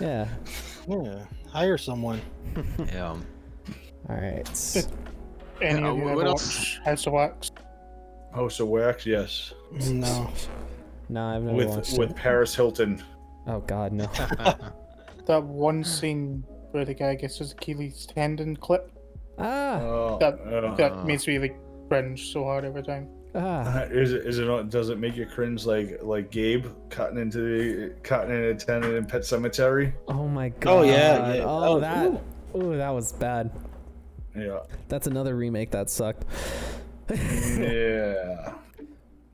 [0.00, 0.28] yeah.
[0.88, 1.18] Yeah,
[1.50, 2.20] hire someone.
[2.78, 3.16] yeah.
[4.08, 4.86] All right.
[5.60, 6.76] Any Uh, of you what ever else?
[6.84, 7.50] House of Wax?
[8.34, 9.52] House of Wax, yes,
[9.90, 10.30] No.
[11.08, 12.16] No, I've never with watched with it.
[12.16, 13.02] Paris Hilton.
[13.46, 14.06] Oh God, no.
[15.26, 18.90] That one scene where the guy gets his Achilles tendon clip.
[19.38, 21.56] Ah, Oh, That uh, that makes me like
[21.88, 23.08] cringe so hard every time.
[23.34, 23.82] ah.
[23.90, 27.38] is it is it not- does it make you cringe like like Gabe cutting into
[27.38, 29.92] the cutting into a tendon in Pet Sematary?
[30.08, 30.72] Oh my God.
[30.72, 31.42] Oh, yeah, yeah.
[31.44, 32.06] Oh, Oh, that.
[32.06, 32.20] ooh.
[32.62, 33.50] Ooh, that was bad.
[34.34, 36.24] Yeah, That's another remake that sucked.
[37.10, 38.52] yeah,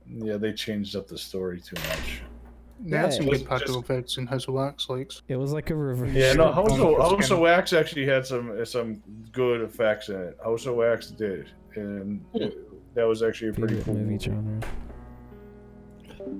[0.08, 0.36] yeah.
[0.36, 2.22] They changed up the story too much.
[2.84, 5.52] They had some Yeah, good just- practical effects in House of Wax, like It was
[5.52, 6.12] like a reverse.
[6.12, 9.02] Yeah, no, House of, Pumpkin House of Wax actually had some some
[9.32, 10.38] good effects in it.
[10.42, 14.24] House of Wax did, and it, that was actually a pretty Favorite cool movie movie.
[14.24, 14.60] genre.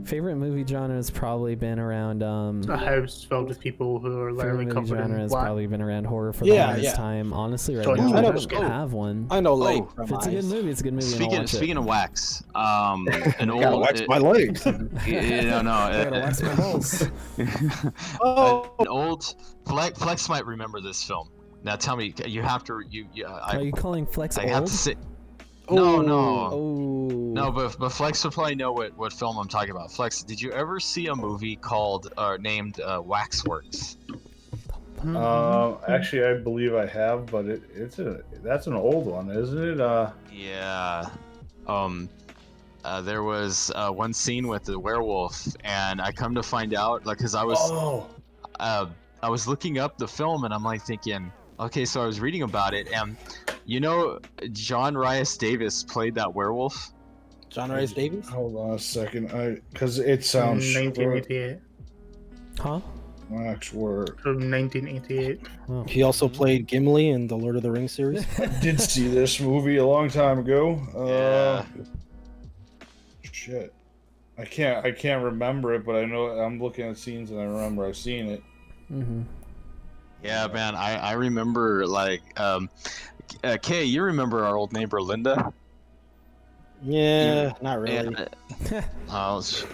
[0.04, 2.22] Favorite movie genre has probably been around.
[2.22, 5.30] Um, a house filled with people who are favorite literally movie covered genre in has
[5.30, 5.44] black.
[5.44, 6.92] probably been around horror for Yeah, the longest yeah.
[6.94, 7.32] time.
[7.32, 9.26] Honestly, right So now you I know- don't have one.
[9.30, 11.06] I know late Oh, If it's a good movie, it's a good movie.
[11.06, 11.78] and I'll Speaking watch speaking it.
[11.78, 14.66] of wax, um, an old Gotta wax my legs.
[15.06, 17.04] you know, no, I gotta wax my balls.
[18.20, 19.34] oh, an old
[19.66, 21.28] Flex, Flex might remember this film.
[21.64, 24.62] Now tell me, you have to you, you uh, Are you calling Flex I have
[24.62, 24.66] old?
[24.68, 24.94] to say
[25.74, 27.08] no no Oh.
[27.08, 29.90] no, but but Flex would probably know what, what film I'm talking about.
[29.90, 33.96] Flex, did you ever see a movie called uh, named uh, Waxworks?
[35.04, 39.58] Uh, actually, I believe I have, but it, it's a that's an old one, isn't
[39.70, 39.80] it?
[39.80, 41.08] Uh, Yeah.
[41.66, 42.08] Um,
[42.84, 47.06] uh, there was uh, one scene with the werewolf, and I come to find out,
[47.06, 48.08] like, cause I was, oh,
[48.60, 48.86] uh,
[49.22, 52.42] I was looking up the film, and I'm like thinking, okay, so I was reading
[52.42, 53.16] about it, and
[53.64, 54.18] you know,
[54.52, 56.92] John Rhys-Davies played that werewolf.
[57.48, 58.26] John Rice Davis.
[58.28, 61.58] hold on a second, I because it sounds 1988.
[62.58, 62.80] Huh?
[63.28, 64.18] Max word.
[64.20, 65.40] From 1988.
[65.68, 65.84] Oh.
[65.84, 68.26] He also played Gimli in the Lord of the Rings series.
[68.38, 70.80] I did see this movie a long time ago.
[70.96, 71.84] Uh, Yeah.
[73.30, 73.74] Shit,
[74.38, 77.44] I can't I can't remember it, but I know I'm looking at scenes and I
[77.44, 78.42] remember I've seen it.
[78.90, 79.22] Mm-hmm.
[80.22, 82.68] Yeah, man, I I remember like, um,
[83.42, 85.52] uh, Kay, you remember our old neighbor Linda?
[86.84, 88.16] Yeah, not really.
[88.70, 88.84] Yeah.
[89.08, 89.64] Uh, sh-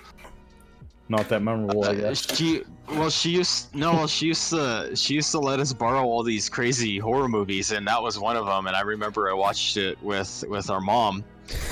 [1.08, 2.34] Not that memorable, I Uh, guess.
[2.36, 6.22] she well she used no she used to she used to let us borrow all
[6.22, 9.76] these crazy horror movies and that was one of them and I remember I watched
[9.76, 11.22] it with with our mom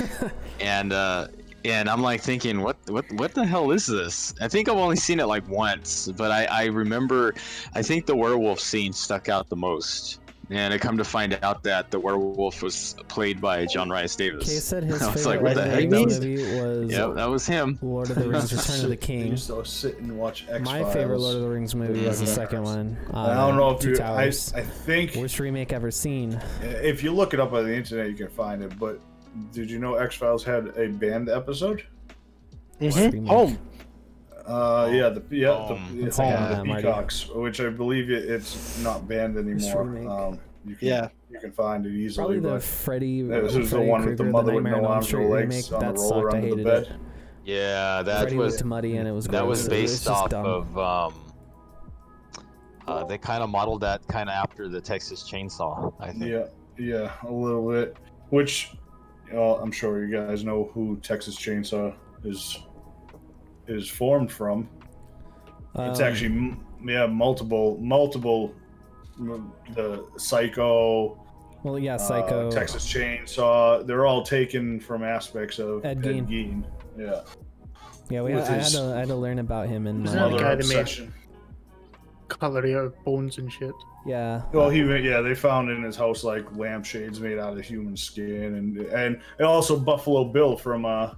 [0.59, 1.27] and uh
[1.67, 4.95] and I'm like thinking what what what the hell is this I think I've only
[4.95, 7.33] seen it like once but I I remember
[7.75, 10.19] I think the werewolf scene stuck out the most
[10.49, 14.29] and I come to find out that the werewolf was played by John Rhys Kay
[14.29, 15.89] Davis said his I was favorite like, what the heck?
[15.89, 18.95] That was- movie was yep that was him Lord of the Rings: Return of the
[19.09, 19.27] King.
[19.27, 22.27] used to sit and watch X My favorite Lord of the Rings movie was the
[22.27, 22.97] second one.
[23.13, 23.99] Uh, I don't know if Two you.
[24.01, 26.39] I, I think Worst remake ever seen.
[26.61, 28.79] if you look it up on the internet, you can find it.
[28.79, 29.01] But
[29.51, 31.83] did you know X Files had a banned episode?
[32.81, 33.27] Mhm.
[33.27, 33.57] Home.
[34.45, 35.97] Uh, yeah, the yeah, Home.
[35.99, 36.83] the, It's home, like, the Marty.
[36.83, 39.81] Peacocks, which I believe it, it's not banned anymore.
[40.09, 41.09] Um, you can, Yeah.
[41.29, 42.39] you can find it easily.
[42.39, 43.21] Probably the Freddy.
[43.23, 45.71] That was the Freddy one with the Krueger, mother with no arms, no Street legs
[45.71, 46.33] remake, on the roller sucked.
[46.33, 46.83] I under the hated bed.
[46.83, 46.91] it.
[47.45, 49.25] yeah that Freddy was looked muddy and it was.
[49.27, 49.67] That was gross.
[49.67, 50.45] It based just off dumb.
[50.45, 51.13] of um
[52.87, 56.23] uh, they kind of modeled that kind of after the Texas Chainsaw, I think.
[56.23, 56.45] Yeah,
[56.77, 57.97] yeah, a little bit.
[58.29, 58.71] Which,
[59.33, 61.93] uh, I'm sure you guys know who Texas Chainsaw
[62.23, 62.59] is
[63.67, 64.69] is formed from.
[65.75, 68.53] It's Um, actually yeah, multiple, multiple.
[69.73, 71.17] The Psycho,
[71.63, 72.51] Well, yeah, uh, Psycho.
[72.51, 73.85] Texas Chainsaw.
[73.85, 76.27] They're all taken from aspects of Ed Ed Gein.
[76.27, 76.63] Gein.
[76.97, 77.21] Yeah,
[78.11, 80.05] Yeah, we with had, I had to I had to learn about him and.
[80.05, 81.13] Isn't that the guy that made- obsession.
[82.41, 83.71] Of bones and shit.
[84.07, 84.41] Yeah.
[84.53, 88.55] Well, he yeah, they found in his house like lampshades made out of human skin,
[88.55, 91.13] and and, and also Buffalo Bill from uh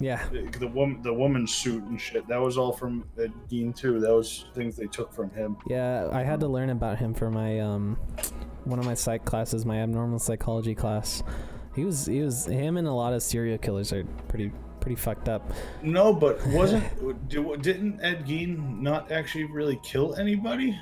[0.00, 0.26] yeah.
[0.58, 2.26] the woman the woman's suit and shit.
[2.28, 4.00] That was all from Ed Gein too.
[4.00, 5.56] That was things they took from him.
[5.66, 7.98] Yeah, I had to learn about him for my um
[8.64, 11.22] one of my psych classes, my abnormal psychology class.
[11.74, 15.28] He was he was him and a lot of serial killers are pretty pretty fucked
[15.28, 15.52] up.
[15.82, 20.78] No, but wasn't didn't Ed Gein not actually really kill anybody?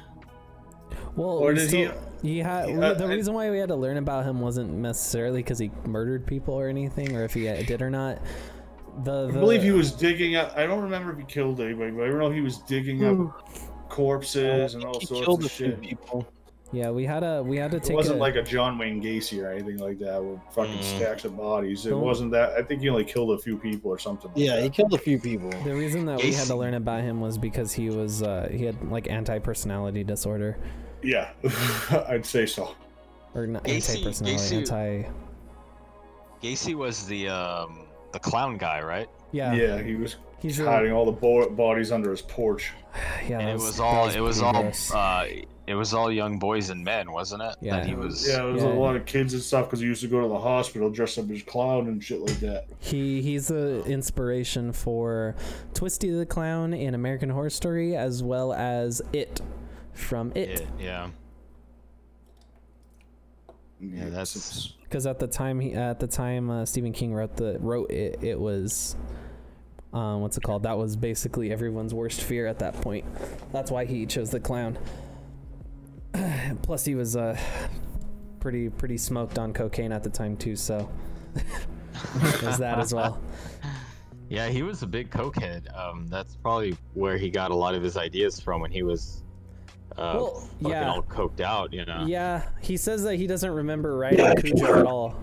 [1.17, 1.93] Well, Or we did still,
[2.23, 5.41] he- he had uh, the reason why we had to learn about him wasn't necessarily
[5.41, 8.19] because he murdered people or anything, or if he did or not.
[9.05, 10.53] The, I believe he was digging up.
[10.57, 14.75] I don't remember if he killed anybody, but I know he was digging up corpses
[14.75, 15.81] and all he sorts killed of a few shit.
[15.81, 16.27] people.
[16.71, 17.93] Yeah, we had a we had to take.
[17.93, 20.97] It wasn't a, like a John Wayne Gacy or anything like that with fucking Mm.
[20.99, 21.87] stacks of bodies.
[21.87, 22.53] It wasn't that.
[22.59, 24.31] I think he only killed a few people or something.
[24.33, 24.65] Like Yeah, that.
[24.65, 25.49] he killed a few people.
[25.65, 28.65] the reason that we had to learn about him was because he was uh, he
[28.65, 30.59] had like anti personality disorder
[31.03, 31.31] Yeah,
[32.09, 32.75] I'd say so.
[33.35, 35.05] or not anti personality anti
[36.43, 39.09] Gacy was the um the clown guy, right?
[39.33, 42.73] yeah Yeah, he was he's a, hiding all the bo- bodies under his porch.
[43.29, 45.27] yeah and that it was that all it was all uh
[45.67, 47.55] it was all young boys and men, wasn't it?
[47.61, 47.77] Yeah.
[47.77, 48.71] That he was Yeah, there was Yeah.
[48.71, 51.19] a lot of kids and stuff because he used to go to the hospital dressed
[51.19, 52.65] up as clown and shit like that.
[52.79, 55.35] He he's the inspiration for
[55.75, 59.43] Twisty the Clown in American Horror Story, as well as It
[59.93, 60.67] from It.
[60.79, 61.09] yeah, yeah.
[63.81, 67.59] Yeah, that's Because at the time he at the time uh, Stephen King wrote the
[67.61, 68.97] wrote It, it was.
[69.93, 70.65] Um, what's it called?
[70.65, 73.05] That was basically everyone's worst fear at that point.
[73.53, 74.79] That's why he chose the clown.
[76.63, 77.39] Plus, he was uh,
[78.41, 80.91] pretty pretty smoked on cocaine at the time too, so
[82.41, 83.21] there's that as well.
[84.31, 85.75] Yeah, he was a big cokehead.
[85.75, 89.23] Um, that's probably where he got a lot of his ideas from when he was
[89.97, 90.91] uh, Well, fucking yeah.
[90.91, 91.73] all coked out.
[91.73, 92.05] You know.
[92.07, 95.19] Yeah, he says that he doesn't remember writing Cujo at all.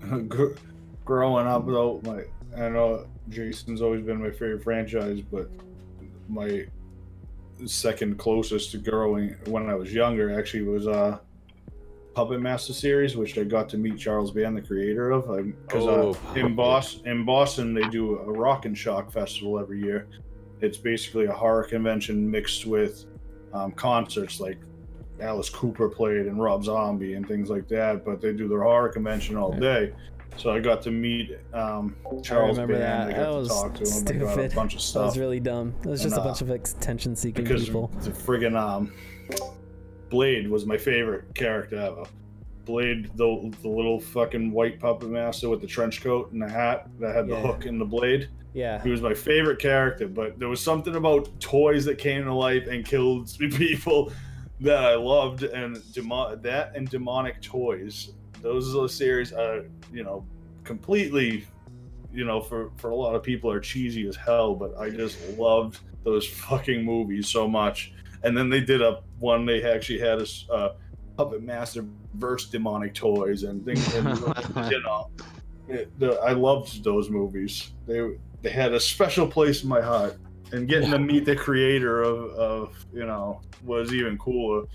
[0.28, 0.54] Gr-
[1.04, 2.22] Growing up though, my
[2.56, 5.50] I know Jason's always been my favorite franchise, but
[6.28, 6.66] my
[7.64, 11.18] second closest to growing when I was younger actually was uh
[12.14, 15.26] Puppet Master series, which I got to meet Charles Band, the creator of.
[15.66, 19.82] Because Oh, uh, in Boston, in Boston, they do a Rock and Shock festival every
[19.82, 20.06] year.
[20.62, 23.04] It's basically a horror convention mixed with
[23.52, 24.56] um, concerts like
[25.20, 28.02] Alice Cooper played and Rob Zombie and things like that.
[28.02, 29.92] But they do their horror convention all day.
[30.38, 33.10] So I got to meet um, Charles remember Band.
[33.10, 33.14] that.
[33.14, 33.80] I got That to was talk to.
[33.80, 34.54] I a stupid.
[34.54, 35.74] bunch of That was really dumb.
[35.82, 37.90] It was just a And, uh, bunch of attention seeking people.
[38.02, 38.92] the friggin' um,
[40.10, 42.04] Blade was my favorite character ever.
[42.64, 46.88] Blade, the the little fucking white puppet master with the trench coat and the hat
[47.00, 48.28] that had the hook in the blade.
[48.54, 48.82] Yeah.
[48.82, 52.66] He was my favorite character, but there was something about toys that came to life
[52.68, 54.10] and killed people
[54.60, 58.12] that I loved, and demo- that and demonic toys.
[58.46, 60.24] Those are series, uh, you know,
[60.62, 61.46] completely,
[62.12, 65.18] you know, for for a lot of people are cheesy as hell, but I just
[65.36, 67.92] loved those fucking movies so much.
[68.22, 69.46] And then they did a one.
[69.46, 70.74] They actually had a uh,
[71.16, 73.94] puppet master versus demonic toys and things.
[73.94, 74.08] And,
[74.70, 75.10] you know,
[75.68, 77.72] it, the, I loved those movies.
[77.86, 80.18] They they had a special place in my heart,
[80.52, 84.66] and getting to meet the creator of, of you know was even cooler.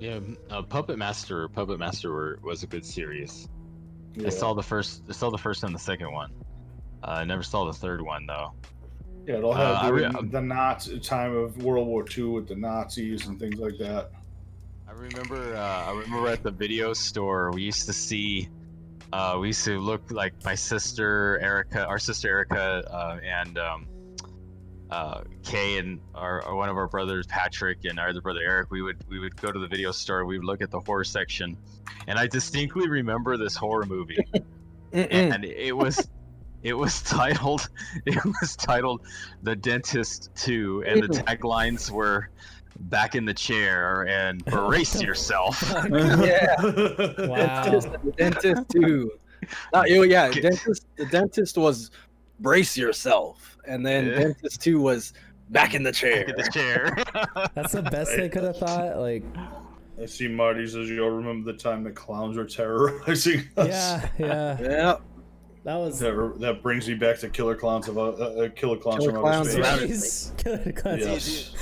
[0.00, 1.46] Yeah, uh, Puppet Master.
[1.48, 3.48] Puppet Master were, was a good series.
[4.14, 4.28] Yeah.
[4.28, 5.02] I saw the first.
[5.08, 6.32] I saw the first and the second one.
[7.04, 8.52] Uh, I never saw the third one though.
[9.26, 13.26] Yeah, it'll have Uh, re- the Nazi time of World War II with the Nazis
[13.26, 14.10] and things like that.
[14.88, 15.54] I remember.
[15.54, 18.48] Uh, I remember at the video store we used to see.
[19.12, 23.86] Uh, we used to look like my sister Erica, our sister Erica, uh, and um,
[24.90, 28.70] uh, Kay and our, our- one of our brothers Patrick and our other brother Eric.
[28.70, 30.24] We would we would go to the video store.
[30.24, 31.56] We would look at the horror section,
[32.06, 34.18] and I distinctly remember this horror movie.
[34.92, 36.08] And it was
[36.64, 37.68] it was titled
[38.06, 39.02] it was titled
[39.44, 42.28] the dentist 2 and the taglines were
[42.80, 45.62] back in the chair and brace yourself
[45.92, 46.56] yeah.
[46.60, 47.62] Wow.
[47.62, 49.12] Dentist, the dentist too.
[49.72, 50.40] No, yeah, Okay.
[50.40, 50.86] dentist.
[50.96, 51.92] The dentist was
[52.40, 54.18] brace yourself, and then Yeah.
[54.18, 55.12] dentist two was
[55.50, 56.26] back in the chair.
[56.26, 56.96] back in the chair
[57.54, 58.98] That's the best they could have thought.
[58.98, 59.24] Like,
[60.00, 63.68] I see Marty says you all remember the time the clowns were terrorizing us.
[63.68, 64.58] yeah, yeah.
[64.60, 64.96] Yeah,
[65.64, 65.98] That was.
[65.98, 69.20] That, that brings me back to Killer Clowns of uh, uh, Killer Clowns Killer from
[69.22, 70.32] Clowns Outer Space.
[70.38, 71.00] Killer Clowns.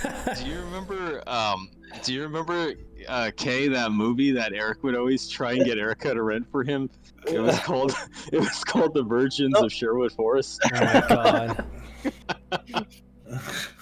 [0.03, 0.41] Yes.
[0.41, 1.69] do you remember um
[2.05, 2.75] do you remember
[3.09, 6.63] uh kay that movie that eric would always try and get erica to rent for
[6.63, 6.91] him
[7.27, 7.95] it was called
[8.33, 11.65] it was called the virgins of sherwood forest Oh my god.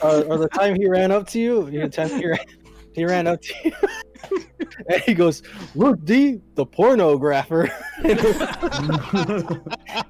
[0.02, 2.38] uh, or the time he ran up to you, you know, time he ran,
[2.94, 3.72] he ran up to you,
[4.90, 5.42] and he goes,
[5.74, 7.70] "Look, D, the pornographer."
[8.04, 9.60] it, was,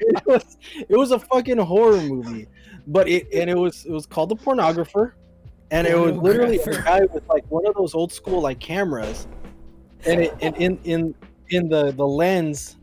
[0.01, 0.57] it was
[0.89, 2.49] it was a fucking horror movie,
[2.87, 5.13] but it and it was it was called the pornographer,
[5.71, 9.27] and it was literally a guy with like one of those old school like cameras,
[10.05, 11.15] and it and in in
[11.51, 12.77] in the the lens,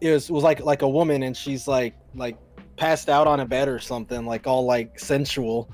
[0.00, 2.36] it was was like like a woman, and she's like like
[2.76, 5.70] passed out on a bed or something, like all like sensual.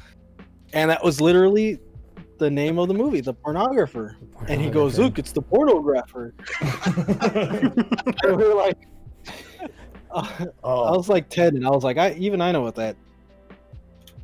[0.72, 1.78] And that was literally
[2.38, 4.16] the name of the movie, The Pornographer.
[4.48, 6.32] And he goes, Look, it's the pornographer.
[8.26, 8.78] and we are like,
[10.12, 12.96] I oh, was like 10, and I was like, I even I know what that.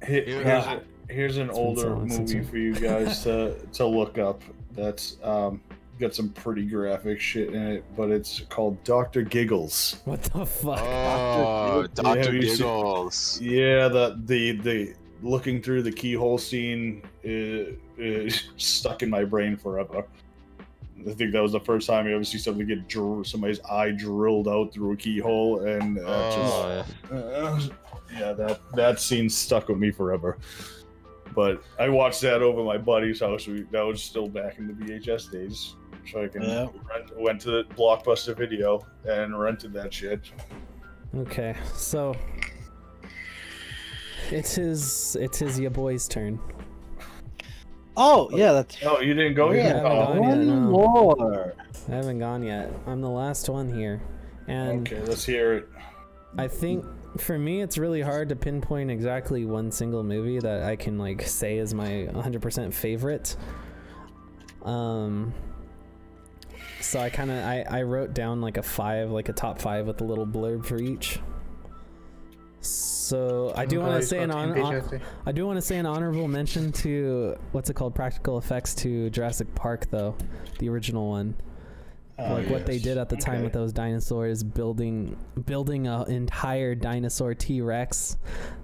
[0.07, 0.81] he- here's, a, uh,
[1.11, 4.43] here's an It's older so movie for you guys to to look up.
[4.73, 5.61] That's um,
[5.99, 10.01] got some pretty graphic shit in it, but it's called Doctor Giggles.
[10.05, 10.79] What the fuck?
[10.81, 16.39] oh Yeah, dr have you seen- giggles Yeah, the the the looking through the keyhole
[16.39, 20.05] scene is, is stuck in my brain forever.
[21.07, 23.91] I think that was the first time I ever see something get dr- somebody's eye
[23.91, 27.69] drilled out through a keyhole, and uh, Oh, just uh,
[28.19, 30.37] yeah, that that scene stuck with me forever.
[31.35, 33.47] But I watched that over my buddy's house.
[33.47, 35.77] We, that was still back in the VHS days,
[36.11, 36.67] so I can Yeah.
[36.89, 40.21] rent, went to the Blockbuster Video and rented that shit.
[41.17, 42.15] Okay, so
[44.31, 46.39] it's his it's his your boy's turn.
[47.97, 48.77] Oh, oh, yeah, that's.
[48.85, 49.77] Oh, you didn't go We yet?
[49.77, 50.61] haven't Oh, gone yet, One no.
[50.71, 51.55] more.
[51.89, 52.73] I haven't gone yet.
[52.87, 54.01] I'm the last one here.
[54.47, 55.69] And okay, let's hear it.
[56.39, 56.85] I think
[57.19, 61.23] for me it's really hard to pinpoint exactly one single movie that I can like
[61.23, 63.37] say is my 100% favorite.
[64.63, 65.33] Um
[66.81, 69.87] so I kind of I, I wrote down like a 5 like a top 5
[69.87, 71.21] with a little blurb for each.
[72.63, 75.87] So I do want to say an hon- hon- I do want to say an
[75.87, 80.15] honorable mention to what's it called practical effects to Jurassic Park though,
[80.59, 81.35] the original one.
[82.29, 83.45] Oh, like what they did at the time Okay.
[83.45, 85.17] with those dinosaurs building
[85.47, 88.19] building an entire dinosaur T-Rex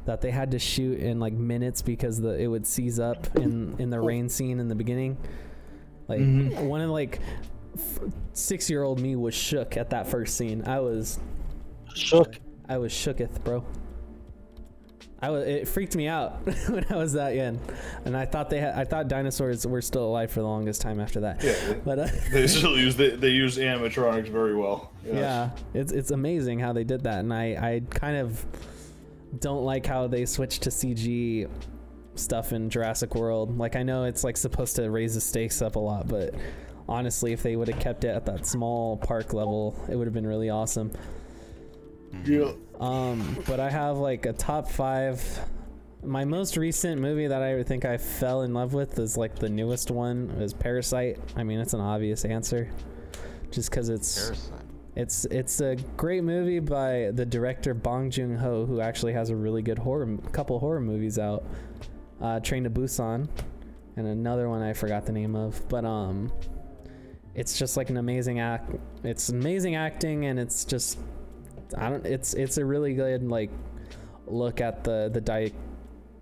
[0.05, 3.75] that they had to shoot in like minutes because the it would seize up in
[3.79, 5.17] in the rain scene in the beginning.
[6.09, 6.67] Like Mhm.
[6.67, 7.21] one of like
[7.77, 8.01] f-
[8.33, 10.63] 6-year-old me was shook at that first scene.
[10.67, 11.19] I was
[11.95, 12.39] Shook.
[12.69, 13.65] I was shooketh, bro.
[15.21, 17.59] I was, it freaked me out when I was that young,
[18.05, 21.01] and I thought they had, I thought dinosaurs were still alive for the longest time
[21.01, 21.43] after that.
[21.43, 24.93] Yeah, But uh, they still use they, they use animatronics very well.
[25.05, 25.15] Yes.
[25.15, 28.45] yeah, it's it's amazing how they did that, and I I kind of
[29.41, 31.49] don't like how they switched to CG
[32.15, 33.57] stuff in Jurassic World.
[33.57, 36.35] Like I know it's like supposed to raise the stakes up a lot, but
[36.89, 40.15] honestly, if they would have kept it at that small park level, it would have
[40.15, 40.91] been really awesome.
[42.25, 42.53] Yeah.
[42.81, 45.23] Um, but I have like a top five.
[46.03, 49.49] My most recent movie that I think I fell in love with is like the
[49.49, 51.19] newest one is Parasite.
[51.37, 52.71] I mean, it's an obvious answer,
[53.51, 54.63] just because it's Parasite.
[54.95, 59.37] it's it's a great movie by the director Bong Joon Ho, who actually has a
[59.37, 61.45] really good horror couple horror movies out.
[62.21, 63.29] Uh, Train to Busan,
[63.97, 66.31] and another one I forgot the name of, but um,
[67.35, 68.71] it's just like an amazing act.
[69.03, 70.99] It's amazing acting, and it's just
[71.77, 72.05] I don't.
[72.07, 73.51] It's it's a really good like
[74.27, 75.53] look at the the di-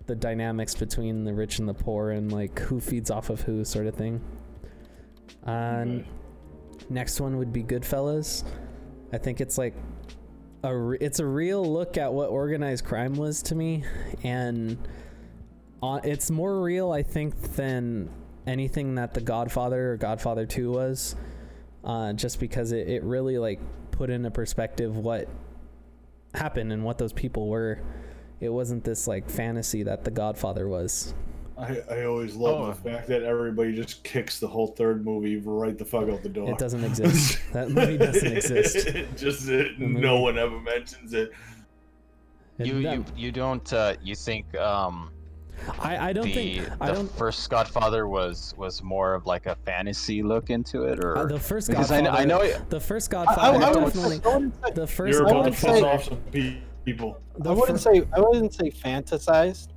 [0.07, 3.65] the dynamics between the rich and the poor, and like who feeds off of who,
[3.65, 4.21] sort of thing.
[5.45, 6.09] And Okay.
[6.89, 8.43] next one would be Goodfellas.
[9.13, 9.73] I think it's like
[10.63, 13.83] a re- it's a real look at what organized crime was to me,
[14.23, 14.77] and
[15.83, 18.09] uh, it's more real, I think, than
[18.47, 21.15] anything that The Godfather or Godfather Two was.
[21.83, 23.59] Uh, just because it, it really like
[23.95, 25.27] put into perspective what
[26.33, 27.79] happened and what those people were.
[28.41, 31.13] It wasn't this like fantasy that The Godfather was.
[31.57, 32.67] I, I always love Oh.
[32.67, 36.27] the fact that everybody just kicks the whole third movie right the fuck out the
[36.29, 36.49] door.
[36.51, 37.39] It doesn't exist.
[37.53, 38.89] that movie doesn't exist.
[39.15, 41.31] Just it, no one ever mentions it.
[42.57, 45.11] You you you don't uh, you think um
[45.79, 49.45] I, I don't the think I the don't first Godfather was was more of like
[49.45, 52.17] a fantasy look into it or uh, the first because I, Godfather.
[52.27, 54.17] kn- I know it, the first I, I, Godfather I definitely.
[54.17, 56.17] say, I wouldn't say, The 1st You're I about to piss say- off some
[56.85, 57.21] people.
[57.39, 59.67] the I wouldn't fir- say I wouldn't say fantasized.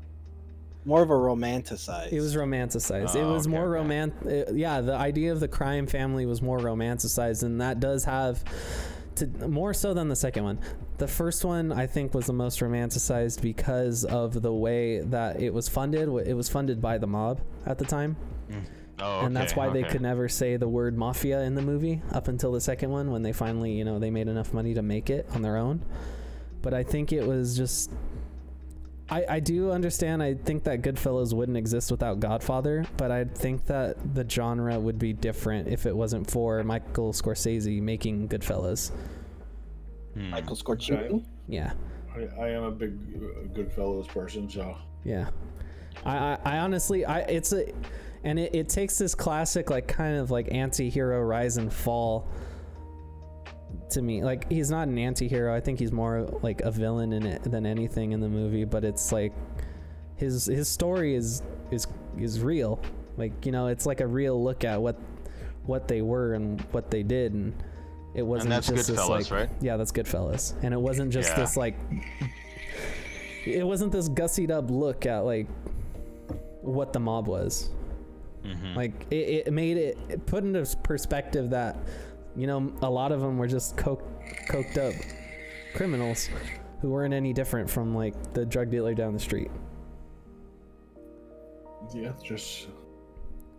[0.85, 2.13] More of a romanticized.
[2.13, 3.15] It was romanticized.
[3.15, 3.69] it Oh, was okay, more okay.
[3.83, 4.13] roman.
[4.27, 8.43] uh, yeah, the idea of the crime family was more romanticized, and that does have
[9.17, 10.59] to more so than the second one.
[10.99, 15.55] The first one I think was the most romanticized because of the way that it
[15.55, 16.09] was funded.
[16.27, 18.17] It was funded by the mob at the time,
[18.51, 18.65] mm.
[18.99, 22.03] oh, and that's okay, why they could never say the word mafia in the movie
[22.13, 24.83] up until the second one when they finally, you know, they made enough money to
[24.83, 25.85] make it on their own.
[26.63, 27.93] But I think it was just
[29.11, 30.23] I, I do understand.
[30.23, 34.99] I think that Goodfellas wouldn't exist without Godfather, but I think that the genre would
[34.99, 38.91] be different if it wasn't for Michael Scorsese making Goodfellas.
[40.19, 40.31] Hmm.
[40.31, 41.25] Michael Scorsese.
[41.47, 41.73] Yeah,
[42.15, 45.31] I, I am a big uh, Goodfellas person, so yeah.
[46.05, 47.73] I, I, I honestly, I it's a,
[48.25, 52.29] and it, it takes this classic like kind of like anti-hero rise and fall
[53.91, 57.25] to me like he's not an anti-hero i think he's more like a villain in
[57.25, 59.33] it than anything in the movie but it's like
[60.17, 61.87] his his story is is
[62.19, 62.81] is real
[63.17, 64.97] like you know it's like a real look at what
[65.65, 67.55] what they were and what they did and
[68.15, 69.51] it wasn't that's just this Goodfellas, like right?
[69.61, 71.37] yeah that's goodfellas and it wasn't just Yeah.
[71.41, 71.77] this like
[73.47, 75.47] it wasn't this gussied up look at like
[76.63, 77.71] what the mob was
[78.45, 78.77] Mhm.
[78.77, 81.77] like it, it made it, it put into perspective that
[82.37, 84.03] you know a lot of them were just coke,
[84.49, 84.95] coked up
[85.75, 86.29] criminals
[86.81, 89.51] who weren't any different from like the drug dealer down the street
[91.95, 92.69] yeah, just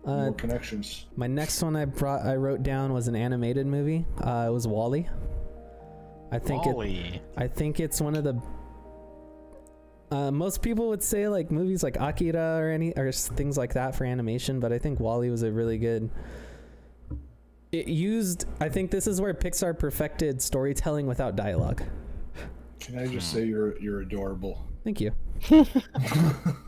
[0.05, 1.05] uh, more connections.
[1.15, 4.67] my next one i brought i wrote down was an animated movie uh, it was
[4.67, 5.07] Wall-E
[6.31, 7.21] i think it Wall-E.
[7.37, 8.41] I think it's one of the.
[10.11, 13.93] Uh, most people would say like movies like Akira or any or things like that
[13.95, 16.09] for animation, but I think Wall-E was a really good.
[17.71, 18.45] It used.
[18.59, 21.83] I think this is where Pixar perfected storytelling without dialogue.
[22.79, 23.37] Can I just Hmm.
[23.37, 24.65] say you're you're adorable?
[24.83, 25.11] Thank you.
[25.41, 25.81] Thank you.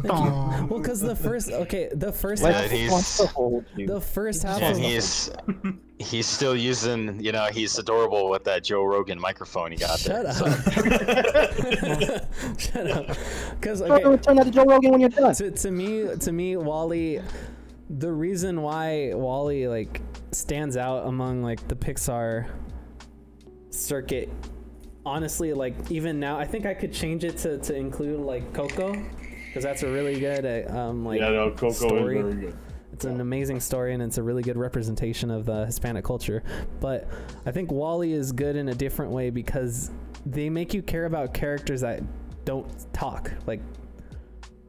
[0.03, 3.88] Well, because the first okay, the first Yeah, half, he's- wants to hold you.
[3.88, 5.29] the first half and of he's
[5.99, 10.23] he's still using you know he's adorable with that Joe Rogan microphone he got Shut
[10.23, 10.27] there.
[10.27, 10.35] up.
[10.35, 10.45] So-
[12.57, 13.07] Shut up.
[13.59, 14.03] Because Okay.
[14.03, 15.33] okay, Turn that to Joe Rogan when you're done.
[15.35, 17.19] to, to me to me Wall-E
[17.89, 20.01] the reason why Wall-E like
[20.31, 22.47] stands out among like the pixar
[23.69, 24.29] circuit
[25.06, 28.94] honestly like even now i think i could change it to, to include like coco
[29.52, 32.19] because that's a really good uh, um like yeah, no, Coco story.
[32.19, 32.57] is very good.
[32.94, 36.41] it's an amazing story and it's a really good representation of the Hispanic culture.
[36.80, 37.10] But
[37.45, 39.91] I think Wall-E is good in a different way because
[40.26, 42.02] they make you care about characters that
[42.45, 43.32] don't talk.
[43.45, 43.60] Like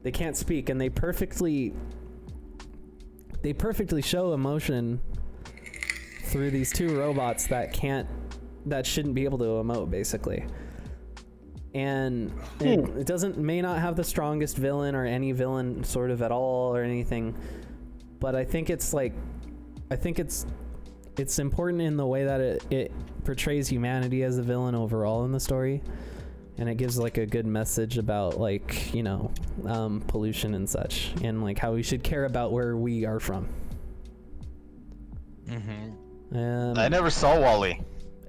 [0.03, 1.75] they can't speak and they perfectly
[3.43, 5.01] they perfectly show emotion
[6.25, 8.09] through these two robots that can't
[8.67, 10.45] that shouldn't be able to emote basically.
[11.75, 16.23] and it, it doesn't may not have the strongest villain or any villain sort of
[16.23, 17.35] at all or anything,
[18.21, 19.15] but I think it's like,
[19.91, 20.47] I think it's
[21.19, 22.93] it's important in the way that it, it
[23.25, 25.83] portrays humanity as a villain overall in the story
[26.59, 29.31] and it gives like a good message about like you know
[29.67, 33.49] um, pollution and such and like how we should care about where we are from
[35.49, 35.91] hmm
[36.35, 37.79] um, I never saw Wall-E.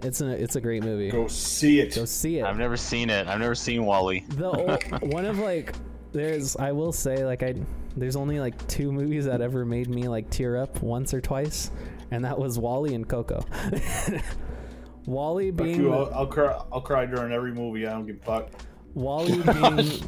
[0.04, 1.96] It's a it's a great movie Go see it.
[1.96, 3.28] go see it I've never seen it.
[3.28, 4.26] I've never seen Wall-E.
[4.30, 5.74] the ol- one of like
[6.12, 7.56] there's i will say like i
[7.98, 11.72] there's only like two movies that ever made me like tear up once or twice
[12.12, 13.44] and that was Wall-E and coco
[15.06, 16.62] Wall-E being you, I'll, I'll cry.
[16.72, 17.86] I'll cry during every movie.
[17.86, 18.50] I don't give a fuck.
[18.94, 19.42] Wall-E
[19.78, 20.00] being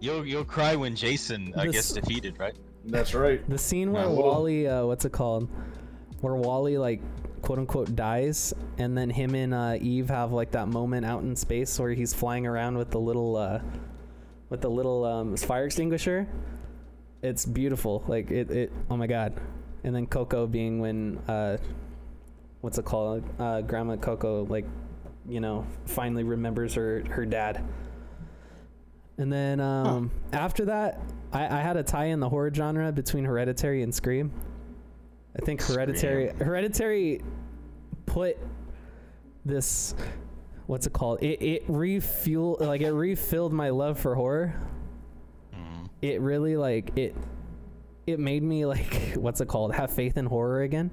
[0.00, 2.54] You'll you'll cry when Jason uh, gets defeated, right?
[2.84, 3.46] That's right.
[3.50, 4.12] The scene where No.
[4.12, 5.48] Wall-E, uh, what's it called?
[6.20, 7.00] Where Wall-E like
[7.42, 11.34] quote unquote dies, and then him and uh, Eve have like that moment out in
[11.36, 13.60] space where he's flying around with the little, uh,
[14.48, 16.26] with the little um, fire extinguisher.
[17.22, 18.04] It's beautiful.
[18.08, 18.72] Like it, it.
[18.88, 19.34] Oh my god.
[19.84, 21.56] And then Coco being when, uh,
[22.60, 23.24] what's it called?
[23.38, 24.66] Uh, Grandma Coco like,
[25.28, 27.64] you know, finally remembers her her dad.
[29.18, 30.98] And then um, after that,
[31.30, 34.32] I, I had to tie in the horror genre between Hereditary and Scream.
[35.36, 37.22] I think Hereditary Hereditary
[38.06, 38.36] put
[39.44, 39.94] this
[40.66, 41.22] what's it called?
[41.22, 44.54] It it refuel like it refilled my love for horror.
[45.54, 45.88] Mhm.
[46.02, 47.14] It really like it
[48.06, 49.74] it made me like what's it called?
[49.74, 50.90] Have faith in horror again.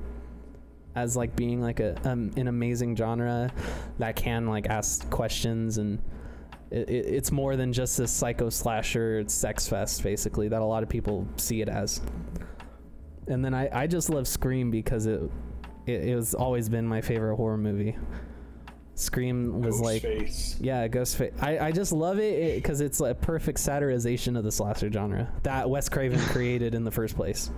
[0.96, 3.52] As like being like a um, an amazing genre
[4.00, 6.00] that can like ask questions and
[6.72, 10.84] it, it, it's more than just this psycho slasher sex fest basically that a lot
[10.84, 12.02] of people see it as
[13.28, 15.22] and then i, I just love scream because it,
[15.86, 17.96] it it was always been my favorite horror movie
[18.96, 20.58] scream was like Ghostface.
[20.60, 24.92] yeah ghostface i, I just love it because it's a perfect satirization of the slasher
[24.92, 27.52] genre that wes craven created in the first place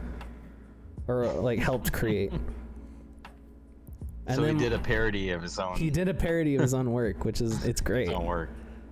[1.07, 2.31] or like helped create
[4.27, 6.75] And so he did a parody of his own, he did a parody of his
[6.75, 8.51] own work which is it's great his own work.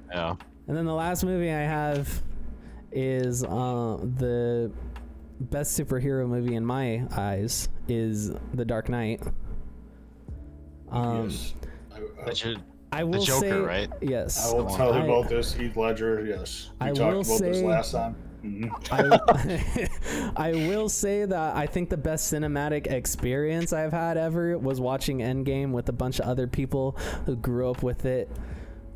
[0.10, 0.36] Yeah.
[0.68, 2.24] And then the last movie I have
[2.92, 4.72] is uh, the
[5.40, 9.22] best superhero movie in my eyes is The Dark Knight.
[10.92, 11.54] Um, yes.
[11.94, 12.56] I, I, But you
[12.92, 13.90] I will Joker, say, right?
[14.02, 14.50] Yes.
[14.50, 15.54] I will tell you I- about this.
[15.54, 16.26] Heath Ledger.
[16.26, 16.72] Yes.
[16.82, 18.16] We I talked will about this say- last time.
[18.46, 18.72] Mhm.
[20.38, 24.80] I, I will say that I think the best cinematic experience I've had ever was
[24.80, 26.92] watching Endgame with a bunch of other people
[27.26, 28.30] who grew up with it.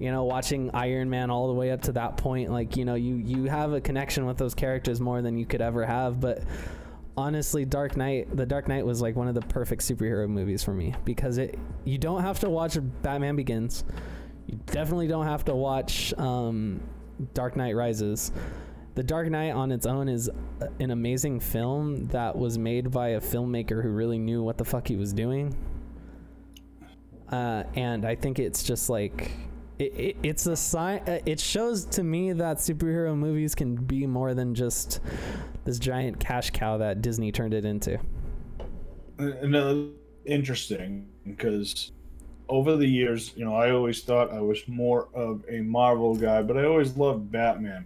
[0.01, 2.95] You know, watching Iron Man all the way up to that point, like you know,
[2.95, 6.19] you you have a connection with those characters more than you could ever have.
[6.19, 6.41] But
[7.15, 10.73] honestly, Dark Knight, The Dark Knight was like one of the perfect superhero movies for
[10.73, 13.83] me because it you don't have to watch Batman Begins,
[14.47, 16.81] you definitely don't have to watch um,
[17.35, 18.31] Dark Knight Rises.
[18.95, 20.31] The Dark Knight on its own is
[20.79, 24.87] an amazing film that was made by a filmmaker who really knew what the fuck
[24.87, 25.55] he was doing.
[27.31, 29.31] Uh, and I think it's just like
[29.81, 30.99] it, it, it's a sign.
[31.07, 34.99] uh, It shows to me that superhero movies can be more than just
[35.65, 37.99] this giant cash cow that Disney turned it into.
[39.17, 39.87] Another
[40.25, 41.91] interesting because
[42.47, 46.43] over the years, you know, I always thought I was more of a Marvel guy,
[46.43, 47.85] but I always loved Batman.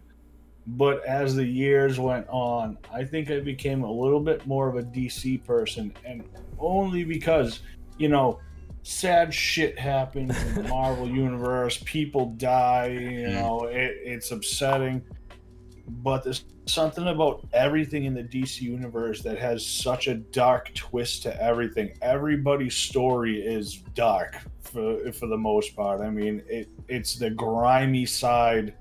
[0.67, 4.75] But as the years went on, I think I became a little bit more of
[4.75, 6.23] a DC person, and
[6.57, 7.59] only because,
[7.99, 8.39] you know,
[8.85, 13.33] sad shit happens in the Marvel universe, people die, you hmm.
[13.33, 15.01] know, it, it's upsetting.
[15.87, 21.23] But there's something about everything in the DC universe that has such a dark twist
[21.23, 21.97] to everything.
[22.01, 26.01] Everybody's story is dark for for the most part.
[26.01, 28.75] I mean, it it's the grimy side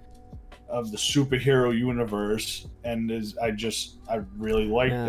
[0.69, 5.09] of the superhero universe, and is I just I really like Yeah.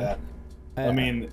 [0.75, 0.89] that.
[0.89, 1.31] I mean,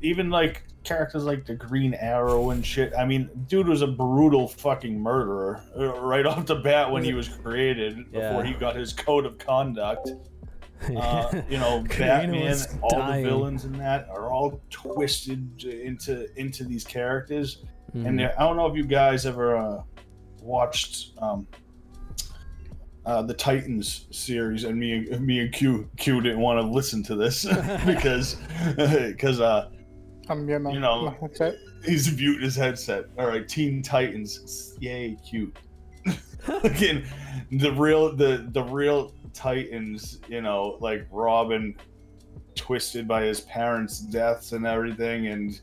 [0.00, 2.92] even like characters like the Green Arrow and shit.
[2.98, 7.12] I mean, dude was a brutal fucking murderer uh, right off the bat when he
[7.12, 8.46] was created before Yeah.
[8.46, 10.10] he got his code of conduct.
[10.96, 13.22] Uh, you know, Batman, all dying.
[13.22, 17.64] the villains in that are all twisted into into these characters.
[17.94, 18.06] Mhm.
[18.06, 19.82] And I don't know if you guys ever uh,
[20.40, 21.46] watched um,
[23.04, 27.02] uh, the Titans series, and me and me and Q Q didn't want to listen
[27.04, 27.44] to this
[27.86, 28.36] because
[29.06, 29.68] because uh,
[30.30, 30.48] I'm.
[30.48, 31.56] You know- my headset.
[31.84, 33.06] he's muting his headset.
[33.18, 35.56] All right, Teen Titans, yay, cute.
[36.64, 37.04] Again,
[37.52, 41.74] the real the the real Titans, you know, like Robin,
[42.54, 45.60] twisted by his parents' deaths and everything, and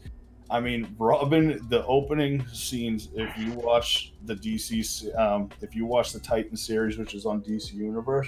[0.49, 3.09] I mean, Robin, the opening scenes.
[3.15, 7.41] If you watch the DC, um, if you watch the Titan series, which is on
[7.41, 8.27] DC Universe,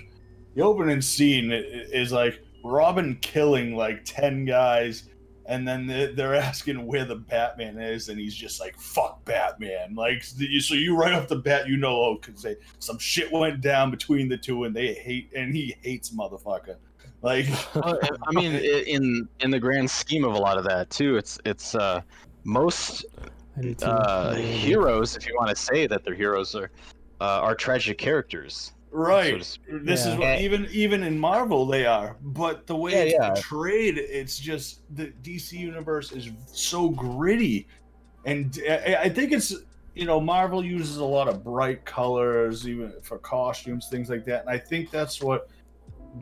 [0.56, 5.09] the opening scene is like Robin killing like ten guys,
[5.50, 9.96] and then they- they're asking where the Batman is, and he's just like, "Fuck Batman!"
[9.96, 13.60] Like, so you- right off the bat, you know, oh, because they some shit went
[13.62, 16.76] down between the two, and they hate, and he hates motherfucker.
[17.22, 21.38] Like, I mean, in in the grand scheme of a lot of that too, it's
[21.46, 22.02] it's uh,
[22.46, 23.06] most
[23.58, 23.86] I do too.
[23.86, 26.72] uh, heroes, if you want to say that they're heroes, are
[27.20, 28.72] uh, are tragic characters.
[28.92, 29.38] So right.
[29.38, 29.86] to speak.
[29.86, 33.30] this is what even even in Marvel they are, but the way Yeah, it's yeah.
[33.34, 37.68] portrayed, it's just the DC universe is so gritty,
[38.26, 39.54] and I, I think it's
[39.96, 44.42] you know Marvel uses a lot of bright colors even for costumes, things like that,
[44.42, 45.50] and I think that's what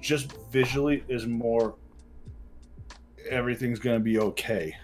[0.02, 1.76] just visually is more.
[3.30, 4.76] Everything's gonna be okay.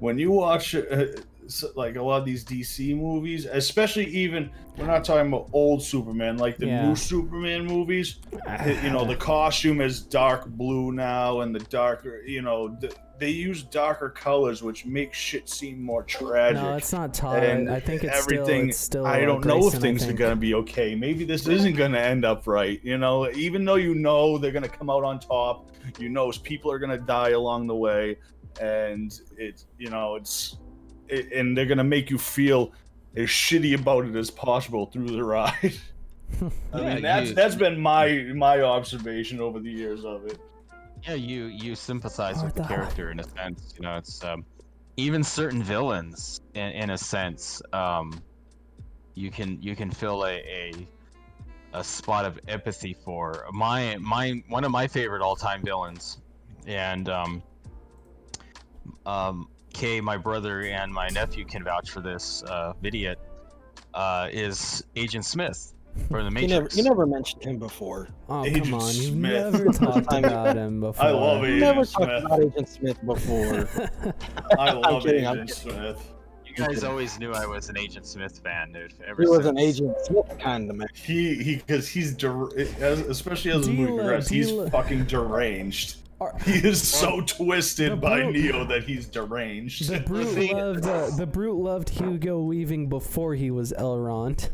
[0.00, 1.14] When you watch uh, s-
[1.74, 6.38] like a lot of these DC movies, especially even we're not talking about old Superman,
[6.38, 6.88] like the Yeah.
[6.88, 8.16] new Superman movies.
[8.46, 8.66] Ah.
[8.66, 13.30] you know, the costume is dark blue now, and the darker, you know, th- they
[13.30, 16.60] use darker colors, which makes shit seem more tragic.
[16.62, 17.44] No, it's not Todd.
[17.44, 18.62] and I think it's everything.
[18.62, 19.06] Still, it's still.
[19.06, 20.94] I don't know if things are gonna be okay.
[20.96, 22.80] Maybe this isn't gonna end up right.
[22.82, 26.72] You know, even though you know they're gonna come out on top, you know people
[26.72, 28.16] are gonna die along the way,
[28.60, 30.58] and it's you know it's, it,
[31.12, 32.72] and they're gonna make you feel
[33.16, 35.52] as shitty about it as possible through the ride.
[36.72, 40.38] I Yeah, mean, that's you- that's been my my observation over the years of it.
[41.06, 43.74] Yeah, you you sympathize What with the the character in a sense.
[43.76, 44.44] You know, it's um,
[44.96, 47.60] even certain villains in, in a sense.
[47.72, 48.22] Um,
[49.14, 50.72] you can you can feel a, a
[51.74, 56.18] a spot of empathy for my my one of my favorite all time villains,
[56.66, 57.42] and um,
[59.06, 62.42] um, Kay, my brother and my nephew can vouch for this.
[62.44, 63.18] Uh, Vidiot
[63.94, 65.74] uh, is Agent Smith
[66.08, 66.76] for the You never, Matrix.
[66.76, 68.08] you never mentioned him before.
[68.28, 68.94] Oh Agent come on!
[68.94, 71.04] You've never talked about him before.
[71.06, 72.08] I love You Agent never Smith.
[72.08, 73.68] talked about Agent Smith before.
[74.58, 76.08] I love kidding, Agent Smith.
[76.46, 78.92] You guys always knew I was an Agent Smith fan, dude.
[79.06, 79.58] Ever he was an.
[79.58, 80.88] Agent Smith kind of man.
[80.94, 85.96] He he because he's der- especially as the movie progresses, he's fucking deranged.
[86.22, 89.88] Are- He is so twisted by brute- Neo that he's deranged.
[89.88, 94.48] The brute thing- loved uh, the brute loved Hugo Weaving before he was Elrond.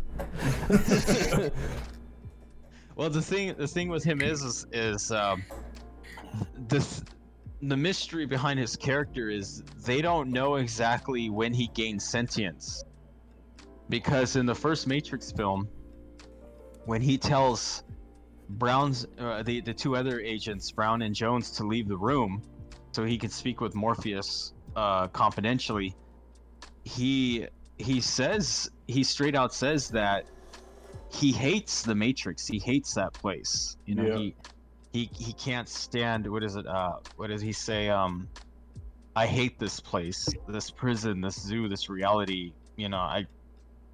[2.97, 5.45] Well, the thing the thing with him is is, is um,
[6.67, 7.03] the th-
[7.63, 12.83] the mystery behind his character is they don't know exactly when he gained sentience,
[13.89, 15.69] because in the first Matrix film,
[16.87, 17.85] when he tells
[18.49, 22.43] Brown's uh, the the two other agents Brown and Jones to leave the room,
[22.93, 25.95] so he could speak with Morpheus uh, confidentially,
[26.85, 27.47] he
[27.79, 30.25] he says he straight out says that
[31.13, 32.47] he hates the matrix.
[32.47, 33.77] He hates that place.
[33.87, 34.17] You know Yeah.
[34.17, 34.35] he
[34.93, 38.29] he he can't stand what is it uh what does he say um
[39.15, 42.53] i hate this place this prison this zoo this reality.
[42.77, 43.27] You know i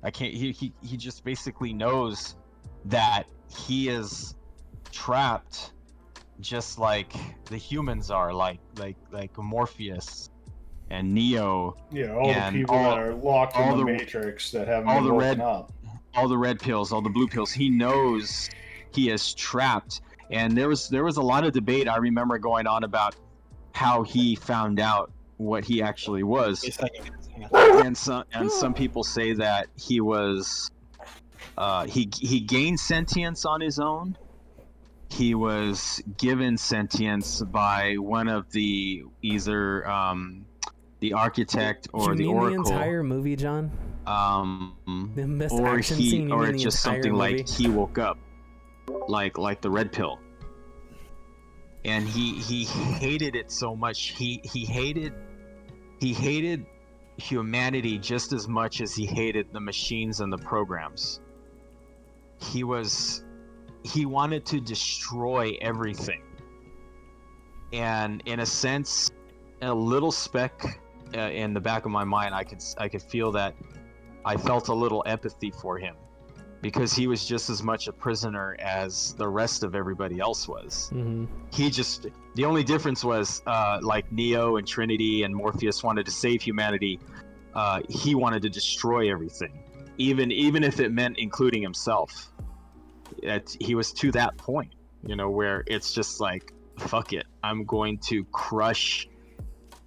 [0.03, 2.37] i can't he he, he just basically knows
[2.85, 3.25] that
[3.67, 4.35] he is
[4.95, 5.73] trapped
[6.41, 7.13] just like
[7.47, 10.31] the humans are like like like morpheus
[10.91, 13.93] and neo Yeah, all And the people all- that are locked in all the, the-
[13.93, 15.73] Matrix that haven't all the woken red- up.
[16.15, 17.51] all the red pills, all the blue pills.
[17.53, 18.49] He knows
[18.93, 20.01] he is trapped.
[20.31, 23.17] And there was there was a lot of debate I remember going on about
[23.73, 26.63] how he found out what he actually was.
[26.63, 27.85] Wait a second.
[27.87, 30.71] And some and some people say that he was
[31.59, 34.17] uh, he he gained sentience on his own.
[35.15, 40.45] He was given sentience by one of the either um,
[40.99, 42.65] the architect or the oracle.
[42.65, 43.71] the entire movie, John?
[44.07, 48.19] um, The best or action he scene, or it's just something like he woke up
[49.09, 50.19] like like the red pill
[51.85, 55.13] and he he hated it so much he he hated
[56.01, 56.67] he hated
[57.17, 61.21] humanity just as much as he hated the machines and the programs
[62.41, 63.25] he was
[63.85, 66.23] he wanted to destroy everything
[67.73, 69.11] and in a sense
[69.63, 70.81] a little speck
[71.15, 73.55] uh, in the back of my mind i could i could feel that
[74.25, 75.97] I felt a little empathy for him
[76.63, 80.89] because he was just as much a prisoner as the rest of everybody else was.
[80.91, 86.07] hmm He just the only difference was uh, like Neo and Trinity and Morpheus wanted
[86.07, 87.01] to save humanity.
[87.55, 89.53] Uh, he wanted to destroy everything,
[89.99, 92.33] even even if it meant including himself.
[93.23, 94.75] It, he was to that point,
[95.07, 99.09] you know, where it's just like fuck it, I'm going to crush.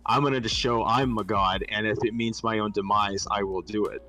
[0.06, 3.62] I'm gonna show I'm a god, and if it means my own demise, I will
[3.62, 4.02] do it.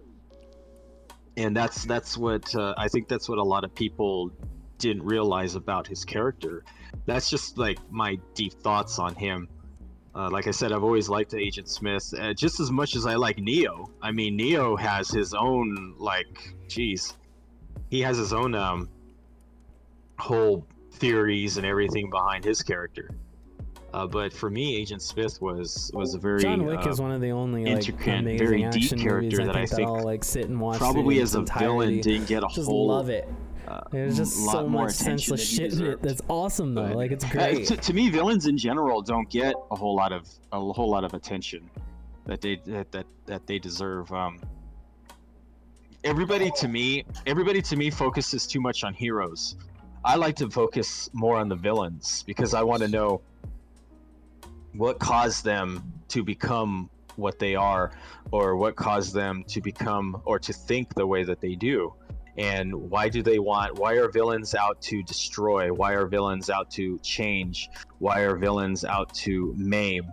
[1.37, 3.09] And that's that's what uh, I think.
[3.09, 4.31] That's what a lot of people
[4.79, 6.65] didn't realize about his character.
[7.07, 9.49] That's just like my deep thoughts on him.
[10.15, 13.15] Uh, like I said, I've always liked Agent Smith uh, just as much as I
[13.15, 13.91] like Neo.
[14.03, 17.15] I mean, Neo has his own like, jeez,
[17.91, 18.89] he has his own um
[20.19, 23.11] whole theories and everything behind his character.
[23.95, 27.11] Uh, but for me, Agent Smith was was a very John Wick uh, is one
[27.11, 30.25] of the only like intricate, very deep character that I I think, think I'll like
[30.25, 30.77] sit and watch.
[30.79, 33.27] probably as a villain didn't get a Just whole love it.
[33.67, 36.03] uh, There's just lot so much senseless shit in it.
[36.03, 36.89] That's awesome though.
[36.89, 37.67] But- Like it's Uh, great.
[37.69, 41.05] to, to me, villains in general don't get a whole lot of a whole lot
[41.05, 41.71] of attention
[42.27, 44.13] that they that that, that they deserve.
[44.13, 44.39] Um,
[46.05, 49.57] everybody to me, everybody to me focuses too much on heroes.
[50.05, 53.21] I like to focus more on the villains because I want to know
[54.75, 57.91] what caused them to become what they are,
[58.31, 61.93] or what caused them to become or to think the way that they do.
[62.37, 65.73] And why do they want why are villains out to destroy?
[65.73, 67.69] Why are villains out to change?
[67.99, 70.05] Why are villains out to maim?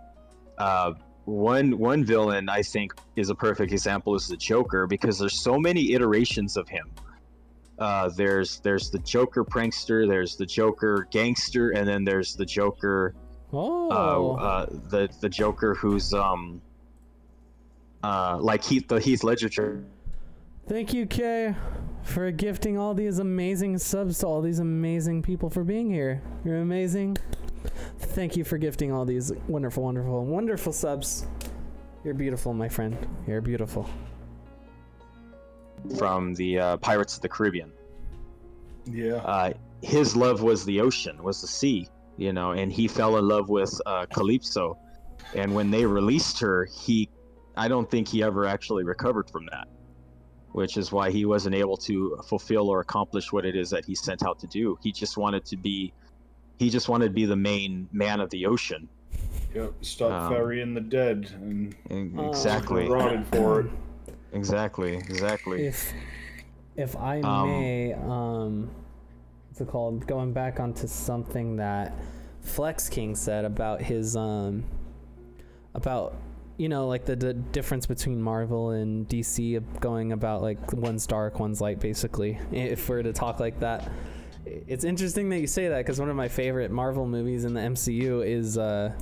[0.58, 0.94] Uh,
[1.26, 5.58] one one villain i think is a perfect example is the joker because there's so
[5.58, 6.88] many iterations of him
[7.78, 13.14] uh, there's there's the joker prankster there's the joker gangster and then there's the joker
[13.52, 16.60] oh, uh, uh, the the joker who's um
[18.02, 19.84] uh, like Heath the Heath Ledger
[20.68, 21.54] thank you, Kay,
[22.02, 26.22] for gifting all these amazing subs to all these amazing people for being here.
[26.44, 27.16] You're amazing.
[27.98, 31.26] Thank you for gifting all these wonderful, wonderful, wonderful subs.
[32.04, 32.96] You're beautiful, my friend.
[33.26, 33.88] You're beautiful.
[35.98, 37.72] From the uh, Pirates of the Caribbean.
[38.84, 39.16] Yeah.
[39.16, 43.26] Uh, his love was the ocean, was the sea, you know, and he fell in
[43.28, 44.78] love with uh, Calypso.
[45.34, 47.08] And when they released her, he,
[47.56, 49.68] I don't think he ever actually recovered from that,
[50.52, 53.94] which is why he wasn't able to fulfill or accomplish what it is that he
[53.94, 54.78] sent out to do.
[54.82, 55.92] He just wanted to be,
[56.58, 58.88] he just wanted to be the main man of the ocean.
[59.54, 59.72] Yep.
[59.80, 61.74] Stop Um, ferrying the dead and
[62.18, 62.28] Oh.
[62.28, 63.66] Exactly, rotted for it.
[64.36, 65.66] Exactly, exactly.
[65.66, 65.92] If
[66.76, 68.70] if I Um, may, um,
[69.48, 70.06] what's it called?
[70.06, 71.94] Going back onto something that
[72.42, 74.64] Flex King said about his um,
[75.74, 76.14] about
[76.58, 81.40] you know like the, the difference between Marvel and DC going about like one's dark,
[81.40, 82.38] one's light, basically.
[82.52, 83.90] If we're to talk like that.
[84.44, 87.60] It's interesting that you say that because one of my favorite Marvel movies in the
[87.60, 88.92] MCU is uh,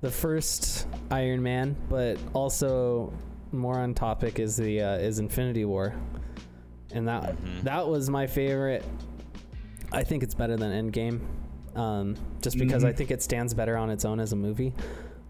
[0.00, 3.12] the first Iron Man, but also
[3.52, 5.94] more on topic is the uh, is Infinity War,
[6.92, 7.62] and that Mhm.
[7.64, 8.84] that was my favorite.
[9.92, 11.20] I think it's better than Endgame,
[11.76, 12.96] um, just because I Mhm.
[12.96, 14.72] think it stands better on its own as a movie.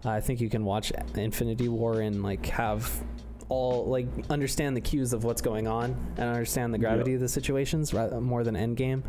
[0.03, 3.03] I think you can watch Infinity War and like have
[3.49, 7.27] all like understand the cues of what's going on and understand the gravity of the
[7.27, 9.03] situations rather, more than Endgame.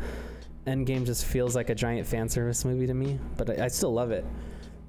[0.67, 3.93] Endgame just feels like a giant fan service movie to me, but I, I still
[3.93, 4.25] love it.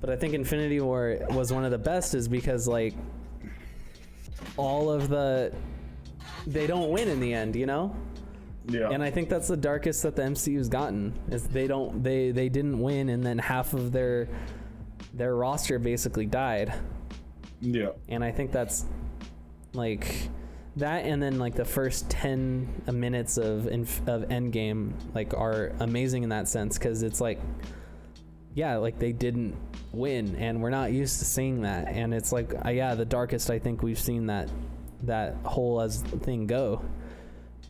[0.00, 2.94] But I think Infinity War was one of the best is because like
[4.56, 5.52] all of the
[6.46, 7.94] they don't win in the end, you know?
[8.66, 8.90] Yeah.
[8.90, 12.48] And I think that's the darkest that the MCU's gotten is they don't they they
[12.48, 14.28] didn't win and then half of their
[15.12, 16.72] their roster basically died.
[17.60, 17.90] yeah.
[18.08, 18.84] And I think that's
[19.74, 20.28] like
[20.76, 26.22] that and then like the first 10 minutes of inf- of Endgame like are amazing
[26.24, 27.40] in that sense cuz it's like
[28.54, 29.56] yeah, like they didn't
[29.96, 33.50] win and we're not used to seeing that and it's like uh, yeah, the darkest
[33.50, 34.48] I think we've seen that
[35.02, 36.82] that whole as thing go.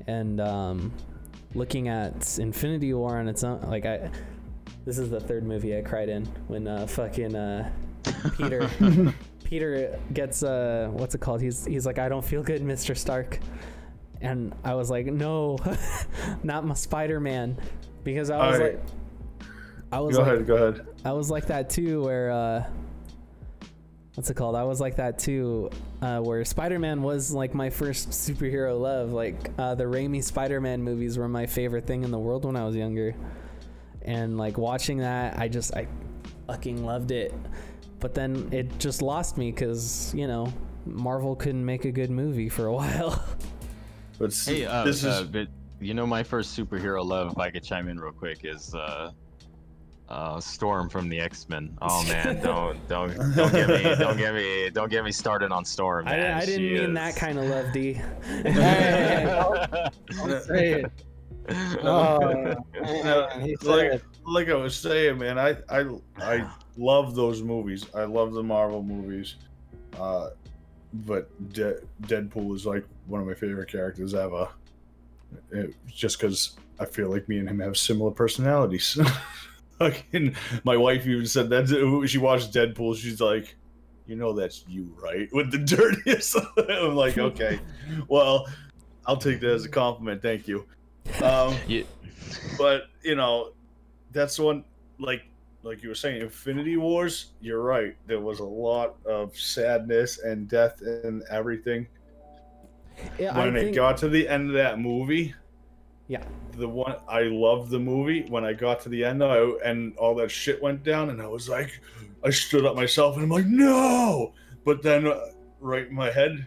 [0.06, 0.92] And um
[1.54, 4.10] looking at Infinity War on its own like I
[4.84, 7.70] this is the third movie I cried in when uh fucking uh
[8.36, 8.68] Peter
[9.44, 11.40] Peter gets uh what's it called?
[11.40, 12.96] He's he's like I don't feel good, Mr.
[12.96, 13.38] Stark.
[14.20, 15.58] And I was like, "No.
[16.42, 17.58] not my Spider-Man."
[18.04, 18.80] Because I was like
[19.94, 20.46] I was Go like ahead.
[20.46, 20.86] Go ahead.
[21.04, 22.64] I was like that too where uh
[24.14, 24.56] what's it called?
[24.56, 25.70] I was like that too
[26.02, 29.12] uh where Spider-Man was like my first superhero love.
[29.12, 32.64] Like uh the Raimi Spider-Man movies were my favorite thing in the world when I
[32.64, 33.14] was younger.
[34.02, 35.86] And like watching that, I just I
[36.48, 37.32] fucking loved it.
[38.00, 40.52] But then it just lost me cuz, you know,
[40.86, 43.24] Marvel couldn't make a good movie for a while.
[44.18, 45.46] But s- Hey, uh, this is uh, but
[45.80, 48.74] you know, my first superhero love, if I could chime in real quick, is
[50.08, 51.76] uh, Storm from the X Men.
[51.82, 55.64] Oh man, don't don't don't get me don't get me don't get me started on
[55.64, 56.06] Storm.
[56.08, 56.36] I, Man.
[56.36, 58.00] I didn't She mean is- that kind of love, D.
[60.16, 60.84] Don't say.
[61.82, 65.84] Oh, man, like, like I was saying, man, I I
[66.18, 67.84] I love those movies.
[67.94, 69.36] I love the Marvel movies.
[69.98, 70.30] Uh,
[71.06, 74.48] but De- Deadpool is like one of my favorite characters ever.
[75.50, 78.98] It, just because I feel like me and him have similar personalities.
[79.78, 82.96] Fucking, my wife even said that she watched Deadpool.
[82.96, 83.56] She's like,
[84.06, 86.36] "You know that's you, right?" With the dirtiest.
[86.68, 87.60] I'm like, okay,
[88.08, 88.46] well,
[89.06, 90.22] I'll take that as a compliment.
[90.22, 90.66] Thank you.
[91.22, 91.86] Um, You-
[92.58, 93.52] but you know,
[94.12, 94.64] that's one
[94.98, 95.22] like
[95.62, 97.32] like you were saying, Infinity Wars.
[97.40, 97.96] You're right.
[98.06, 101.86] There was a lot of sadness and death and everything.
[103.18, 105.34] Yeah, When I it think, got to the end of that movie,
[106.08, 106.22] yeah,
[106.52, 108.22] the one I loved the movie.
[108.28, 111.26] When I got to the end, I, and all that shit went down, and I
[111.26, 111.80] was like,
[112.22, 114.32] I stood up myself, and I'm like, no.
[114.64, 115.18] But then, uh,
[115.60, 116.46] right in my head,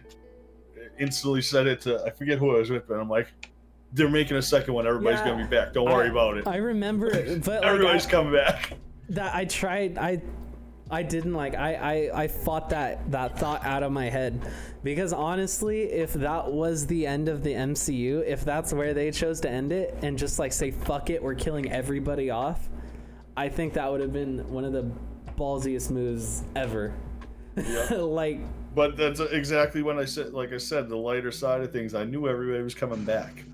[0.98, 3.28] instantly said it to I forget who I was with, but I'm like,
[3.92, 4.86] they're making a second one.
[4.86, 5.28] Everybody's Yeah.
[5.30, 5.72] gonna be back.
[5.72, 6.46] Don't worry I- about it.
[6.46, 8.72] I remember, it, but like, Everybody's I- coming back.
[9.10, 10.20] that I tried I
[10.90, 14.40] I didn't like I, I I fought that that thought out of my head
[14.82, 19.40] because honestly if that was the end of the MCU if that's where they chose
[19.40, 22.68] to end it and just like say fuck it we're killing everybody off
[23.36, 24.90] I think that would have been one of the
[25.36, 26.94] ballsiest moves ever
[27.90, 28.40] like
[28.74, 31.94] But that's exactly when I said, like I said, the lighter side of things.
[31.94, 33.44] I knew everybody was coming back.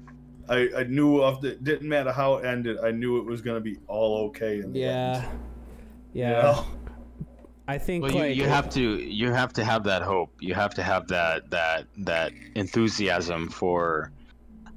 [0.49, 2.79] I, I knew of the didn't matter how it ended.
[2.83, 4.59] I knew it was gonna be all okay.
[4.59, 5.39] In the yeah end,
[6.13, 6.67] yeah you know?
[7.67, 10.31] I think Well, you, like you have to you have to have that hope.
[10.41, 14.13] You have to have that that that enthusiasm for,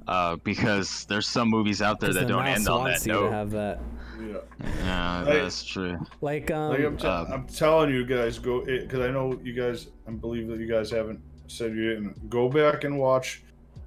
[0.06, 3.20] uh, because there's some movies out there that the don't end on that you to
[3.20, 3.32] note.
[3.32, 3.80] have that
[4.18, 4.36] Yeah.
[4.84, 5.98] Yeah, I- that's true.
[6.22, 9.52] like um Like I'm, t- um, I'm telling you guys, go because I know you
[9.52, 9.88] guys.
[10.06, 12.30] I believe that you guys haven't said you didn't.
[12.30, 13.42] Go back and watch.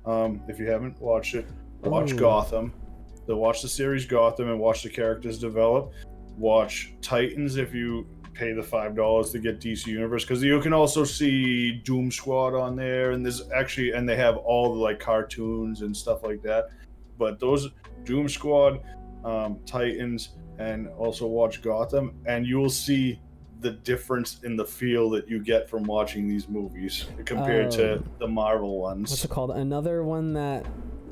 [0.05, 1.47] Um, if you haven't watched it,
[1.83, 2.17] watch Ooh.
[2.17, 2.73] Gotham.
[3.27, 5.91] The watch the series Gotham and watch the characters develop.
[6.37, 10.73] Watch Titans if you pay the five dollars to get DC Universe because you can
[10.73, 14.99] also see Doom Squad on there and there's actually and they have all the like
[14.99, 16.69] cartoons and stuff like that.
[17.17, 17.69] But those
[18.03, 18.81] Doom Squad,
[19.23, 23.19] um, Titans, and also watch Gotham, and you will see
[23.59, 28.09] the difference in the feel that you get from watching these movies compared to Um,
[28.17, 29.11] the Marvel ones.
[29.11, 29.51] what's it called?
[29.51, 30.65] Another one that,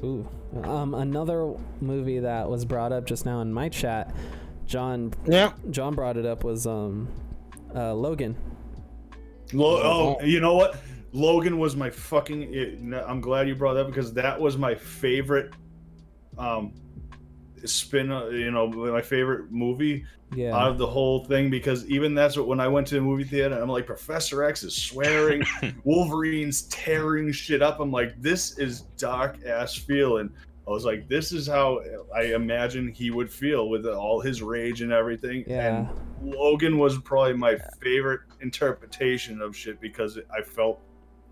[0.04, 0.28] ooh,
[0.64, 4.16] um, another movie that was brought up just now in my chat.
[4.74, 5.54] John, Yeah.
[5.72, 7.08] John brought it up was um,
[7.76, 8.36] uh, Logan.
[9.52, 9.82] Lo-
[10.22, 10.78] oh, you know what?
[11.12, 12.54] Logan was my fucking.
[12.54, 15.54] It, I'm glad you brought that up because that was my favorite.
[16.38, 16.72] Um,
[17.66, 18.12] spin.
[18.12, 20.06] uh, You know, my favorite movie
[20.36, 23.02] Yeah, out of the whole thing because even that's what when I went to the
[23.02, 25.44] movie theater, I'm like Professor X is swearing,
[25.84, 27.80] Wolverine's tearing shit up.
[27.80, 30.30] I'm like, this is dark ass feeling.
[30.70, 31.82] I was like, this is how
[32.16, 35.44] I imagine he would feel with all his rage and everything.
[35.48, 35.88] Yeah.
[36.22, 40.80] And Logan was probably my favorite interpretation of shit because I felt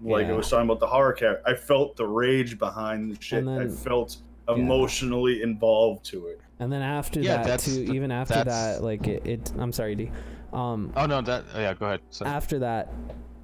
[0.01, 0.33] like Yeah.
[0.33, 1.43] I was talking about the horror character.
[1.47, 3.39] I felt the rage behind the shit.
[3.39, 4.17] And I then- felt
[4.49, 4.55] yeah.
[4.55, 6.41] emotionally involved to it.
[6.59, 9.53] and then after Yeah, that that's too, the- even after that, like it, it.
[9.59, 10.09] I'm sorry, D.
[10.51, 11.75] Um, Oh no, that oh, yeah.
[11.75, 11.99] Go ahead.
[12.09, 12.91] So, after that,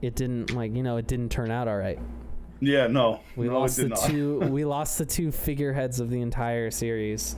[0.01, 1.99] it didn't like you know it didn't turn out all right.
[2.65, 3.99] Yeah, no, We no, lost the not.
[4.10, 4.40] two.
[4.52, 7.35] we lost the two figureheads of the entire series,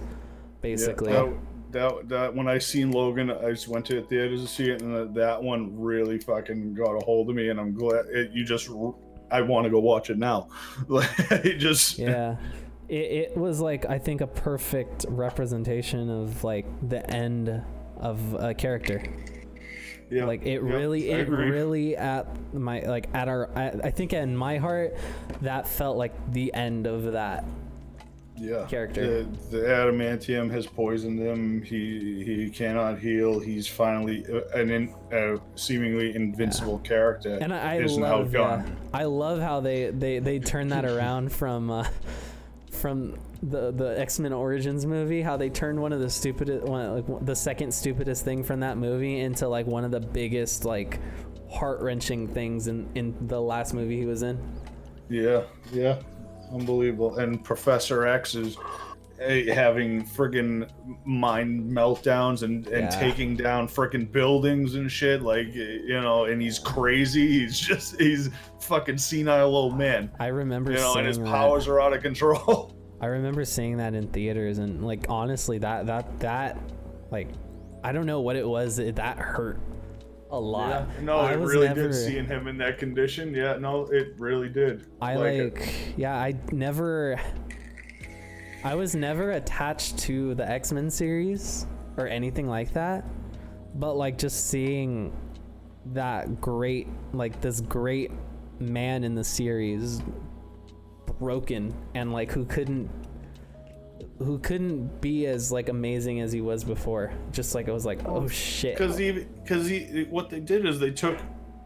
[0.61, 1.11] basically.
[1.13, 1.31] Yeah,
[1.71, 4.69] that, that, that when I seen Logan, I just went to the theaters to see
[4.69, 8.05] it, and that, that one really fucking got a hold of me, and I'm glad
[8.07, 8.69] it, you just.
[9.31, 10.49] I want to go watch it now.
[10.87, 11.97] Like it just.
[11.97, 12.37] yeah
[12.87, 12.93] it,
[13.31, 17.63] it was like i think a perfect representation of like the end
[17.97, 19.03] of a character
[20.09, 21.49] yeah, like it yeah, really I it agree.
[21.49, 24.95] really at my like at our I, I think in my heart
[25.41, 27.45] that felt like the end of that
[28.37, 29.23] yeah character.
[29.23, 31.61] The, the adamantium has poisoned him.
[31.61, 33.39] He he cannot heal.
[33.39, 37.37] He's finally uh, an in, uh, seemingly invincible character.
[37.41, 41.71] and i, I love yeah, i love how they they they turned that around from
[41.71, 41.87] uh
[42.85, 47.25] from the the X-Men Origins movie, how they turned one of the stupidest, one like
[47.25, 50.99] the second stupidest thing from that movie into like one of the biggest like
[51.49, 54.37] heart wrenching things in in the last movie he was in.
[55.09, 55.99] Yeah, yeah,
[56.53, 57.17] unbelievable.
[57.17, 58.55] And Professor X is
[59.19, 60.69] eh, having friggin'
[61.05, 62.99] mind meltdowns and and Yeah.
[62.99, 65.23] taking down friggin' buildings and shit.
[65.23, 67.39] Like you know, and he's crazy.
[67.39, 68.29] He's just he's
[68.59, 70.11] fucking senile old man.
[70.19, 71.27] I remember You know, seeing and his that.
[71.27, 72.71] powers are out of control.
[73.01, 76.57] I remember seeing that in theaters, and like honestly, that that that
[77.11, 77.27] like
[77.83, 78.79] I don't know what it was.
[78.79, 79.59] It, that hurt
[80.31, 80.87] a lot.
[81.01, 81.93] No, I it really never- did.
[81.93, 84.87] Seeing him in that condition, yeah, no, it really did.
[85.01, 87.19] I Like, like, yeah, I never,
[88.63, 91.67] I was never attached to the X Men series
[91.97, 93.05] or anything like that.
[93.75, 95.13] but like just seeing
[95.93, 98.09] that great like this great
[98.59, 100.01] man in the series
[101.19, 102.89] broken and like who couldn't
[104.19, 107.99] who couldn't be as like amazing as he was before just like it was like
[108.05, 109.11] oh shit Because he,
[109.43, 111.17] because he, what they did is they took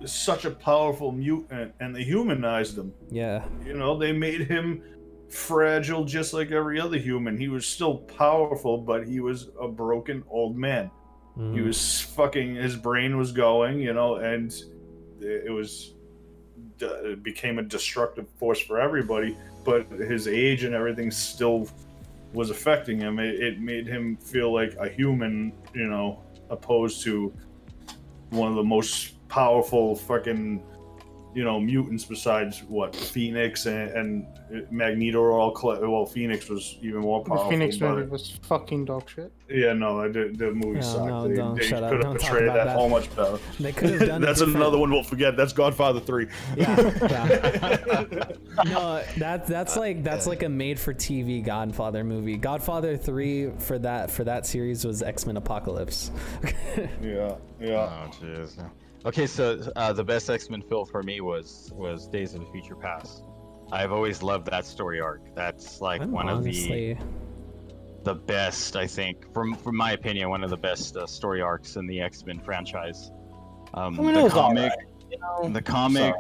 [0.05, 2.93] such a powerful mutant and they humanized him.
[3.11, 4.81] yeah You know, they made him
[5.30, 7.38] fragile just like every other human.
[7.38, 10.89] He was still powerful, but he was a broken old man.
[11.35, 11.65] He Mhm.
[11.67, 12.55] was fucking.
[12.55, 14.51] His brain was going, you know, and
[15.21, 15.93] it was
[16.81, 19.38] it became a destructive force for everybody.
[19.65, 21.68] But his age and everything still
[22.34, 23.19] was affecting him.
[23.19, 27.34] It, it made him feel like a human, you know, opposed to
[28.30, 30.61] one of the most powerful fucking,
[31.35, 35.56] you know, mutants besides what Phoenix and, and uh, Magneto are all.
[35.56, 37.45] Cl- well, Phoenix was even more powerful.
[37.45, 37.51] The.
[37.51, 39.31] Phoenix but- movie was fucking dog shit.
[39.47, 41.06] yeah, no, I did, the movie No, sucked.
[41.06, 42.76] no, they don't- they shut up, could have portrayed that, that.
[42.76, 43.38] whole much better.
[43.60, 44.57] they could have done it That's different.
[44.57, 45.38] another one we'll forget.
[45.38, 46.27] That's Godfather Three.
[46.57, 46.80] yeah,
[47.10, 48.23] yeah.
[48.65, 52.38] no, that that's like that's like a made-for-TV Godfather movie.
[52.38, 56.11] Godfather three for that for that series was X Men Apocalypse.
[57.01, 58.07] yeah, yeah.
[58.07, 58.57] Oh jeez.
[59.05, 62.76] Okay, so uh, the best X-Men film for me was was Days of the Future
[62.76, 63.23] Past.
[63.71, 65.34] I've always loved that story arc.
[65.35, 66.97] That's like I'm one of the
[68.03, 71.76] the best, I think, from from my opinion, one of the best uh, story arcs
[71.76, 73.11] in the X-Men franchise.
[73.73, 74.80] Um, I mean, the comic, right,
[75.11, 75.49] you know?
[75.49, 76.15] the comic,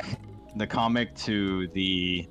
[0.55, 2.27] the comic to the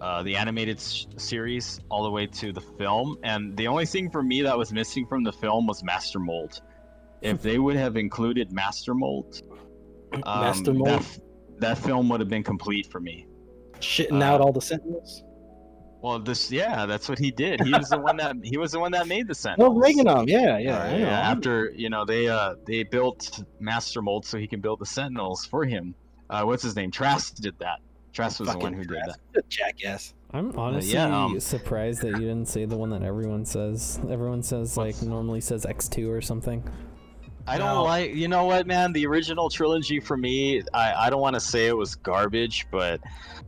[0.00, 4.10] uh, the animated s- series, all the way to the film, and the only thing
[4.10, 6.60] for me that was missing from the film was Master Mold.
[7.20, 9.42] If they would have included Master Mold,
[10.12, 11.18] um, Master Mold that, f-
[11.58, 13.26] that film would have been complete for me.
[13.80, 15.22] shitting uh, out all the Sentinels.
[16.02, 17.60] Well, this yeah, that's what he did.
[17.62, 19.78] He was the one that he was the one that made the Sentinels.
[19.82, 20.28] making them.
[20.28, 20.82] Yeah, yeah.
[20.84, 24.78] Uh, yeah, after you know they uh they built Master Mold so he can build
[24.78, 25.94] the Sentinels for him.
[26.30, 26.90] Uh, what's his name?
[26.90, 27.80] Trask did that.
[28.12, 29.18] Trask was the one Fucking who did Trask.
[29.34, 29.48] that.
[29.48, 30.14] Jackass.
[30.32, 33.98] I'm honestly yeah, um, surprised that you didn't say the one that everyone says.
[34.10, 36.62] Everyone says like normally says X two or something.
[37.48, 37.82] I don't No.
[37.84, 41.40] like you know what man the original trilogy for me I, I don't want to
[41.40, 43.00] say it was garbage but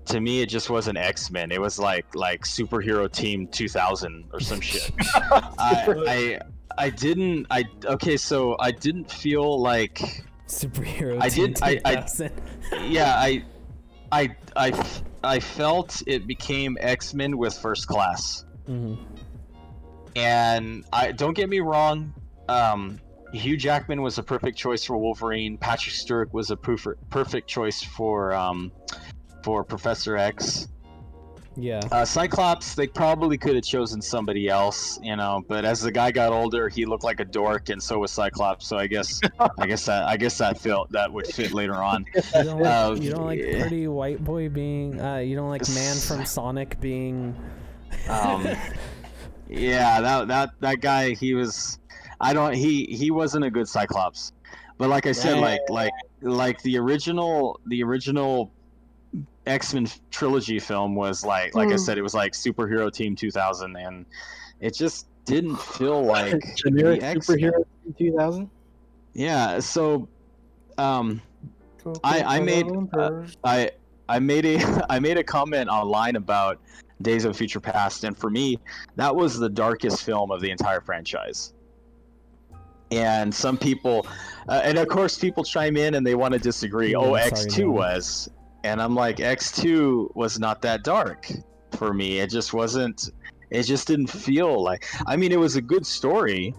[0.06, 4.40] to me it just wasn't X Men it was like like superhero team 2000 or
[4.40, 6.38] some shit I, I
[6.78, 10.00] I didn't I okay so I didn't feel like
[10.46, 11.20] Superhero.
[11.20, 12.30] I Team did- I- I- 2000.
[12.88, 13.44] yeah, I,
[14.10, 14.86] I, I,
[15.22, 18.96] I felt it became X Men with First Class, Mhm.
[20.16, 22.14] and I don't get me wrong,
[22.48, 22.98] um,
[23.32, 25.58] Hugh Jackman was a perfect choice for Wolverine.
[25.58, 28.72] Patrick Stewart was a perf- perfect choice for um,
[29.42, 30.68] for Professor X.
[31.60, 31.80] Yeah.
[31.90, 35.42] Uh, Cyclops, they probably could have chosen somebody else, you know.
[35.48, 38.66] But as the guy got older, he looked like a dork, and so was Cyclops.
[38.68, 39.20] So I guess,
[39.58, 42.04] I guess that, I guess that felt that would fit later on.
[42.14, 45.00] You don't like, Uh, you don't like pretty white boy being.
[45.00, 47.34] Uh, you don't like man from Sonic being.
[48.08, 48.46] Um,
[49.48, 51.78] yeah, that that that guy, he was.
[52.20, 52.54] I don't.
[52.54, 54.32] He he wasn't a good Cyclops,
[54.78, 55.92] but like I said, like like
[56.22, 58.52] like the original the original
[59.46, 61.78] X Men trilogy film was like like I Hmm.
[61.78, 64.04] said, it was like superhero team 2000, and
[64.60, 67.52] it just didn't feel like Generic superhero
[67.96, 68.50] 2000.
[69.14, 70.08] Yeah, so
[70.76, 71.22] um,
[72.04, 73.10] I- I made, uh,
[73.44, 73.70] I
[74.08, 76.60] I made a I made a comment online about
[77.00, 78.58] Days of Future Past, and for me,
[78.96, 81.52] that was the darkest film of the entire franchise.
[82.90, 84.06] And some people,
[84.48, 86.92] uh, and of course, people chime in and they want to disagree.
[86.92, 87.72] Yeah, oh, X two Noah.
[87.72, 88.30] was,
[88.64, 91.30] and I'm like, X two was not that dark
[91.72, 92.18] for me.
[92.20, 93.10] It just wasn't.
[93.50, 94.86] It just didn't feel like.
[95.06, 96.54] I mean, it was a good story.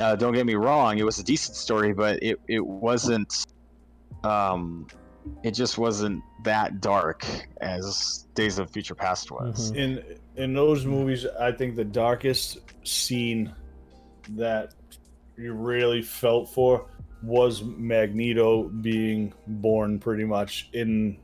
[0.00, 3.46] Uh, don't get me wrong; it was a decent story, but it it wasn't.
[4.22, 4.86] Um,
[5.42, 7.26] it just wasn't that dark
[7.60, 9.72] as Days of Future Past was.
[9.72, 9.76] Mhm.
[9.76, 10.04] in
[10.36, 13.54] in those movies, I think the darkest scene
[14.30, 14.74] that
[15.40, 16.86] you really felt for
[17.22, 21.18] was Magneto being born, pretty much in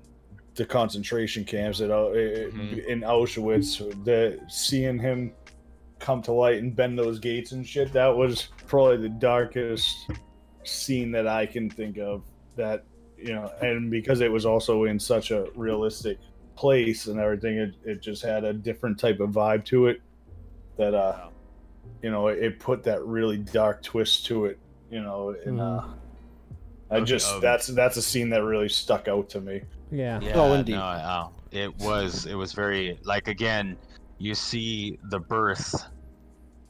[0.55, 2.87] the concentration camps at Au- Mhm.
[2.87, 3.79] in Auschwitz.
[4.05, 5.33] The seeing him
[5.99, 7.93] come to light and bend those gates and shit.
[7.93, 10.11] That was probably the darkest
[10.65, 12.23] scene that I can think of.
[12.57, 12.85] That
[13.19, 16.19] you know, and because it was also in such a realistic
[16.55, 20.01] place and everything, it, it just had a different type of vibe to it.
[20.77, 21.29] That uh,
[22.07, 24.61] you know, it, it put that really dark twist to it.
[24.93, 25.83] You know, and uh,
[26.89, 29.63] I Okay, just um, that's that's a scene that really stuck out to me.
[29.91, 30.21] Yeah.
[30.21, 30.77] Yeah, Oh, indeed.
[30.77, 33.77] no, uh, it was it was very like again,
[34.19, 35.83] you see the birth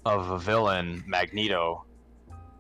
[0.07, 1.85] of a villain, Magneto,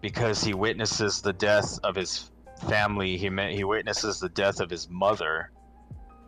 [0.02, 2.30] because he witnesses the death of his
[2.68, 3.16] family.
[3.16, 5.50] He met, he witnesses the death of his mother.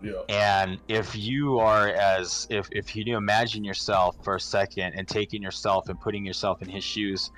[0.02, 0.22] Yeah.
[0.28, 5.42] And if you are as if if you imagine yourself for a second and taking
[5.42, 7.30] yourself and putting yourself in his shoes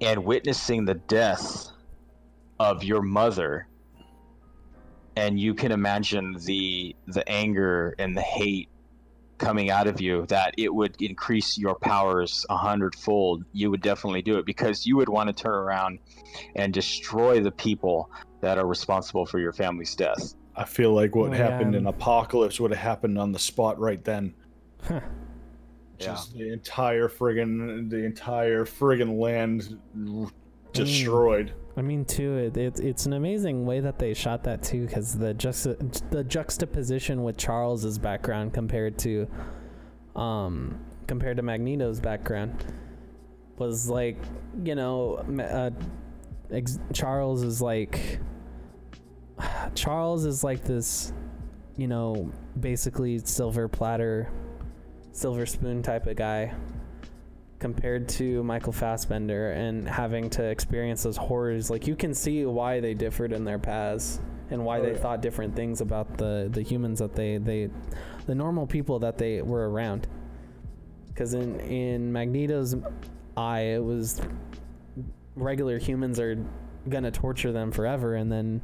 [0.00, 1.68] and witnessing the death
[2.60, 3.66] of your mother
[5.16, 8.68] and you can imagine the the anger and the hate
[9.38, 14.22] coming out of you that it would increase your powers a hundredfold you would definitely
[14.22, 15.98] do it because you would want to turn around
[16.54, 18.08] and destroy the people
[18.40, 21.80] that are responsible for your family's death I feel like what Oh, happened yeah.
[21.80, 24.34] in Apocalypse would have happened on the spot right then.
[24.82, 25.00] Huh.
[25.98, 29.78] Just the entire friggin' the entire friggin' land
[30.72, 31.52] destroyed.
[31.76, 35.16] I mean, too, it, it, it's an amazing way that they shot that too, because
[35.16, 35.64] the just
[36.10, 39.26] the juxtaposition with Charles's background compared to,
[40.16, 42.64] um, compared to Magneto's background,
[43.56, 44.16] was like,
[44.64, 45.70] you know, uh,
[46.50, 48.18] ex- Charles is like,
[49.74, 51.12] Charles is like this,
[51.76, 54.28] you know, basically silver platter,
[55.12, 56.54] silver spoon type of guy
[57.58, 62.80] compared to Michael Fassbender and having to experience those horrors, like you can see why
[62.80, 64.98] they differed in their paths and why Oh, they yeah.
[64.98, 67.70] thought different things about the the humans that they they
[68.26, 70.08] the normal people that they were around.
[71.06, 72.74] Because in in Magneto's
[73.36, 74.20] eye, it was
[75.36, 76.44] regular humans are
[76.88, 78.60] gonna torture them forever, and then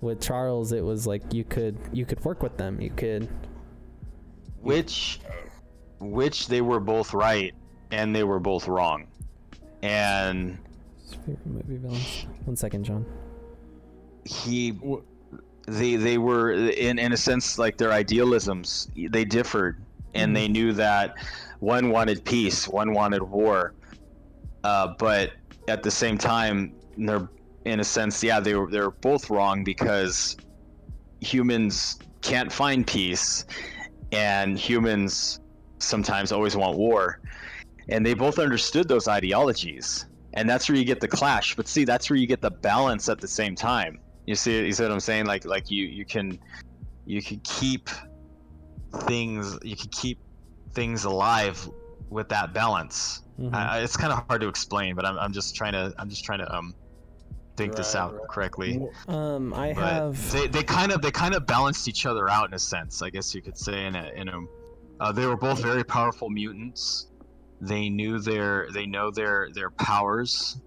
[0.00, 3.28] with Charles, it was like you could you could work with them, you could.
[4.62, 5.20] which
[6.00, 7.54] which they were both right
[7.90, 9.06] and they were both wrong
[9.82, 10.58] and
[11.26, 12.26] Favorite movie villains.
[12.44, 13.04] One second, John.
[14.24, 15.02] he Wh-
[15.66, 19.80] they they were in in a sense like their idealisms they differed
[20.14, 21.14] and they knew that
[21.60, 23.74] one wanted peace one wanted war
[24.64, 25.32] uh, but
[25.68, 27.28] at the same time they're
[27.64, 30.36] in a sense yeah they were they're both wrong because
[31.20, 33.44] humans can't find peace
[34.12, 35.38] and humans
[35.78, 37.20] sometimes always want war.
[37.88, 40.06] And they both understood those ideologies.
[40.34, 41.54] And that's where you get the clash.
[41.56, 43.98] But see that's where you get the balance at the same time.
[44.26, 45.26] You see you see what i'm saying?
[45.26, 46.38] Like like you you can
[47.04, 47.88] you can keep
[49.02, 50.18] things you can keep
[50.74, 51.68] things alive
[52.10, 53.22] with that balance.
[53.40, 53.54] Mhm.
[53.54, 56.24] I- it's kind of hard to explain but I'm, I'm just trying to i'm just
[56.24, 56.74] trying to um
[57.60, 58.28] think this out right.
[58.28, 60.32] correctly Um, I but have.
[60.32, 63.10] they, they kind of they kind of balanced each other out in a sense i
[63.10, 64.38] guess you could say in a in a
[65.00, 67.08] uh, they were both very powerful mutants
[67.60, 70.58] they knew their they know their their powers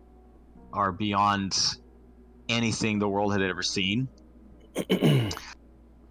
[0.71, 1.77] are beyond
[2.49, 4.07] anything the world had ever seen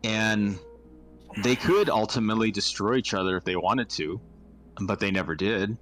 [0.05, 0.59] and
[1.45, 4.21] they could ultimately destroy each other if they wanted to
[4.81, 5.77] but they never did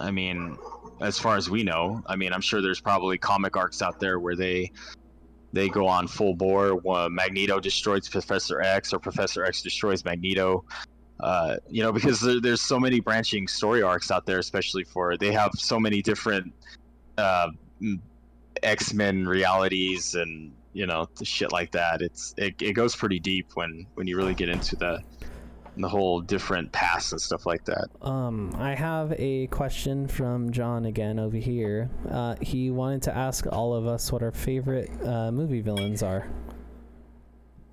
[0.00, 0.58] i mean
[1.02, 4.18] as far as we know i mean i'm sure there's probably comic arcs out there
[4.18, 4.70] where they
[5.52, 6.80] they go on full bore.
[7.10, 10.64] Magneto destroys Professor X, or Professor X destroys Magneto.
[11.20, 15.16] Uh, you know, because there, there's so many branching story arcs out there, especially for
[15.16, 16.52] they have so many different
[17.18, 17.48] uh,
[18.62, 22.00] X Men realities and you know shit like that.
[22.00, 25.02] It's it, it goes pretty deep when when you really get into the
[25.76, 27.88] the whole different paths and stuff like that.
[28.02, 31.88] Um, I have a question from John again over here.
[32.10, 36.26] Uh, he wanted to ask all of us what our favorite uh, movie villains are.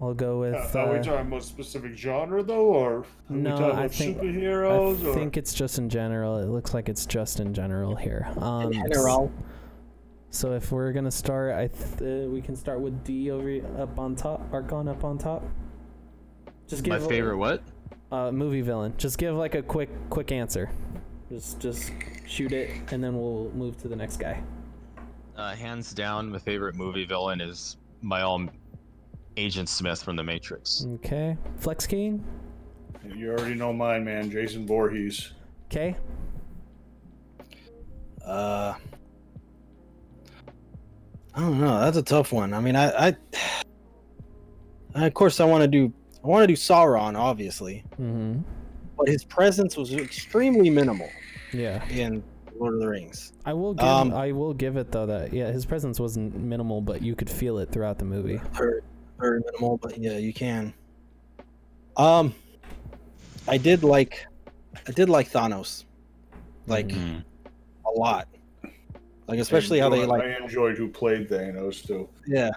[0.02, 0.56] I'll go with.
[0.56, 3.80] Uh, are we uh, talking about specific genre though, or are No, we talking I
[3.86, 5.04] about think- superheroes?
[5.04, 6.38] I or think it's just in general.
[6.38, 8.30] It looks like it's just in general here.
[8.38, 9.30] Um, In general,
[10.30, 14.00] So if we're gonna start, I th- uh, we can start with D over up
[14.00, 15.44] on top, Archon up on top.
[16.68, 17.62] Just give My favorite what?
[18.12, 18.94] Uh, movie villain.
[18.98, 20.70] Just give like a quick quick answer.
[21.30, 21.92] Just just
[22.28, 24.42] shoot it, and then we'll move to the next guy.
[25.36, 28.52] Uh, hands down, my favorite movie villain is my own
[29.38, 30.86] Agent Smith from The Matrix.
[30.96, 32.24] Okay, Flex King.
[33.16, 34.30] you already know mine, man.
[34.30, 35.34] Jason Voorhees.
[35.68, 35.96] Okay,
[38.26, 38.76] uh,
[41.34, 41.80] I don't know.
[41.80, 42.54] That's a tough one.
[42.54, 43.16] I mean, I, I
[45.06, 45.94] of course, I want to do,
[46.24, 48.40] I want to do Sauron, obviously, mm-hmm.
[48.98, 51.10] but his presence was extremely minimal
[51.54, 51.88] yeah.
[51.88, 52.24] in
[52.58, 53.34] Lord of the Rings.
[53.46, 56.82] I will give Um, I will give it though that yeah his presence wasn't minimal,
[56.82, 58.42] but you could feel it throughout the movie.
[58.54, 58.82] Very,
[59.18, 60.74] very minimal, but yeah, you can.
[61.96, 62.36] Um,
[63.48, 64.26] I did like,
[64.88, 65.86] I did like Thanos,
[66.68, 67.24] like Mhm.
[67.88, 68.28] a lot.
[69.28, 72.10] Like especially I how they like I enjoyed who played Thanos too.
[72.28, 72.52] Yeah.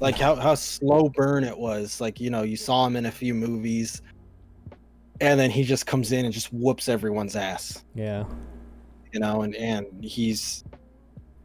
[0.00, 2.00] Like how, how slow burn it was.
[2.00, 4.02] Like, you know, you saw him in a few movies
[5.20, 7.84] and then he just comes in and just whoops everyone's ass.
[7.94, 8.24] Yeah.
[9.12, 10.64] You know, and, and he's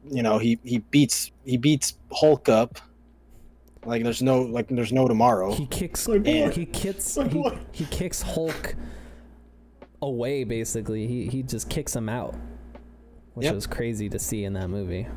[0.08, 2.80] you know he he beats he beats Hulk up.
[3.86, 5.52] Like there's no like there's no tomorrow.
[5.54, 6.08] He kicks.
[6.08, 6.52] My boy.
[6.52, 7.18] He kicks.
[7.18, 8.76] My He, he kicks Hulk
[10.02, 10.44] away.
[10.44, 12.36] Basically, he he just kicks him out,
[13.34, 13.56] which Yep.
[13.56, 15.08] was crazy to see in that movie.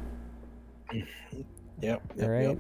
[0.93, 1.07] Yep.
[1.83, 2.49] yep, All right.
[2.49, 2.59] yep.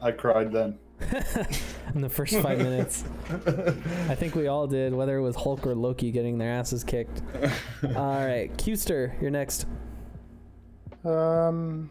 [0.00, 0.78] I cried then.
[1.94, 3.04] in the first five minutes.
[4.08, 7.22] I think we all did, whether it was Hulk or Loki getting their asses kicked.
[7.96, 9.66] all right, Custer, you're next.
[11.04, 11.90] Um,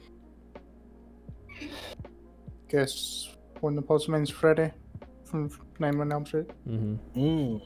[2.69, 3.29] guess
[3.61, 4.69] when the postman's Freddy
[5.23, 5.49] from
[5.79, 6.49] Nine One Elm Street.
[6.65, 7.61] hmm Mm.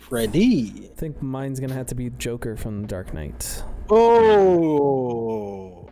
[0.00, 0.90] Freddy.
[0.92, 3.62] I think mine's gonna have to be Joker from Dark Knight.
[3.90, 5.88] Oh.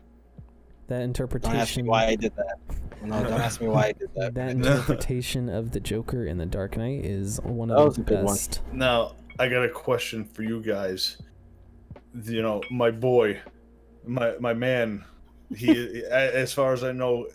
[0.87, 1.87] That Don't ask me interpretation.
[1.87, 2.59] why I did that.
[3.03, 4.35] No, don't ask me why I did that.
[4.35, 8.03] That interpretation of the Joker in The Dark Knight is one That of was the
[8.03, 8.35] a good one.
[8.35, 8.63] best.
[8.73, 11.17] Now, I got a question for you guys.
[12.25, 13.41] You know, my boy,
[14.07, 15.05] my my man,
[15.57, 17.27] he as far as I know,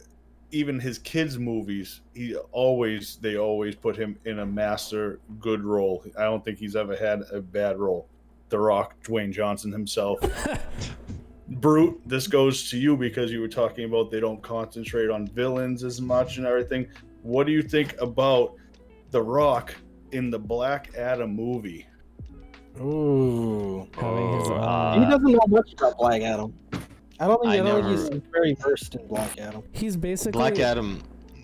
[0.51, 6.03] even his kids movies, he always they always put him in a master good role.
[6.17, 8.07] I don't think he's ever had a bad role.
[8.49, 10.19] The Rock, Dwayne Johnson himself.
[11.47, 15.83] Brute, this goes to you because you were talking about they don't concentrate on villains
[15.83, 16.87] as much and everything.
[17.21, 18.55] What do you think about
[19.11, 19.75] The Rock
[20.11, 21.85] in the Black Adam movie?
[22.81, 23.87] Ooh.
[23.95, 26.53] Having his Oh, uh, he doesn't know much about Black Adam.
[27.19, 29.63] I don't think I I, don't think never- he's very versed in Black Adam.
[29.71, 31.01] He's basically Black Adam.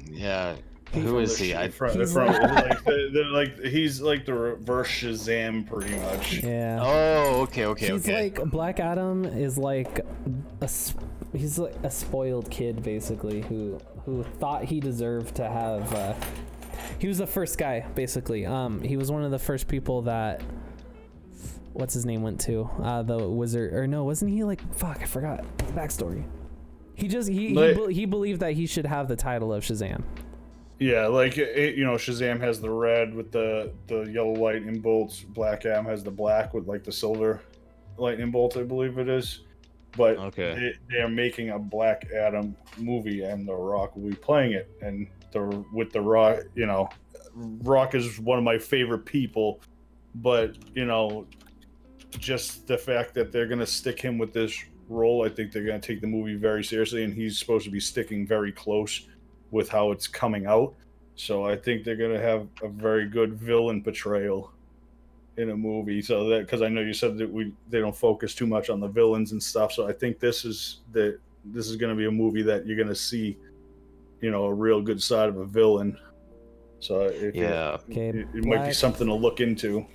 [0.09, 0.55] Yeah.
[0.93, 1.55] Who is he?
[1.55, 5.95] I, From, He's from, like- like, the, the, like he's like the reverse Shazam, pretty
[5.97, 6.43] much.
[6.43, 6.80] Yeah.
[6.81, 8.23] oh, okay, okay, he's okay.
[8.23, 10.93] like Black Adam is like a s-
[11.34, 16.13] he's like a spoiled kid basically who who thought he deserved to have uh,
[16.99, 20.41] he was the first guy basically um he was one of the first people that
[21.73, 25.05] what's his name went to uh the wizard or no wasn't he like fuck I
[25.05, 26.26] forgot his backstory
[26.95, 30.03] he just he he, be- he believed that he should have the title of Shazam
[30.81, 35.19] Yeah, like it, you know, Shazam has the red with the the yellow lightning bolts.
[35.21, 37.39] Black Adam has the black with like the silver
[37.97, 39.41] lightning bolts, I believe it is.
[39.95, 40.55] But Okay.
[40.55, 44.71] they, they are making a Black Adam movie, and The Rock will be playing it.
[44.81, 46.89] And the with the Rock, you know,
[47.35, 49.61] Rock is one of my favorite people,
[50.15, 51.27] but you know,
[52.17, 54.57] just the fact that they're gonna stick him with this
[54.89, 57.79] role, I think they're gonna take the movie very seriously, and he's supposed to be
[57.79, 59.05] sticking very close
[59.51, 60.73] with how it's coming out.
[61.15, 64.51] So I think they're gonna have a very good villain portrayal
[65.37, 66.01] in a movie.
[66.01, 68.79] So that because I know you said that we they don't focus too much on
[68.79, 69.71] the villains and stuff.
[69.73, 72.95] So I think this is the this is gonna be a movie that you're gonna
[72.95, 73.37] see,
[74.21, 75.97] you know, a real good side of a villain.
[76.79, 77.77] So if you- Yeah.
[77.89, 79.85] Okay, it, it might be something to look into.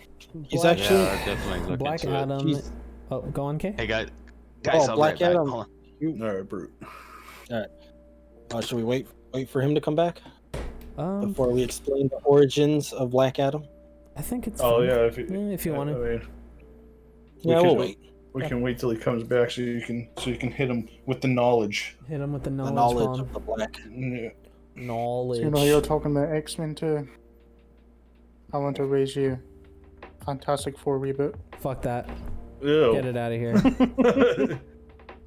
[0.49, 2.19] He's actually- yeah, definitely look Black into it.
[2.23, 2.71] Adam He's-
[3.11, 4.09] oh go on Kay Hey, guys.
[4.63, 5.41] Guys, Oh, I'll Black be right back.
[5.41, 5.49] Adam.
[5.49, 5.67] Hold
[6.03, 6.23] on.
[6.23, 6.73] All right, brute.
[7.51, 10.21] Uh, should we wait wait for him to come back
[10.99, 13.65] um before we explain the origins of Black Adam?
[14.17, 14.89] I think it's Oh fine.
[14.89, 16.23] yeah, if you, Yeah, if you I want to mean,
[17.45, 17.99] We Yeah, can- we'll wait.
[18.33, 18.49] we Yeah.
[18.49, 21.21] can wait till he comes back so you can so you can hit him with
[21.21, 21.97] the knowledge.
[22.09, 22.71] hit him with the knowledge.
[22.71, 23.81] The knowledge, knowledge of the Black.
[23.91, 24.29] Yeah.
[24.75, 27.07] knowledge So, you know, you're talking about X Men too.
[28.53, 29.39] I want to raise you.
[30.25, 31.35] Fantastic Four reboot.
[31.61, 32.09] fuck that
[32.63, 32.93] Ew.
[32.95, 33.55] get it out of here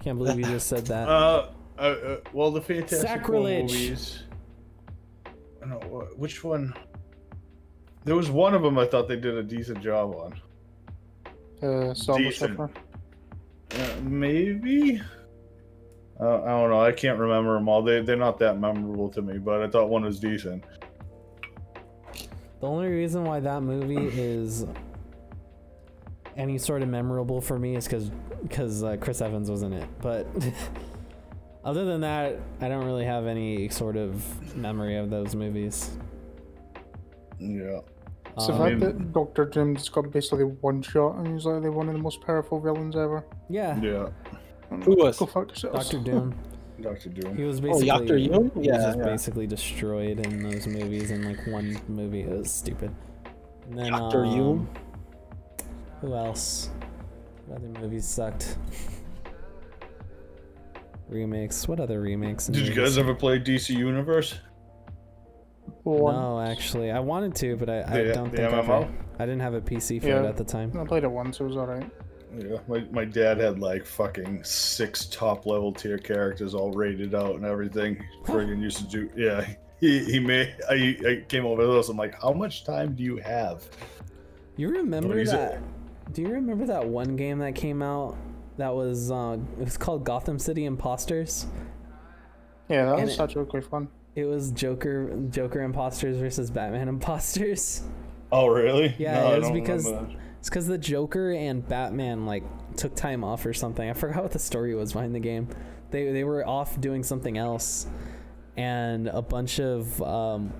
[0.04, 1.08] Can't believe you just said that.
[1.10, 1.50] Uh,
[1.80, 3.72] uh, uh, well, the Fantastic Sacrilege.
[3.72, 4.24] Four movies.
[5.62, 6.74] I don't know which one.
[8.06, 10.42] There was one of them I thought they did a decent job on.
[11.62, 12.60] Uh, Silver Decent.
[12.60, 12.70] Uh,
[14.02, 15.02] maybe.
[16.20, 16.82] Uh, I don't know.
[16.82, 17.82] I can't remember them all.
[17.82, 20.64] They they're not that memorable to me, but I thought one was decent.
[22.60, 24.66] The only reason why that movie is
[26.36, 28.10] any sort of memorable for me is because
[28.42, 29.88] because uh, Chris Evans was in it.
[30.02, 30.28] But
[31.64, 35.92] other than that, I don't really have any sort of memory of those movies.
[37.40, 37.80] Yeah.
[38.36, 41.64] It's the Um, fact that Doctor Doom just got basically one shot and he's like
[41.74, 43.26] one of the most powerful villains ever.
[43.50, 44.10] yeah, Yeah.
[44.84, 45.18] Who was?
[45.18, 45.90] Go fuck yourselves.
[45.90, 46.36] Doctor Doom.
[46.82, 47.36] Doctor Doom.
[47.36, 48.52] He was Oh, basically Doctor Doom?
[48.54, 49.04] he was Yeah, just yeah.
[49.06, 52.22] basically destroyed in those movies in like one movie.
[52.22, 52.92] It was stupid.
[53.70, 54.26] And then, Dr.
[54.26, 54.70] um, Doom?
[56.02, 56.70] Who else?
[57.54, 58.58] Other movies sucked?
[61.10, 61.68] remakes.
[61.68, 62.48] What other remakes?
[62.48, 64.40] Did you guys ever play DC Universe?
[65.84, 66.16] One.
[66.16, 68.92] No, actually, I wanted to, but I, I The- don't the think I, MMO?
[69.20, 70.72] I didn't have a PC for it at the time.
[70.78, 71.40] I played it once.
[71.40, 71.90] It was alright.
[72.38, 77.36] Yeah, my, my dad had like fucking six top level tier characters all rated out
[77.36, 78.04] and everything.
[78.26, 79.48] Friggin' used to do yeah.
[79.80, 81.90] He he made I, I came over to this.
[81.90, 83.68] I'm like, how much time do you have?
[84.58, 86.14] You remember he's a- that?
[86.14, 88.16] Do you remember that one game that came out
[88.60, 91.48] that was uh, it was called Gotham City Imposters.
[92.70, 93.90] Yeah, that And was it- such a great fun.
[94.16, 97.82] It was Joker Joker imposters versus Batman imposters.
[98.32, 98.94] Oh, really?
[99.00, 99.88] Yeah, No, it was because
[100.40, 102.44] it's because the Joker and Batman like
[102.76, 103.90] took time off or something.
[103.90, 105.48] I forgot what the story was behind the game.
[105.92, 107.88] They they were off doing something else,
[108.58, 110.54] and a bunch of um,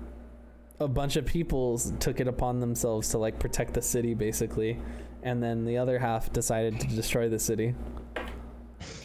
[0.80, 4.78] a bunch of people took it upon themselves to like protect the city basically,
[5.22, 7.74] and then the other half decided to destroy the city.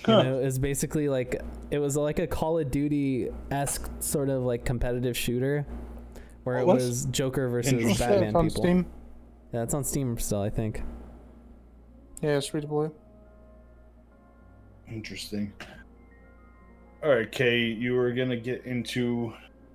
[0.08, 4.30] You know, it was basically like it was like a Call of Duty esque sort
[4.30, 5.66] of like competitive shooter,
[6.44, 6.76] where it What?
[6.76, 8.08] was Joker versus Interesting.
[8.08, 8.64] Batman it's on people.
[8.64, 8.86] Steam.
[9.52, 10.84] Yeah, it's on Steam still, I think.
[12.22, 12.90] Yeah, it's free to play.
[14.92, 15.52] Interesting.
[17.04, 19.34] All right, Kay, you were gonna get into.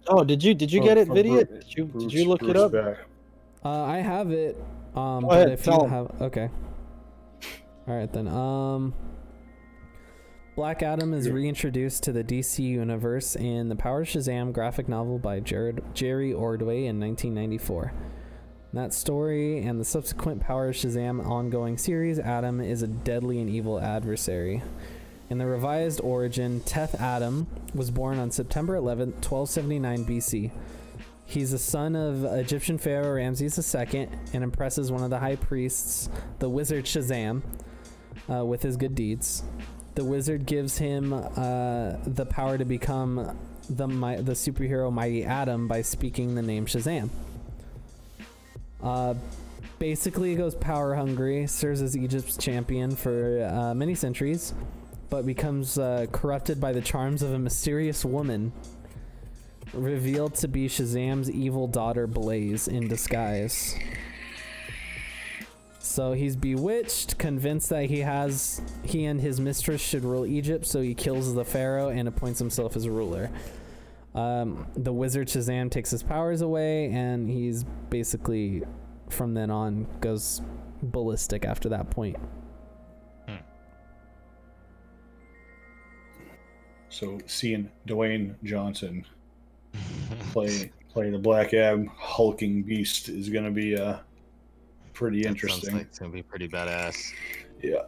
[0.08, 1.44] Oh, did you did you Oh, get it, from video?
[1.44, 2.72] Bruce- Did you did you look it up?
[2.72, 2.98] back.
[3.64, 4.56] Uh, I have it.
[4.94, 5.90] Um, Go but ahead, if tell you 'em.
[5.90, 6.50] have, okay.
[7.88, 8.28] All right then.
[8.28, 8.94] Um,
[10.56, 15.18] Black Adam is reintroduced to the DC universe in the Power of Shazam graphic novel
[15.18, 17.92] by Jared Jerry Ordway in 1994.
[18.72, 23.40] In that story and the subsequent Power of Shazam ongoing series, Adam is a deadly
[23.40, 24.62] and evil adversary.
[25.30, 30.50] In the revised origin, Teth Adam was born on September 11, 1279 BC.
[31.31, 36.09] He's the son of Egyptian pharaoh Ramses II and impresses one of the high priests,
[36.40, 37.43] the wizard Shazam,
[38.28, 39.44] uh, with his good deeds.
[39.94, 43.39] The wizard gives him uh, the power to become
[43.69, 47.11] the the superhero Mighty Adam by speaking the name Shazam.
[48.82, 49.15] Uh,
[49.78, 54.52] basically, he goes power hungry, serves as Egypt's champion for uh, many centuries,
[55.11, 58.52] but becomes uh, corrupted by the charms of a mysterious woman
[59.72, 63.74] revealed to be Shazam's evil daughter Blaze in disguise.
[65.78, 70.80] So he's bewitched, convinced that he has he and his mistress should rule Egypt, so
[70.80, 73.30] he kills the pharaoh and appoints himself as ruler.
[74.14, 78.62] Um, the wizard Shazam takes his powers away, and he's basically
[79.09, 80.42] from then on goes
[80.82, 82.16] ballistic after that point.
[86.88, 89.06] So seeing Dwayne Johnson
[90.32, 93.98] play play the Black Ab hulking beast is gonna be uh
[94.93, 95.74] pretty That interesting.
[95.74, 97.12] Like it's gonna be pretty badass.
[97.62, 97.82] Yeah.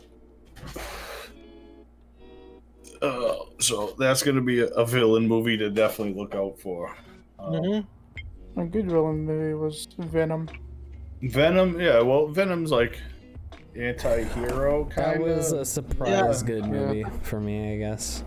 [3.01, 6.95] Uh, so that's gonna be a, a villain movie to definitely look out for.
[7.39, 7.87] Uh, Mhm.
[8.57, 10.49] A good villain movie was Venom.
[11.23, 12.01] Venom, yeah.
[12.03, 13.01] Well, Venom's like
[13.75, 15.27] anti-hero kind of.
[15.29, 16.47] That was a surprise Yeah.
[16.47, 16.71] good Yeah.
[16.71, 18.23] movie for me, I guess.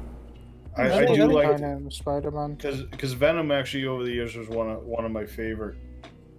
[0.78, 1.58] I, I do like
[1.92, 2.56] Spider-Man.
[2.56, 5.78] because because Venom actually over the years was one of one of my favorite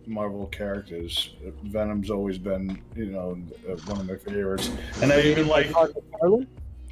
[0.06, 1.34] Marvel characters.
[1.64, 3.38] Venom's always been you know
[3.68, 4.70] uh, one of my favorites,
[5.02, 5.94] and I even like Todd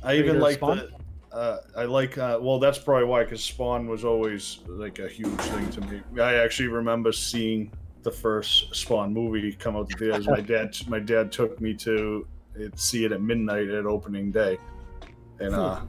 [0.02, 0.90] I even like the.
[1.32, 2.60] Uh, I like uh, well.
[2.60, 6.00] That's probably why, because Spawn was always like a huge thing to me.
[6.22, 7.72] I actually remember seeing
[8.04, 10.28] the first Spawn movie come out the theaters.
[10.28, 14.58] my dad, my dad took me to it, see it at midnight at opening day,
[15.40, 15.80] and uh,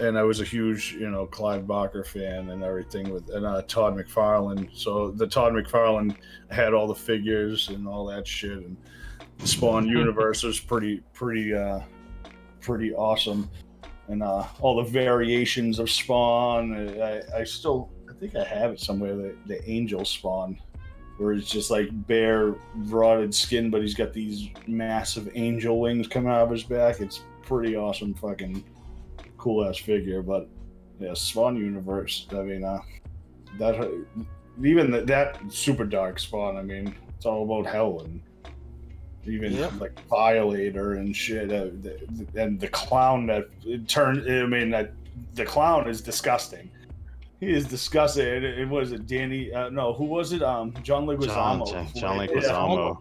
[0.00, 3.62] and I was a huge, you know, Clive Barker fan and everything with and uh,
[3.62, 4.68] Todd McFarlane.
[4.72, 6.16] So the Todd McFarlane
[6.50, 8.76] had all the figures and all that shit, and
[9.38, 11.80] the Spawn universe was pretty, pretty, uh,
[12.60, 13.48] pretty awesome
[14.08, 17.00] and uh, all the variations of Spawn.
[17.00, 19.16] I, I still, I think I have it somewhere.
[19.16, 20.58] The, the Angel Spawn,
[21.18, 26.30] where it's just like bare rotted skin, but he's got these massive angel wings coming
[26.30, 27.00] out of his back.
[27.00, 28.64] It's pretty awesome, fucking
[29.44, 30.22] cool ass figure.
[30.22, 30.48] But
[30.98, 32.26] yeah, Spawn universe.
[32.32, 32.80] I mean, uh,
[33.58, 33.76] that
[34.62, 36.56] even that, that super dark Spawn.
[36.56, 38.20] I mean, it's all about hell and
[39.26, 39.80] even Yep.
[39.80, 42.06] like Violator and shit, uh, the,
[42.36, 44.28] and the clown that it turned.
[44.30, 44.92] I mean, that
[45.34, 46.70] the clown is disgusting.
[47.40, 48.26] He is disgusting.
[48.26, 49.52] It, it was it Danny?
[49.52, 50.42] Uh, no, who was it?
[50.42, 51.70] Um, John John, Leguizamo.
[51.70, 52.26] John, John Yeah.
[52.26, 52.98] Leguizamo.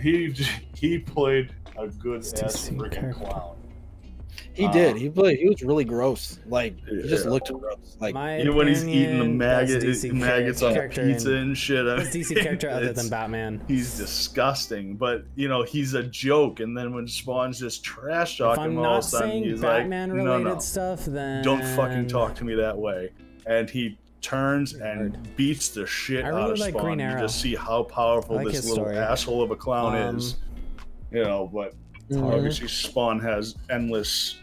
[0.00, 0.34] He
[0.74, 3.57] he played a good ass freaking clown.
[4.52, 4.96] He Uh, did.
[4.96, 5.38] He played.
[5.38, 6.38] He was really gross.
[6.46, 7.96] Like he just looked gross.
[8.00, 11.36] Like My Even when he's eating the opinion, maggot, DC maggots on character pizza in-
[11.38, 11.86] and shit.
[11.86, 13.60] I best mean, DC character other than Batman.
[13.68, 16.60] He's disgusting, but you know he's a joke.
[16.60, 19.60] And then when Spawn's just trash If talking I'm him all of a sudden, he's
[19.60, 23.10] Batman like, related no, no, stuff, then don't fucking talk to me that way.
[23.46, 26.84] And he turns and beats the shit I out really of like Spawn.
[26.96, 28.98] Green you just see how powerful like this little story.
[28.98, 30.36] asshole of a clown Um, is.
[31.10, 31.72] You know, but
[32.10, 32.32] Mhm.
[32.34, 34.36] obviously Spawn has endless,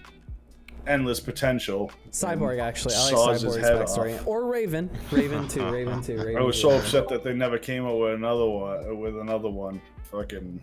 [0.87, 1.91] endless potential.
[2.11, 2.95] Cyborg actually.
[2.95, 4.15] I like saws his Cyborg's head backstory.
[4.19, 4.27] off.
[4.27, 4.89] Or Raven.
[5.11, 5.65] Raven too.
[5.71, 6.17] Raven too.
[6.17, 6.61] Raven I was too.
[6.63, 8.99] so upset that they never came up with another one.
[8.99, 9.81] With another one,
[10.11, 10.61] fucking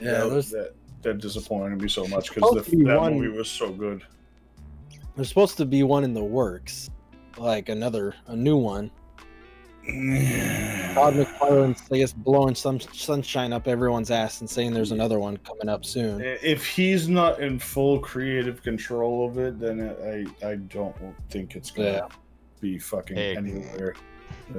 [0.00, 3.50] yeah, that, there's that, that disappointed me so much because to that one- movie was
[3.50, 4.02] so good.
[5.16, 6.90] There's supposed to be one in the works,
[7.36, 8.90] like another, a new one.
[10.94, 15.38] Todd McFarlane's, I guess, blowing some sunshine up everyone's ass and saying there's another one
[15.38, 16.20] coming up soon.
[16.22, 19.80] If he's not in full creative control of it, then
[20.42, 20.94] I I don't
[21.30, 22.08] think it's gonna Yeah.
[22.60, 23.36] be fucking Hey.
[23.36, 23.94] anywhere.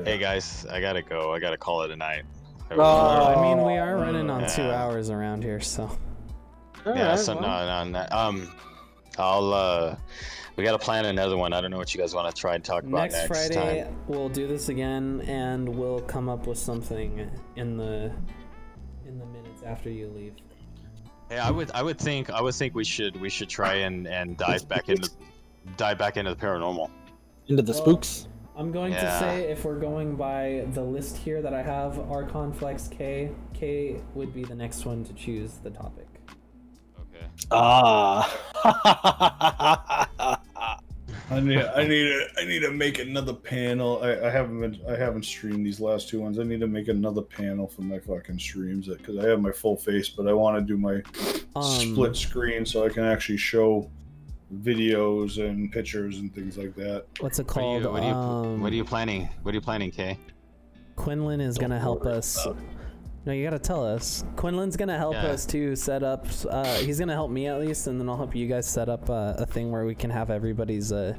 [0.03, 1.31] Hey guys, I gotta go.
[1.34, 2.23] I gotta call it a night.
[2.72, 2.81] Oh.
[2.81, 5.91] I mean, we are running on two hours around here, so
[6.85, 8.18] yeah, Alright, so well, no, no, no.
[8.18, 8.51] Um,
[9.19, 9.95] I'll uh,
[10.60, 11.53] we gotta plan another one.
[11.53, 13.84] I don't know what you guys want to try and talk about next, next, Friday
[13.84, 13.95] time.
[14.07, 18.11] we'll do this again, and we'll come up with something in the
[19.07, 20.34] in the minutes after you leave.
[21.31, 24.06] Yeah, I would, I would think, I would think we should, we should try and
[24.06, 25.10] and dive back into,
[25.77, 26.90] dive back into the paranormal.
[27.48, 28.27] Into the Well, spooks.
[28.57, 32.52] I'm going to say if we're going by the list here that I have, Archon
[32.52, 36.09] Flex K, K would be the next one to choose the topic.
[37.45, 37.48] Okay.
[37.52, 38.36] Ah.
[41.32, 43.99] I need I need to I need to make another panel.
[44.02, 46.40] I, I haven't been I haven't streamed these last two ones.
[46.40, 49.78] I need to make another panel for my fucking streams because I have my full
[49.78, 51.03] face, but I want to do my
[51.56, 51.64] Um,
[51.94, 53.90] split screen so I can actually show
[54.64, 57.06] videos and pictures and things like that.
[57.20, 57.84] What's it What are, called?
[57.84, 59.30] you, what, are you, um, what are you planning?
[59.44, 60.18] What are you planning, Kay?
[60.95, 62.48] Quinlan is gonna help worry us.
[63.30, 64.23] About No, you gotta tell us.
[64.35, 65.27] Quinlan's gonna help Yeah.
[65.27, 66.26] us to set up.
[66.49, 69.10] Uh, he's gonna help me at least, and then I'll help you guys set up
[69.10, 71.14] uh, a thing where we can have everybody's uh,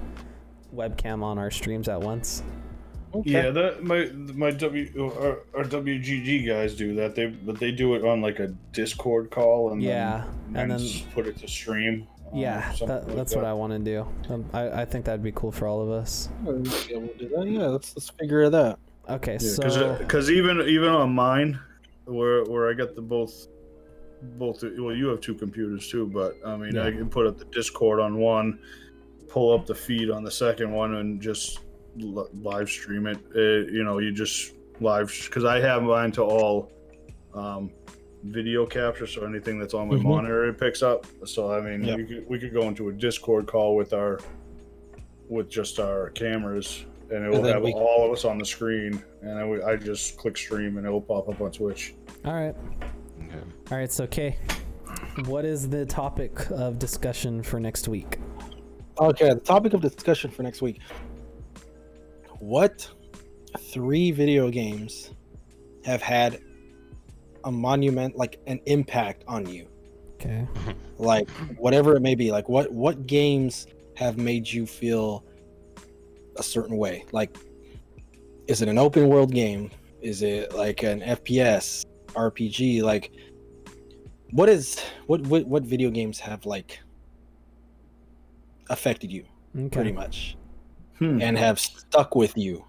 [0.75, 2.43] webcam on our streams at once.
[3.13, 3.31] Okay.
[3.31, 7.15] Yeah, that my my W our, our WGG guys do that.
[7.17, 10.71] They but they do it on like a Discord call and Yeah, then, and and
[10.73, 12.07] then s- put it to stream.
[12.33, 13.39] um, yeah, something that, like that's that.
[13.39, 14.07] what I want to do.
[14.33, 16.29] Um, I, I think that'd be cool for all of us.
[16.45, 16.53] Yeah,
[16.99, 17.47] we'll do that.
[17.49, 18.79] Yeah, let's let's figure it Out.
[19.09, 21.59] Okay, Yeah, so because even even on mine,
[22.05, 23.47] where where I got the both
[24.39, 27.45] both well you have two computers too, but I mean I can put up the
[27.47, 28.61] Discord on one,
[29.29, 31.61] pull up the feed on the second one, and just
[31.97, 33.19] live stream it.
[33.35, 36.71] Uh, you know, you just live because I have mine to all
[37.35, 37.71] um,
[38.25, 40.03] video capture, so anything that's on my Mhm.
[40.05, 41.07] monitor it picks up.
[41.25, 41.97] So I mean, Yep.
[41.97, 44.21] we could we could go into a Discord call with our
[45.29, 48.45] with just our cameras, and it will then have we- all of us on the
[48.45, 51.95] screen, and I, I just click stream, and it will pop up on Twitch.
[52.25, 52.55] all right,
[53.25, 53.39] Okay.
[53.71, 53.91] all right.
[53.91, 54.37] So, Kay,
[55.27, 58.19] what is the topic of discussion for next week?
[59.01, 60.81] Okay, the topic of discussion for next week.
[62.39, 62.89] What
[63.59, 65.11] three video games
[65.85, 66.41] have had
[67.45, 69.67] a monument like an impact on you?
[70.15, 70.47] Okay.
[70.99, 72.31] Like whatever it may be.
[72.31, 75.25] Like what what games have made you feel
[76.37, 77.05] a certain way?
[77.13, 77.37] Like
[78.47, 79.71] is it an open world game?
[80.03, 82.83] Is it like an FPS, RPG?
[82.83, 83.13] Like
[84.33, 86.81] what is what what, what video games have like
[88.69, 89.25] affected you
[89.73, 90.37] pretty much
[90.99, 91.21] Hmm.
[91.23, 92.65] and have stuck with you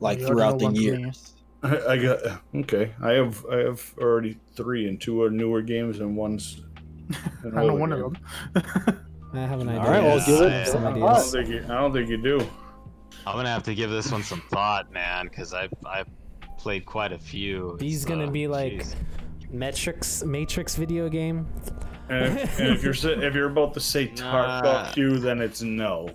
[0.00, 1.34] like You already throughout the one years?
[1.62, 2.18] I, I got
[2.56, 2.92] okay.
[3.00, 6.60] I have I have already three, and two are newer games, and one's
[7.44, 8.16] I know older one of them.
[9.32, 9.80] I have an idea.
[9.80, 10.64] All right, well, Yeah, give it yeah.
[10.64, 11.32] some I ideas.
[11.32, 11.64] don't think you.
[11.72, 12.48] I don't think you do.
[13.28, 16.08] I'm gonna have to give this one some thought, man, because I've I've
[16.58, 17.76] played quite a few.
[17.78, 18.94] These so, gonna be like jeez.
[19.50, 21.46] Matrix Matrix video game.
[22.10, 24.62] And if, and if you're if you're about to say Nah.
[24.62, 26.08] Tarkov then it's no.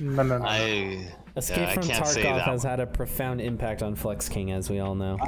[0.00, 0.44] No, no, no.
[0.44, 2.70] I Escape Yeah, from Tarkov has one.
[2.70, 5.18] had a profound impact on Flex King, as we all know.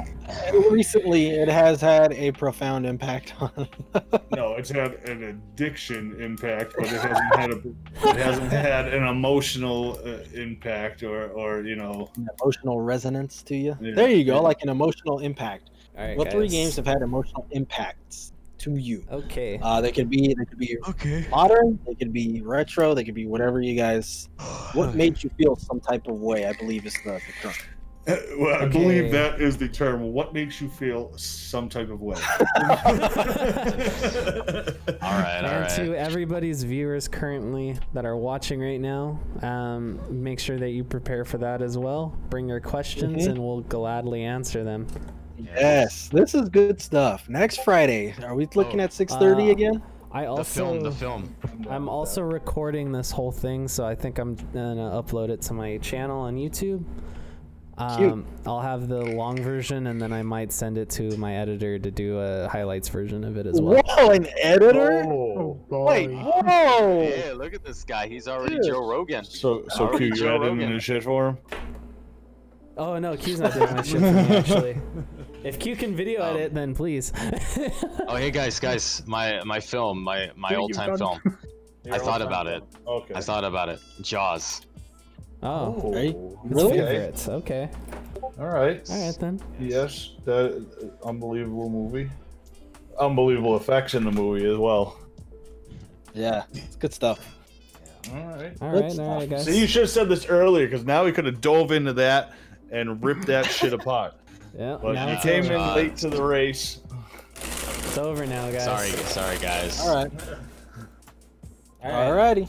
[0.71, 3.67] Recently, it has had a profound impact on.
[4.31, 7.57] no, it's had an addiction impact, but it hasn't had a.
[8.09, 12.09] It hasn't had an emotional uh, impact, or or you know.
[12.15, 13.75] an emotional resonance to you.
[13.81, 13.95] Yeah.
[13.95, 15.71] There you go, like an emotional impact.
[15.97, 18.31] All right, what three games have had emotional impacts
[18.75, 19.03] to you?
[19.11, 19.59] Okay.
[19.61, 21.25] Uh, they could be they could be okay.
[21.29, 24.29] modern, they could be retro, they could be whatever you guys.
[24.73, 26.45] What made you feel some type of way?
[26.45, 27.53] I believe is the, the term.
[28.07, 28.79] Uh, Well, I Okay.
[28.79, 30.01] believe that is the term.
[30.13, 32.15] What makes you feel some type of way?
[35.01, 35.69] All right, all and right.
[35.75, 41.25] to everybody's viewers currently that are watching right now, um, make sure that you prepare
[41.25, 42.15] for that as well.
[42.29, 43.31] Bring your questions, Mhm.
[43.31, 44.87] and we'll gladly answer them.
[45.37, 47.29] Yes, this is good stuff.
[47.29, 48.83] Next Friday, are we looking Oh.
[48.85, 49.83] at six thirty Uh, again?
[50.11, 51.67] I also The also film, the film.
[51.69, 55.77] I'm also recording this whole thing, so I think I'm gonna upload it to my
[55.77, 56.83] channel on YouTube.
[57.97, 58.11] Cute.
[58.11, 61.77] Um, I'll have the long version, and then I might send it to my editor
[61.77, 63.83] to do a highlights version of it as well.
[63.85, 65.03] Whoa, an editor?
[65.05, 65.85] Oh, boy.
[65.85, 67.01] Wait, whoa!
[67.03, 68.07] Yeah, look at this guy.
[68.07, 68.63] He's already Dude.
[68.65, 69.23] Joe Rogan.
[69.25, 70.73] So, so Already Q, you're editing Rogan.
[70.73, 71.37] the shit for him?
[72.77, 74.77] Oh no, Q's not doing my shit for me actually.
[75.47, 77.13] If Q can video Um, edit, then please.
[78.09, 81.19] Oh, hey guys, guys, my my film, my my old time film.
[81.91, 82.63] I thought all-time about it.
[82.85, 83.13] Okay.
[83.15, 83.79] I thought about it.
[84.01, 84.61] Jaws.
[85.43, 86.13] oh, Right?
[86.17, 86.77] Oh, his Really?
[86.79, 87.29] favorites.
[87.29, 87.69] Okay.
[88.39, 88.89] All right.
[88.89, 89.39] All right then.
[89.59, 90.65] Yes, that
[91.03, 92.09] uh, unbelievable movie.
[92.99, 94.97] Unbelievable effects in the movie as well.
[96.13, 97.19] Yeah, it's good stuff.
[98.13, 98.53] All right.
[98.61, 99.07] All Good right, stuff.
[99.07, 99.45] all right, guys.
[99.45, 102.33] See, you should have said this earlier because now we could have dove into that
[102.71, 104.13] and ripped that shit apart.
[104.57, 106.79] Yeah, But now you came in late to the race.
[107.35, 108.63] It's over now, guys.
[108.63, 109.79] Sorry, sorry guys.
[109.81, 110.11] All right.
[111.83, 112.17] All All right.
[112.17, 112.47] righty.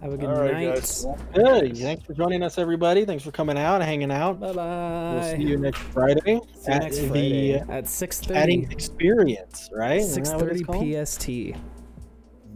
[0.00, 0.74] Have a good All right, night.
[0.74, 1.06] guys.
[1.34, 1.76] Good.
[1.78, 3.04] Thanks for joining us, everybody.
[3.04, 4.40] Thanks for coming out hanging out.
[4.40, 5.12] Bye bye.
[5.14, 6.20] We'll see you next Friday
[6.54, 8.74] See you at next the Friday at six chatting thirty.
[8.74, 9.98] experience, right?
[10.00, 10.84] Isn't Six that what it's thirty called?
[11.06, 11.28] PST.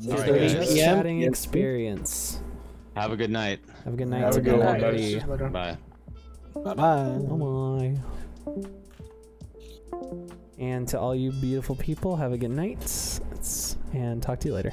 [0.00, 0.72] 6:30 guys.
[0.72, 0.96] PM.
[0.96, 2.40] chatting experience.
[2.96, 3.60] Have a good night.
[3.84, 5.18] Have a good night, Have a good one, everybody.
[5.50, 5.76] Bye.
[6.54, 6.96] Bye bye.
[6.96, 8.00] Oh, bye bye.
[10.58, 13.20] And to all you beautiful people, have a good night.
[13.92, 14.72] And talk to you later.